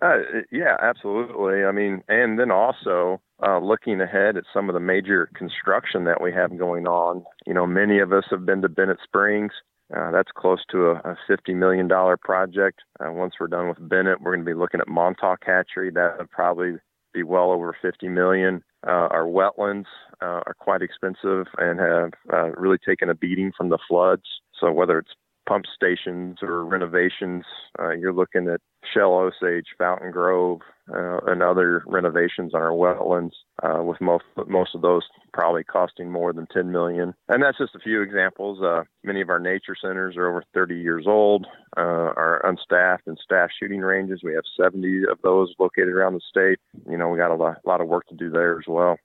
Uh, 0.00 0.18
yeah, 0.52 0.76
absolutely. 0.80 1.64
I 1.64 1.72
mean, 1.72 2.02
and 2.08 2.38
then 2.38 2.50
also 2.50 3.20
uh, 3.44 3.58
looking 3.58 4.00
ahead 4.00 4.36
at 4.36 4.44
some 4.52 4.68
of 4.68 4.74
the 4.74 4.80
major 4.80 5.30
construction 5.34 6.04
that 6.04 6.20
we 6.20 6.32
have 6.32 6.56
going 6.58 6.86
on. 6.86 7.24
You 7.46 7.54
know, 7.54 7.66
many 7.66 7.98
of 7.98 8.12
us 8.12 8.24
have 8.30 8.44
been 8.44 8.62
to 8.62 8.68
Bennett 8.68 8.98
Springs. 9.02 9.52
Uh, 9.94 10.10
that's 10.10 10.30
close 10.36 10.64
to 10.70 10.90
a, 10.90 10.94
a 10.96 11.16
$50 11.28 11.54
million 11.54 11.88
project. 12.18 12.80
Uh, 12.98 13.12
once 13.12 13.34
we're 13.38 13.46
done 13.46 13.68
with 13.68 13.88
Bennett, 13.88 14.20
we're 14.20 14.34
going 14.34 14.44
to 14.44 14.50
be 14.50 14.58
looking 14.58 14.80
at 14.80 14.88
Montauk 14.88 15.40
Hatchery. 15.44 15.90
That 15.90 16.18
would 16.18 16.30
probably 16.30 16.72
be 17.14 17.22
well 17.22 17.50
over 17.50 17.74
50 17.80 18.08
million. 18.08 18.62
Uh, 18.86 19.08
our 19.10 19.24
wetlands 19.24 19.86
uh, 20.20 20.42
are 20.46 20.56
quite 20.58 20.82
expensive 20.82 21.46
and 21.58 21.78
have 21.78 22.12
uh, 22.32 22.50
really 22.52 22.78
taken 22.84 23.08
a 23.08 23.14
beating 23.14 23.52
from 23.56 23.68
the 23.68 23.78
floods. 23.88 24.24
So 24.60 24.72
whether 24.72 24.98
it's 24.98 25.12
pump 25.46 25.64
stations 25.74 26.38
or 26.42 26.64
renovations, 26.64 27.44
uh, 27.78 27.90
you're 27.90 28.12
looking 28.12 28.48
at 28.48 28.60
Schell 28.92 29.14
Osage, 29.14 29.66
Fountain 29.78 30.10
Grove, 30.10 30.60
uh, 30.92 31.18
and 31.26 31.42
other 31.42 31.82
renovations 31.86 32.54
on 32.54 32.62
our 32.62 32.70
wetlands, 32.70 33.32
uh, 33.62 33.82
with 33.82 34.00
most 34.00 34.24
most 34.46 34.74
of 34.74 34.82
those 34.82 35.02
probably 35.32 35.64
costing 35.64 36.10
more 36.10 36.32
than 36.32 36.46
10 36.52 36.70
million. 36.70 37.14
And 37.28 37.42
that's 37.42 37.58
just 37.58 37.74
a 37.74 37.80
few 37.80 38.02
examples. 38.02 38.62
Uh, 38.62 38.82
many 39.02 39.20
of 39.20 39.28
our 39.28 39.40
nature 39.40 39.76
centers 39.80 40.16
are 40.16 40.28
over 40.28 40.44
30 40.54 40.76
years 40.76 41.04
old. 41.06 41.46
Uh, 41.76 41.80
our 41.80 42.40
unstaffed 42.46 43.06
and 43.06 43.18
staffed 43.22 43.52
shooting 43.60 43.80
ranges, 43.80 44.20
we 44.22 44.32
have 44.34 44.44
70 44.60 45.02
of 45.10 45.18
those 45.22 45.52
located 45.58 45.88
around 45.88 46.14
the 46.14 46.20
state. 46.28 46.58
You 46.88 46.96
know, 46.96 47.08
we 47.08 47.18
got 47.18 47.32
a 47.32 47.34
lot, 47.34 47.58
a 47.64 47.68
lot 47.68 47.80
of 47.80 47.88
work 47.88 48.06
to 48.08 48.14
do 48.14 48.30
there 48.30 48.58
as 48.58 48.64
well. 48.68 48.96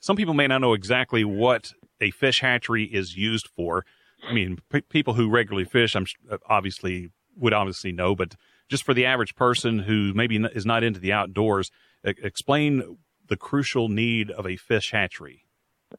Some 0.00 0.16
people 0.16 0.34
may 0.34 0.46
not 0.46 0.60
know 0.60 0.72
exactly 0.72 1.24
what 1.24 1.72
a 2.00 2.10
fish 2.10 2.40
hatchery 2.40 2.84
is 2.84 3.16
used 3.16 3.48
for. 3.48 3.84
I 4.22 4.32
mean, 4.32 4.58
p- 4.70 4.82
people 4.82 5.14
who 5.14 5.28
regularly 5.28 5.64
fish, 5.64 5.94
I'm 5.94 6.06
obviously 6.48 7.10
would 7.36 7.52
obviously 7.52 7.92
know, 7.92 8.14
but 8.14 8.34
just 8.68 8.84
for 8.84 8.94
the 8.94 9.06
average 9.06 9.34
person 9.34 9.80
who 9.80 10.12
maybe 10.14 10.36
is 10.36 10.66
not 10.66 10.84
into 10.84 11.00
the 11.00 11.12
outdoors, 11.12 11.70
explain 12.04 12.98
the 13.28 13.36
crucial 13.36 13.88
need 13.88 14.30
of 14.30 14.46
a 14.46 14.56
fish 14.56 14.90
hatchery. 14.92 15.44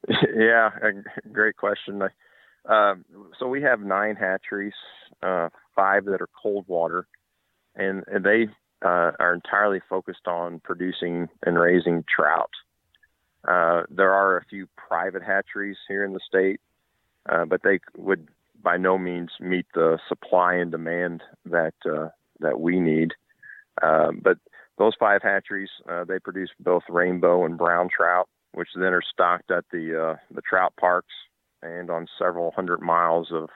Yeah, 0.36 0.72
great 1.32 1.56
question. 1.56 2.02
Uh, 2.68 2.96
so 3.40 3.48
we 3.48 3.62
have 3.62 3.80
nine 3.82 4.16
hatcheries, 4.16 4.74
uh, 5.22 5.50
five 5.76 6.06
that 6.06 6.22
are 6.22 6.30
cold 6.42 6.66
water, 6.68 7.08
and, 7.76 8.04
and 8.08 8.26
they 8.26 8.48
uh, 8.84 9.12
are 9.20 9.34
entirely 9.34 9.80
focused 9.88 10.28
on 10.28 10.60
producing 10.60 11.30
and 11.46 11.60
raising 11.60 12.04
trout. 12.14 12.50
Uh, 13.48 13.84
there 13.90 14.14
are 14.14 14.38
a 14.38 14.46
few 14.46 14.68
private 14.76 15.22
hatcheries 15.22 15.78
here 15.88 16.04
in 16.04 16.14
the 16.14 16.20
state, 16.28 16.60
uh, 17.30 17.46
but 17.46 17.62
they 17.64 17.80
would 17.98 18.28
by 18.62 18.78
no 18.78 18.98
means 18.98 19.32
meet 19.40 19.66
the 19.74 20.00
supply 20.08 20.56
and 20.56 20.72
demand 20.72 21.22
that 21.46 21.74
uh, 21.86 22.10
that 22.40 22.60
we 22.60 22.80
need. 22.80 23.12
Uh, 23.82 24.12
but 24.22 24.38
those 24.78 24.94
five 25.00 25.22
hatcheries, 25.22 25.70
uh, 25.90 26.04
they 26.04 26.20
produce 26.20 26.50
both 26.60 26.84
rainbow 26.90 27.46
and 27.46 27.58
brown 27.58 27.90
trout, 27.96 28.28
which 28.54 28.70
then 28.76 28.94
are 28.94 29.02
stocked 29.02 29.52
at 29.52 29.66
the 29.72 30.00
uh, 30.02 30.16
the 30.34 30.42
trout 30.42 30.74
parks 30.80 31.14
and 31.62 31.90
on 31.90 32.08
several 32.18 32.52
hundred 32.52 32.82
miles 32.82 33.30
of 33.32 33.50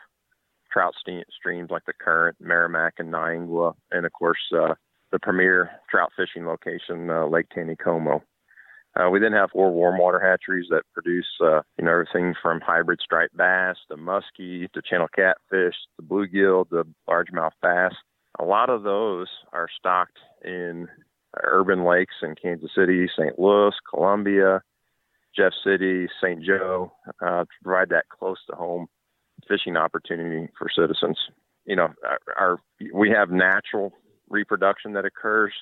trout 0.72 0.94
st- 1.00 1.28
streams 1.36 1.70
like 1.72 1.86
the 1.86 1.94
Current, 1.94 2.38
Meramec, 2.42 2.92
and 3.00 3.12
Niangua, 3.14 3.74
and 3.92 4.06
of 4.06 4.14
course 4.14 4.40
the 4.52 5.20
premier 5.22 5.72
trout 5.90 6.12
fishing 6.16 6.46
location, 6.46 7.08
Lake 7.32 7.48
Taneycomo. 7.56 8.22
Uh, 8.98 9.10
we 9.10 9.20
then 9.20 9.34
have 9.34 9.52
four 9.52 9.72
warm 9.72 9.98
water 9.98 10.20
hatcheries 10.20 10.68
that 10.70 10.82
produce, 10.94 11.28
uh, 11.44 11.62
you 11.78 11.86
know, 11.86 11.92
everything 11.92 12.34
from 12.42 12.60
hybrid 12.62 13.00
striped 13.04 13.36
bass 13.36 13.76
to 13.90 13.96
muskie 13.96 14.72
to 14.72 14.82
channel 14.82 15.08
catfish, 15.14 15.76
to 15.96 16.02
bluegill, 16.04 16.68
to 16.70 16.84
largemouth 17.08 17.52
bass. 17.62 17.94
A 18.40 18.44
lot 18.44 18.70
of 18.70 18.84
those 18.84 19.28
are 19.54 19.68
stocked 19.78 20.18
in 20.44 20.88
urban 21.44 21.84
lakes 21.86 22.16
in 22.22 22.36
Kansas 22.36 22.72
City, 22.76 23.08
St. 23.18 23.38
Louis, 23.38 23.74
Columbia, 23.90 24.62
Jeff 25.36 25.54
City, 25.64 26.08
St. 26.22 26.44
Joe, 26.44 26.92
uh, 27.22 27.42
to 27.44 27.48
provide 27.64 27.90
that 27.90 28.10
close 28.10 28.38
to 28.50 28.56
home 28.56 28.88
fishing 29.48 29.78
opportunity 29.78 30.50
for 30.58 30.68
citizens. 30.76 31.18
You 31.66 31.76
know, 31.76 31.90
our, 32.04 32.20
our 32.40 32.60
we 32.94 33.12
have 33.12 33.30
natural 33.30 33.94
reproduction 34.30 34.94
that 34.94 35.06
occurs 35.06 35.54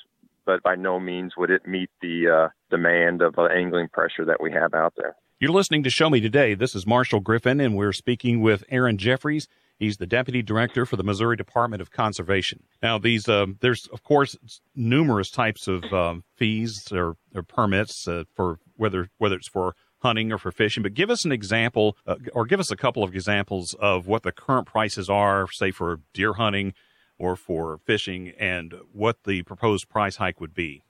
but 0.46 0.64
by 0.64 0.76
no 0.76 1.00
means 1.00 1.34
would 1.38 1.50
it 1.50 1.68
meet 1.68 1.90
the 2.02 2.28
uh, 2.28 2.50
demand 2.70 3.22
of 3.22 3.38
uh, 3.38 3.46
angling 3.46 3.88
pressure 3.90 4.26
that 4.26 4.42
we 4.42 4.52
have 4.52 4.74
out 4.74 4.94
there. 4.98 5.16
You're 5.40 5.52
listening 5.52 5.84
to 5.84 5.90
Show 5.90 6.10
Me 6.10 6.22
Today. 6.22 6.54
This 6.54 6.76
is 6.76 6.88
Marshall 6.88 7.20
Griffin, 7.20 7.60
and 7.60 7.76
we're 7.76 7.92
speaking 7.92 8.42
with 8.42 8.64
Aaron 8.70 8.98
Jeffries. 8.98 9.50
He's 9.78 9.98
the 9.98 10.08
deputy 10.08 10.42
director 10.42 10.86
for 10.86 10.96
the 10.96 11.04
Missouri 11.04 11.36
Department 11.36 11.82
of 11.82 11.92
Conservation. 11.92 12.64
Now, 12.82 12.98
these 12.98 13.28
um, 13.28 13.58
there's 13.60 13.88
of 13.88 14.04
course 14.04 14.38
numerous 14.74 15.30
types 15.30 15.68
of 15.68 15.84
um, 15.92 16.24
fees 16.38 16.90
or, 16.94 17.18
or 17.36 17.44
permits 17.44 18.08
uh, 18.08 18.24
for 18.34 18.60
whether 18.78 19.10
whether 19.18 19.36
it's 19.36 19.50
for 19.50 19.76
hunting 20.00 20.32
or 20.32 20.38
for 20.38 20.52
fishing. 20.52 20.84
But 20.84 20.94
give 20.94 21.10
us 21.10 21.26
an 21.26 21.34
example, 21.34 21.98
uh, 22.08 22.16
or 22.34 22.46
give 22.46 22.62
us 22.62 22.72
a 22.72 22.78
couple 22.78 23.04
of 23.04 23.14
examples 23.14 23.74
of 23.80 24.08
what 24.08 24.24
the 24.24 24.32
current 24.32 24.68
prices 24.68 25.10
are, 25.10 25.52
say 25.52 25.72
for 25.72 26.00
deer 26.14 26.34
hunting 26.34 26.74
or 27.18 27.36
for 27.36 27.78
fishing 27.86 28.30
and 28.40 28.76
what 28.92 29.24
the 29.24 29.44
proposed 29.44 29.90
price 29.90 30.18
hike 30.18 30.40
would 30.42 30.54
be? 30.54 30.84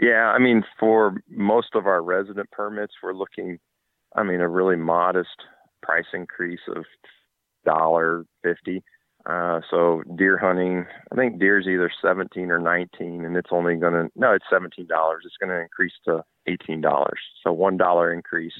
Yeah, 0.00 0.32
I 0.34 0.38
mean, 0.38 0.62
for 0.78 1.14
most 1.28 1.74
of 1.74 1.86
our 1.86 2.02
resident 2.02 2.50
permits, 2.52 2.94
we're 3.02 3.12
looking 3.12 3.58
I 4.14 4.22
mean, 4.22 4.40
a 4.40 4.48
really 4.48 4.76
modest 4.76 5.44
price 5.82 6.06
increase 6.12 6.60
of 6.74 6.84
dollar 7.64 8.24
fifty. 8.42 8.82
Uh, 9.26 9.60
so 9.70 10.02
deer 10.16 10.38
hunting, 10.38 10.86
I 11.12 11.14
think 11.14 11.38
deer's 11.38 11.66
either 11.68 11.92
17 12.00 12.50
or 12.50 12.58
19, 12.58 13.26
and 13.26 13.36
it's 13.36 13.50
only 13.52 13.76
going 13.76 13.92
to 13.92 14.10
no, 14.16 14.32
it's 14.32 14.46
17 14.50 14.86
dollars. 14.86 15.24
It's 15.26 15.36
going 15.36 15.50
to 15.50 15.60
increase 15.60 15.92
to 16.06 16.24
18 16.46 16.80
dollars. 16.80 17.20
So 17.44 17.52
one 17.52 17.76
dollar 17.76 18.12
increase. 18.12 18.54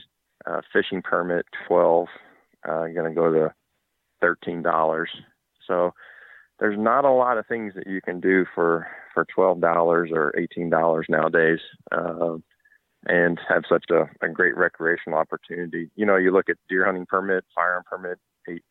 Uh, 0.46 0.62
fishing 0.72 1.02
permit 1.02 1.44
12, 1.68 2.08
uh, 2.66 2.86
going 2.86 3.04
to 3.04 3.14
go 3.14 3.30
to 3.30 3.52
13 4.22 4.62
dollars. 4.62 5.10
So 5.66 5.92
there's 6.60 6.78
not 6.78 7.04
a 7.04 7.10
lot 7.10 7.38
of 7.38 7.46
things 7.46 7.74
that 7.74 7.86
you 7.86 8.00
can 8.00 8.20
do 8.20 8.44
for 8.54 8.86
for 9.12 9.26
12 9.34 9.60
dollars 9.60 10.10
or 10.12 10.32
18 10.38 10.70
dollars 10.70 11.06
nowadays. 11.08 11.58
Uh, 11.90 12.36
and 13.06 13.40
have 13.48 13.62
such 13.68 13.84
a, 13.90 14.04
a 14.24 14.28
great 14.28 14.56
recreational 14.56 15.18
opportunity. 15.18 15.90
You 15.96 16.04
know, 16.04 16.16
you 16.16 16.32
look 16.32 16.48
at 16.50 16.56
deer 16.68 16.84
hunting 16.84 17.06
permit, 17.06 17.44
firearm 17.54 17.84
permit, 17.88 18.18
eight, 18.48 18.62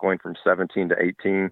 going 0.00 0.18
from 0.18 0.36
17 0.44 0.90
to 0.90 0.96
18. 1.00 1.50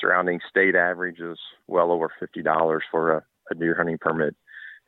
Surrounding 0.00 0.40
state 0.48 0.74
average 0.74 1.20
is 1.20 1.38
well 1.66 1.90
over 1.90 2.10
$50 2.20 2.80
for 2.90 3.12
a, 3.12 3.24
a 3.50 3.54
deer 3.54 3.74
hunting 3.76 3.98
permit. 3.98 4.36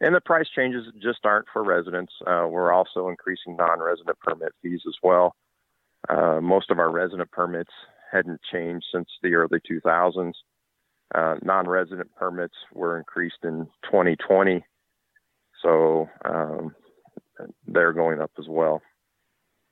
And 0.00 0.14
the 0.14 0.20
price 0.20 0.46
changes 0.54 0.86
just 1.02 1.20
aren't 1.24 1.46
for 1.52 1.62
residents. 1.62 2.12
Uh, 2.26 2.46
we're 2.48 2.72
also 2.72 3.08
increasing 3.08 3.56
non-resident 3.56 4.18
permit 4.20 4.52
fees 4.62 4.82
as 4.86 4.94
well. 5.02 5.34
Uh, 6.08 6.40
most 6.40 6.70
of 6.70 6.78
our 6.78 6.90
resident 6.90 7.30
permits 7.30 7.70
hadn't 8.14 8.40
changed 8.52 8.86
since 8.92 9.08
the 9.22 9.34
early 9.34 9.58
2000s. 9.70 10.32
Uh, 11.14 11.36
non-resident 11.42 12.14
permits 12.16 12.54
were 12.72 12.98
increased 12.98 13.44
in 13.44 13.66
2020 13.84 14.64
so 15.64 16.08
um, 16.24 16.74
they're 17.66 17.92
going 17.92 18.20
up 18.20 18.30
as 18.38 18.46
well. 18.48 18.82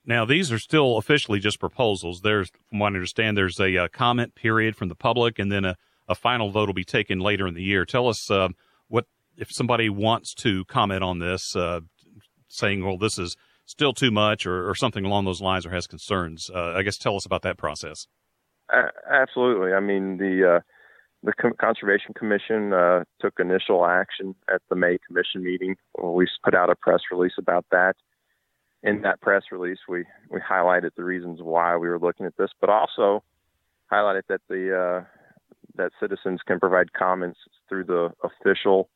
Now, 0.05 0.25
these 0.25 0.51
are 0.51 0.59
still 0.59 0.97
officially 0.97 1.39
just 1.39 1.61
proposals. 1.61 2.23
There's, 2.23 2.51
from 2.69 2.81
what 2.81 2.93
I 2.93 2.97
understand, 2.97 3.37
there's 3.37 3.61
a, 3.61 3.75
a 3.75 3.85
uh, 3.85 3.89
comment 3.89 4.35
period 4.35 4.75
from 4.75 4.89
the 4.89 4.97
public, 4.97 5.39
and 5.39 5.53
then 5.53 5.65
a, 5.65 5.77
a, 6.09 6.15
final 6.17 6.51
vote 6.51 6.69
will 6.69 6.75
be 6.75 6.85
taken 6.85 7.21
later 7.21 7.47
in 7.47 7.55
the 7.55 7.63
year. 7.63 7.85
Tell 7.85 8.09
us 8.09 8.29
uh, 8.29 8.49
what 8.89 9.07
if 9.37 9.53
somebody 9.53 9.89
wants 9.89 10.35
to 10.35 10.65
comment 10.65 11.05
on 11.05 11.21
this, 11.21 11.55
uh, 11.55 11.81
saying, 12.49 12.85
"Well, 12.85 12.99
this 12.99 13.17
is 13.17 13.37
still 13.65 13.93
too 13.93 14.11
much," 14.11 14.45
or, 14.45 14.69
or 14.69 14.75
something 14.75 15.05
along 15.05 15.25
those 15.25 15.41
lines, 15.41 15.65
or 15.65 15.71
has 15.71 15.87
concerns. 15.87 16.51
Uh, 16.53 16.73
I 16.73 16.83
guess 16.83 16.99
tell 16.99 17.15
us 17.15 17.25
about 17.25 17.43
that 17.43 17.57
process. 17.57 18.09
Absolutely. 19.11 19.73
I 19.73 19.81
mean, 19.81 20.19
the 20.19 20.57
uh, 20.57 20.61
the 21.23 21.33
Conservation 21.61 22.15
Commission 22.15 22.73
uh, 22.73 23.05
took 23.21 23.39
initial 23.39 23.87
action 23.87 24.35
at 24.53 24.61
the 24.69 24.77
May 24.77 24.99
Commission 25.07 25.43
meeting. 25.43 25.77
We 26.03 26.27
put 26.43 26.55
out 26.55 26.71
a 26.71 26.75
press 26.75 27.01
release 27.11 27.35
about 27.39 27.65
that. 27.71 27.95
In 28.83 29.03
that 29.03 29.21
press 29.21 29.45
release, 29.53 29.79
we, 29.89 30.05
we 30.29 30.41
highlighted 30.41 30.91
the 30.97 31.05
reasons 31.05 31.39
why 31.41 31.77
we 31.77 31.89
were 31.89 32.01
looking 32.01 32.27
at 32.27 32.37
this, 32.37 32.51
but 32.61 32.69
also 32.69 33.23
highlighted 33.93 34.23
that 34.29 34.41
the 34.49 34.77
uh, 34.77 35.05
that 35.77 35.93
citizens 36.01 36.41
can 36.47 36.59
provide 36.59 36.93
comments 36.93 37.39
through 37.69 37.85
the 37.85 38.11
official 38.25 38.89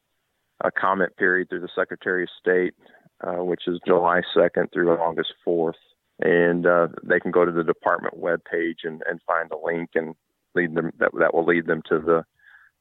uh, 0.64 0.70
comment 0.78 1.16
period 1.16 1.48
through 1.48 1.60
the 1.60 1.68
Secretary 1.74 2.24
of 2.24 2.28
State, 2.40 2.74
uh, 3.20 3.44
which 3.44 3.62
is 3.66 3.78
July 3.86 4.20
2nd 4.36 4.72
through 4.72 4.90
August 4.90 5.32
4th. 5.46 5.72
And 6.20 6.66
uh, 6.66 6.88
they 7.02 7.20
can 7.20 7.30
go 7.30 7.44
to 7.44 7.52
the 7.52 7.62
department 7.62 8.18
webpage 8.18 8.84
and, 8.84 9.02
and 9.08 9.20
find 9.26 9.50
a 9.50 9.56
link 9.56 9.90
and 9.94 10.14
lead 10.54 10.74
them 10.74 10.90
that 10.98 11.10
that 11.18 11.34
will 11.34 11.44
lead 11.44 11.66
them 11.66 11.82
to 11.88 11.98
the 11.98 12.24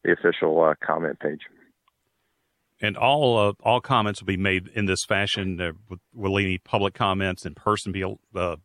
the 0.03 0.13
official 0.13 0.61
uh, 0.63 0.75
comment 0.85 1.19
page. 1.19 1.41
And 2.81 2.97
all 2.97 3.37
uh, 3.37 3.53
all 3.63 3.81
comments 3.81 4.21
will 4.21 4.27
be 4.27 4.37
made 4.37 4.67
in 4.69 4.85
this 4.85 5.03
fashion. 5.03 5.77
Will 6.13 6.37
any 6.37 6.57
public 6.57 6.93
comments 6.93 7.45
in 7.45 7.55
person 7.55 7.91
be 7.91 8.03
uh, 8.35 8.55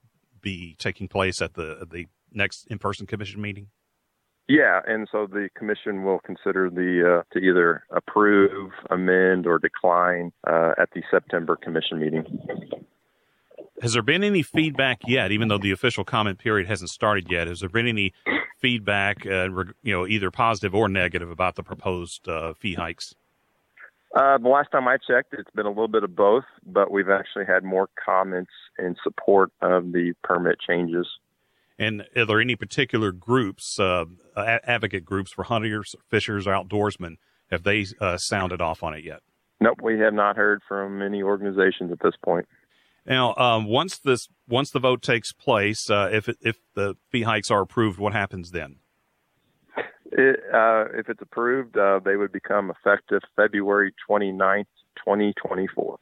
be 0.40 0.76
taking 0.78 1.08
place 1.08 1.42
at 1.42 1.54
the 1.54 1.86
the 1.90 2.06
next 2.32 2.66
in 2.68 2.78
person 2.78 3.06
commission 3.06 3.40
meeting? 3.40 3.68
Yeah, 4.48 4.80
and 4.84 5.06
so 5.12 5.28
the 5.30 5.48
commission 5.56 6.02
will 6.02 6.18
consider 6.18 6.70
the 6.70 7.20
uh, 7.20 7.22
to 7.32 7.38
either 7.38 7.84
approve, 7.90 8.72
amend, 8.90 9.46
or 9.46 9.60
decline 9.60 10.32
uh, 10.44 10.72
at 10.76 10.90
the 10.92 11.02
September 11.08 11.54
commission 11.54 12.00
meeting. 12.00 12.24
Has 13.80 13.94
there 13.94 14.02
been 14.02 14.22
any 14.22 14.42
feedback 14.42 15.00
yet, 15.06 15.32
even 15.32 15.48
though 15.48 15.58
the 15.58 15.70
official 15.70 16.04
comment 16.04 16.38
period 16.38 16.68
hasn't 16.68 16.90
started 16.90 17.30
yet? 17.30 17.46
Has 17.46 17.60
there 17.60 17.68
been 17.70 17.86
any 17.86 18.12
feedback, 18.58 19.24
uh, 19.26 19.48
you 19.82 19.92
know, 19.92 20.06
either 20.06 20.30
positive 20.30 20.74
or 20.74 20.88
negative 20.88 21.30
about 21.30 21.56
the 21.56 21.62
proposed 21.62 22.28
uh, 22.28 22.52
fee 22.52 22.74
hikes? 22.74 23.14
Uh, 24.14 24.38
the 24.38 24.48
last 24.48 24.70
time 24.72 24.86
I 24.88 24.96
checked, 24.96 25.32
it's 25.32 25.50
been 25.52 25.66
a 25.66 25.70
little 25.70 25.88
bit 25.88 26.02
of 26.02 26.14
both, 26.14 26.44
but 26.66 26.90
we've 26.90 27.08
actually 27.08 27.46
had 27.46 27.64
more 27.64 27.88
comments 28.04 28.50
in 28.78 28.96
support 29.02 29.50
of 29.62 29.92
the 29.92 30.12
permit 30.22 30.58
changes. 30.60 31.06
And 31.78 32.04
are 32.14 32.26
there 32.26 32.40
any 32.40 32.56
particular 32.56 33.12
groups, 33.12 33.78
uh, 33.78 34.04
advocate 34.36 35.04
groups 35.04 35.32
for 35.32 35.44
hunters, 35.44 35.94
fishers, 36.10 36.46
outdoorsmen? 36.46 37.16
Have 37.50 37.62
they 37.62 37.86
uh, 38.00 38.18
sounded 38.18 38.60
off 38.60 38.82
on 38.82 38.94
it 38.94 39.04
yet? 39.04 39.20
Nope, 39.60 39.78
we 39.82 39.98
have 40.00 40.14
not 40.14 40.36
heard 40.36 40.60
from 40.68 41.02
any 41.02 41.22
organizations 41.22 41.90
at 41.92 42.00
this 42.00 42.14
point. 42.22 42.46
Now, 43.06 43.34
um, 43.36 43.66
once 43.66 43.98
this 43.98 44.28
once 44.48 44.70
the 44.70 44.80
vote 44.80 45.02
takes 45.02 45.32
place, 45.32 45.88
uh, 45.90 46.10
if 46.12 46.28
it, 46.28 46.36
if 46.40 46.56
the 46.74 46.96
fee 47.10 47.22
hikes 47.22 47.50
are 47.50 47.62
approved, 47.62 47.98
what 47.98 48.12
happens 48.12 48.50
then? 48.50 48.76
It, 50.12 50.40
uh, 50.52 50.86
if 50.92 51.08
it's 51.08 51.22
approved, 51.22 51.76
uh, 51.76 52.00
they 52.04 52.16
would 52.16 52.32
become 52.32 52.70
effective 52.70 53.20
February 53.36 53.94
29th, 54.08 54.66
2024. 54.98 55.98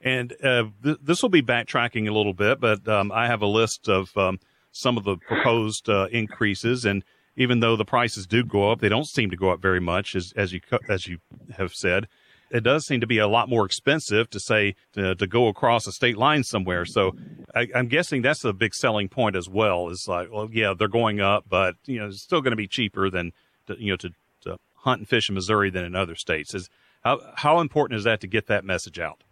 And 0.00 0.32
uh, 0.42 0.64
th- 0.82 0.98
this 1.00 1.22
will 1.22 1.28
be 1.28 1.42
backtracking 1.42 2.08
a 2.08 2.12
little 2.12 2.34
bit, 2.34 2.60
but 2.60 2.86
um, 2.88 3.12
I 3.12 3.28
have 3.28 3.40
a 3.40 3.46
list 3.46 3.88
of 3.88 4.14
um, 4.16 4.40
some 4.72 4.96
of 4.96 5.04
the 5.04 5.16
proposed 5.16 5.88
uh, 5.88 6.08
increases, 6.10 6.84
and 6.84 7.04
even 7.36 7.60
though 7.60 7.76
the 7.76 7.84
prices 7.84 8.26
do 8.26 8.44
go 8.44 8.72
up, 8.72 8.80
they 8.80 8.88
don't 8.88 9.06
seem 9.06 9.30
to 9.30 9.36
go 9.36 9.50
up 9.50 9.62
very 9.62 9.80
much, 9.80 10.16
as, 10.16 10.32
as 10.36 10.52
you 10.52 10.60
as 10.88 11.06
you 11.06 11.18
have 11.56 11.72
said 11.72 12.08
it 12.52 12.62
does 12.62 12.86
seem 12.86 13.00
to 13.00 13.06
be 13.06 13.18
a 13.18 13.26
lot 13.26 13.48
more 13.48 13.64
expensive 13.64 14.28
to 14.30 14.38
say 14.38 14.74
to, 14.92 15.14
to 15.14 15.26
go 15.26 15.48
across 15.48 15.86
a 15.86 15.92
state 15.92 16.18
line 16.18 16.44
somewhere. 16.44 16.84
So 16.84 17.16
I, 17.54 17.66
am 17.74 17.88
guessing 17.88 18.20
that's 18.20 18.44
a 18.44 18.52
big 18.52 18.74
selling 18.74 19.08
point 19.08 19.36
as 19.36 19.48
well. 19.48 19.88
Is 19.88 20.06
like, 20.06 20.30
well, 20.30 20.48
yeah, 20.52 20.74
they're 20.78 20.86
going 20.86 21.20
up, 21.20 21.46
but 21.48 21.76
you 21.86 21.98
know, 21.98 22.08
it's 22.08 22.20
still 22.20 22.42
going 22.42 22.52
to 22.52 22.56
be 22.56 22.68
cheaper 22.68 23.08
than 23.08 23.32
to, 23.66 23.76
you 23.82 23.92
know 23.92 23.96
to, 23.96 24.10
to 24.42 24.58
hunt 24.74 25.00
and 25.00 25.08
fish 25.08 25.30
in 25.30 25.34
Missouri 25.34 25.70
than 25.70 25.84
in 25.84 25.96
other 25.96 26.14
states. 26.14 26.54
Is 26.54 26.68
how 27.02 27.20
how 27.36 27.60
important 27.60 27.96
is 27.96 28.04
that 28.04 28.20
to 28.20 28.26
get 28.26 28.46
that 28.48 28.64
message 28.64 28.98
out? 28.98 29.24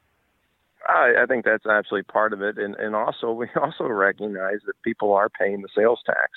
I, 0.89 1.13
I 1.23 1.27
think 1.27 1.45
that's 1.45 1.67
absolutely 1.67 2.11
part 2.11 2.33
of 2.33 2.41
it, 2.41 2.57
and 2.57 2.75
and 2.77 2.97
also 2.97 3.33
we 3.33 3.49
also 3.61 3.85
recognize 3.85 4.61
that 4.65 4.81
people 4.83 5.13
are 5.13 5.29
paying 5.29 5.61
the 5.61 5.69
sales 5.77 6.01
tax. 6.07 6.31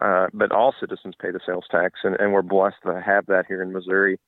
Uh, 0.00 0.26
but 0.34 0.52
all 0.52 0.74
citizens 0.78 1.14
pay 1.18 1.30
the 1.30 1.40
sales 1.46 1.64
tax, 1.70 2.00
and, 2.04 2.16
and 2.20 2.30
we're 2.30 2.42
blessed 2.42 2.76
to 2.84 3.00
have 3.00 3.24
that 3.26 3.46
here 3.48 3.62
in 3.62 3.72
Missouri 3.72 4.18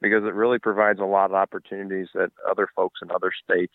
because 0.00 0.24
it 0.24 0.34
really 0.34 0.58
provides 0.58 1.00
a 1.00 1.04
lot 1.04 1.30
of 1.30 1.34
opportunities 1.34 2.08
that 2.14 2.30
other 2.48 2.68
folks 2.74 3.00
in 3.02 3.10
other 3.10 3.32
states 3.44 3.74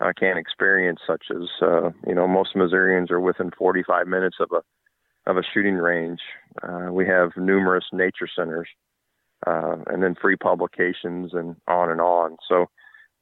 uh, 0.00 0.12
can't 0.18 0.38
experience, 0.38 1.00
such 1.06 1.24
as 1.30 1.48
uh, 1.60 1.90
you 2.06 2.14
know 2.14 2.26
most 2.26 2.56
Missourians 2.56 3.10
are 3.10 3.20
within 3.20 3.50
45 3.56 4.06
minutes 4.06 4.36
of 4.40 4.50
a 4.52 5.30
of 5.30 5.36
a 5.36 5.42
shooting 5.54 5.76
range. 5.76 6.20
Uh, 6.62 6.88
we 6.90 7.06
have 7.06 7.30
numerous 7.36 7.84
nature 7.92 8.28
centers, 8.34 8.68
uh, 9.46 9.76
and 9.86 10.02
then 10.02 10.16
free 10.20 10.36
publications, 10.36 11.32
and 11.32 11.56
on 11.68 11.90
and 11.90 12.00
on. 12.00 12.36
So, 12.48 12.66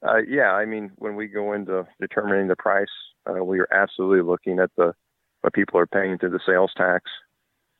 uh, 0.07 0.21
yeah, 0.27 0.51
I 0.53 0.65
mean, 0.65 0.91
when 0.97 1.15
we 1.15 1.27
go 1.27 1.53
into 1.53 1.85
determining 1.99 2.47
the 2.47 2.55
price, 2.55 2.87
uh, 3.29 3.43
we 3.43 3.59
are 3.59 3.71
absolutely 3.71 4.23
looking 4.23 4.59
at 4.59 4.71
the 4.77 4.93
what 5.41 5.53
people 5.53 5.79
are 5.79 5.87
paying 5.87 6.17
through 6.17 6.31
the 6.31 6.39
sales 6.45 6.71
tax. 6.75 7.03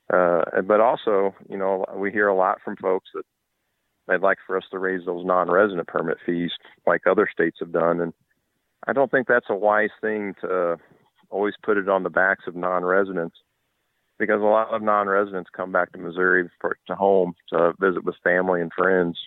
But 0.09 0.81
also, 0.81 1.33
you 1.49 1.57
know, 1.57 1.85
we 1.95 2.11
hear 2.11 2.27
a 2.27 2.35
lot 2.35 2.59
from 2.63 2.75
folks 2.75 3.09
that 3.13 3.23
they'd 4.11 4.21
like 4.21 4.37
for 4.45 4.57
us 4.57 4.63
to 4.71 4.79
raise 4.79 5.05
those 5.05 5.25
non-resident 5.25 5.87
permit 5.87 6.17
fees 6.25 6.51
like 6.85 7.07
other 7.07 7.27
states 7.31 7.57
have 7.59 7.71
done. 7.71 8.01
And 8.01 8.13
I 8.87 8.93
don't 8.93 9.09
think 9.09 9.27
that's 9.27 9.49
a 9.49 9.55
wise 9.55 9.89
thing 10.01 10.35
to 10.41 10.77
always 11.29 11.53
put 11.63 11.77
it 11.77 11.89
on 11.89 12.03
the 12.03 12.09
backs 12.09 12.43
of 12.47 12.55
non-residents 12.55 13.37
because 14.19 14.41
a 14.41 14.45
lot 14.45 14.73
of 14.73 14.81
non-residents 14.81 15.49
come 15.55 15.71
back 15.71 15.91
to 15.93 15.97
Missouri 15.97 16.49
for, 16.59 16.77
to 16.87 16.95
home 16.95 17.33
to 17.49 17.73
visit 17.79 18.03
with 18.03 18.15
family 18.23 18.61
and 18.61 18.71
friends. 18.77 19.17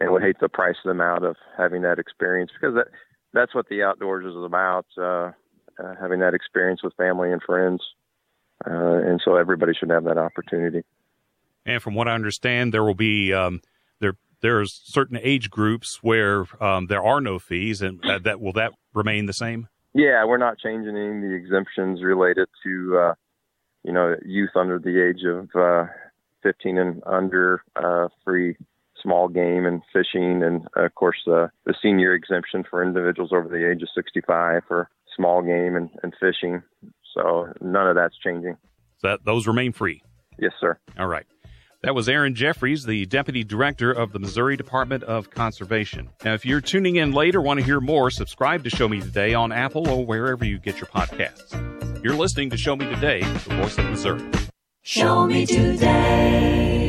And 0.00 0.10
would 0.10 0.22
hate 0.22 0.38
to 0.40 0.48
price 0.48 0.76
them 0.84 1.00
out 1.00 1.24
of 1.24 1.36
having 1.56 1.82
that 1.82 1.98
experience 1.98 2.50
because 2.52 2.74
that 2.74 2.88
that's 3.32 3.54
what 3.54 3.68
the 3.68 3.82
outdoors 3.82 4.26
is 4.26 4.44
about 4.44 4.84
uh, 4.98 5.30
uh, 5.82 5.94
having 6.00 6.20
that 6.20 6.34
experience 6.34 6.82
with 6.82 6.92
family 6.96 7.32
and 7.32 7.40
friends. 7.42 7.80
Uh, 8.66 8.98
and 8.98 9.20
so 9.24 9.36
everybody 9.36 9.72
should 9.78 9.90
have 9.90 10.04
that 10.04 10.18
opportunity. 10.18 10.82
And 11.64 11.82
from 11.82 11.94
what 11.94 12.08
I 12.08 12.14
understand 12.14 12.74
there 12.74 12.84
will 12.84 12.94
be 12.94 13.32
um, 13.32 13.60
there's 14.46 14.80
certain 14.84 15.18
age 15.22 15.50
groups 15.50 15.98
where 16.02 16.46
um, 16.62 16.86
there 16.86 17.02
are 17.02 17.20
no 17.20 17.38
fees, 17.38 17.82
and 17.82 18.00
that, 18.02 18.24
that 18.24 18.40
will 18.40 18.52
that 18.52 18.72
remain 18.94 19.26
the 19.26 19.32
same? 19.32 19.68
Yeah, 19.94 20.24
we're 20.24 20.36
not 20.36 20.58
changing 20.58 20.96
any 20.96 21.16
of 21.16 21.22
the 21.22 21.34
exemptions 21.34 22.02
related 22.02 22.48
to 22.62 22.98
uh, 22.98 23.14
you 23.82 23.92
know 23.92 24.16
youth 24.24 24.50
under 24.54 24.78
the 24.78 25.02
age 25.02 25.24
of 25.24 25.48
uh, 25.58 25.90
15 26.42 26.78
and 26.78 27.02
under, 27.06 27.62
uh, 27.76 28.08
free 28.24 28.56
small 29.02 29.28
game 29.28 29.66
and 29.66 29.82
fishing, 29.92 30.42
and 30.42 30.66
of 30.76 30.94
course 30.94 31.18
the 31.26 31.50
the 31.64 31.74
senior 31.82 32.14
exemption 32.14 32.64
for 32.68 32.82
individuals 32.82 33.30
over 33.32 33.48
the 33.48 33.68
age 33.68 33.82
of 33.82 33.88
65 33.94 34.62
for 34.68 34.88
small 35.16 35.42
game 35.42 35.76
and, 35.76 35.90
and 36.02 36.12
fishing. 36.20 36.62
So 37.14 37.52
none 37.60 37.88
of 37.88 37.96
that's 37.96 38.16
changing. 38.22 38.56
So 38.98 39.08
that 39.08 39.24
those 39.24 39.46
remain 39.46 39.72
free. 39.72 40.02
Yes, 40.38 40.52
sir. 40.60 40.78
All 40.98 41.06
right. 41.06 41.24
That 41.86 41.94
was 41.94 42.08
Aaron 42.08 42.34
Jeffries, 42.34 42.84
the 42.84 43.06
Deputy 43.06 43.44
Director 43.44 43.92
of 43.92 44.10
the 44.10 44.18
Missouri 44.18 44.56
Department 44.56 45.04
of 45.04 45.30
Conservation. 45.30 46.10
Now, 46.24 46.34
if 46.34 46.44
you're 46.44 46.60
tuning 46.60 46.96
in 46.96 47.12
late 47.12 47.36
or 47.36 47.40
want 47.40 47.60
to 47.60 47.64
hear 47.64 47.80
more, 47.80 48.10
subscribe 48.10 48.64
to 48.64 48.70
Show 48.70 48.88
Me 48.88 49.00
Today 49.00 49.34
on 49.34 49.52
Apple 49.52 49.88
or 49.88 50.04
wherever 50.04 50.44
you 50.44 50.58
get 50.58 50.80
your 50.80 50.88
podcasts. 50.88 52.02
You're 52.02 52.16
listening 52.16 52.50
to 52.50 52.56
Show 52.56 52.74
Me 52.74 52.86
Today, 52.86 53.20
the 53.20 53.54
voice 53.54 53.78
of 53.78 53.84
Missouri. 53.84 54.28
Show 54.82 55.28
me 55.28 55.46
today. 55.46 56.85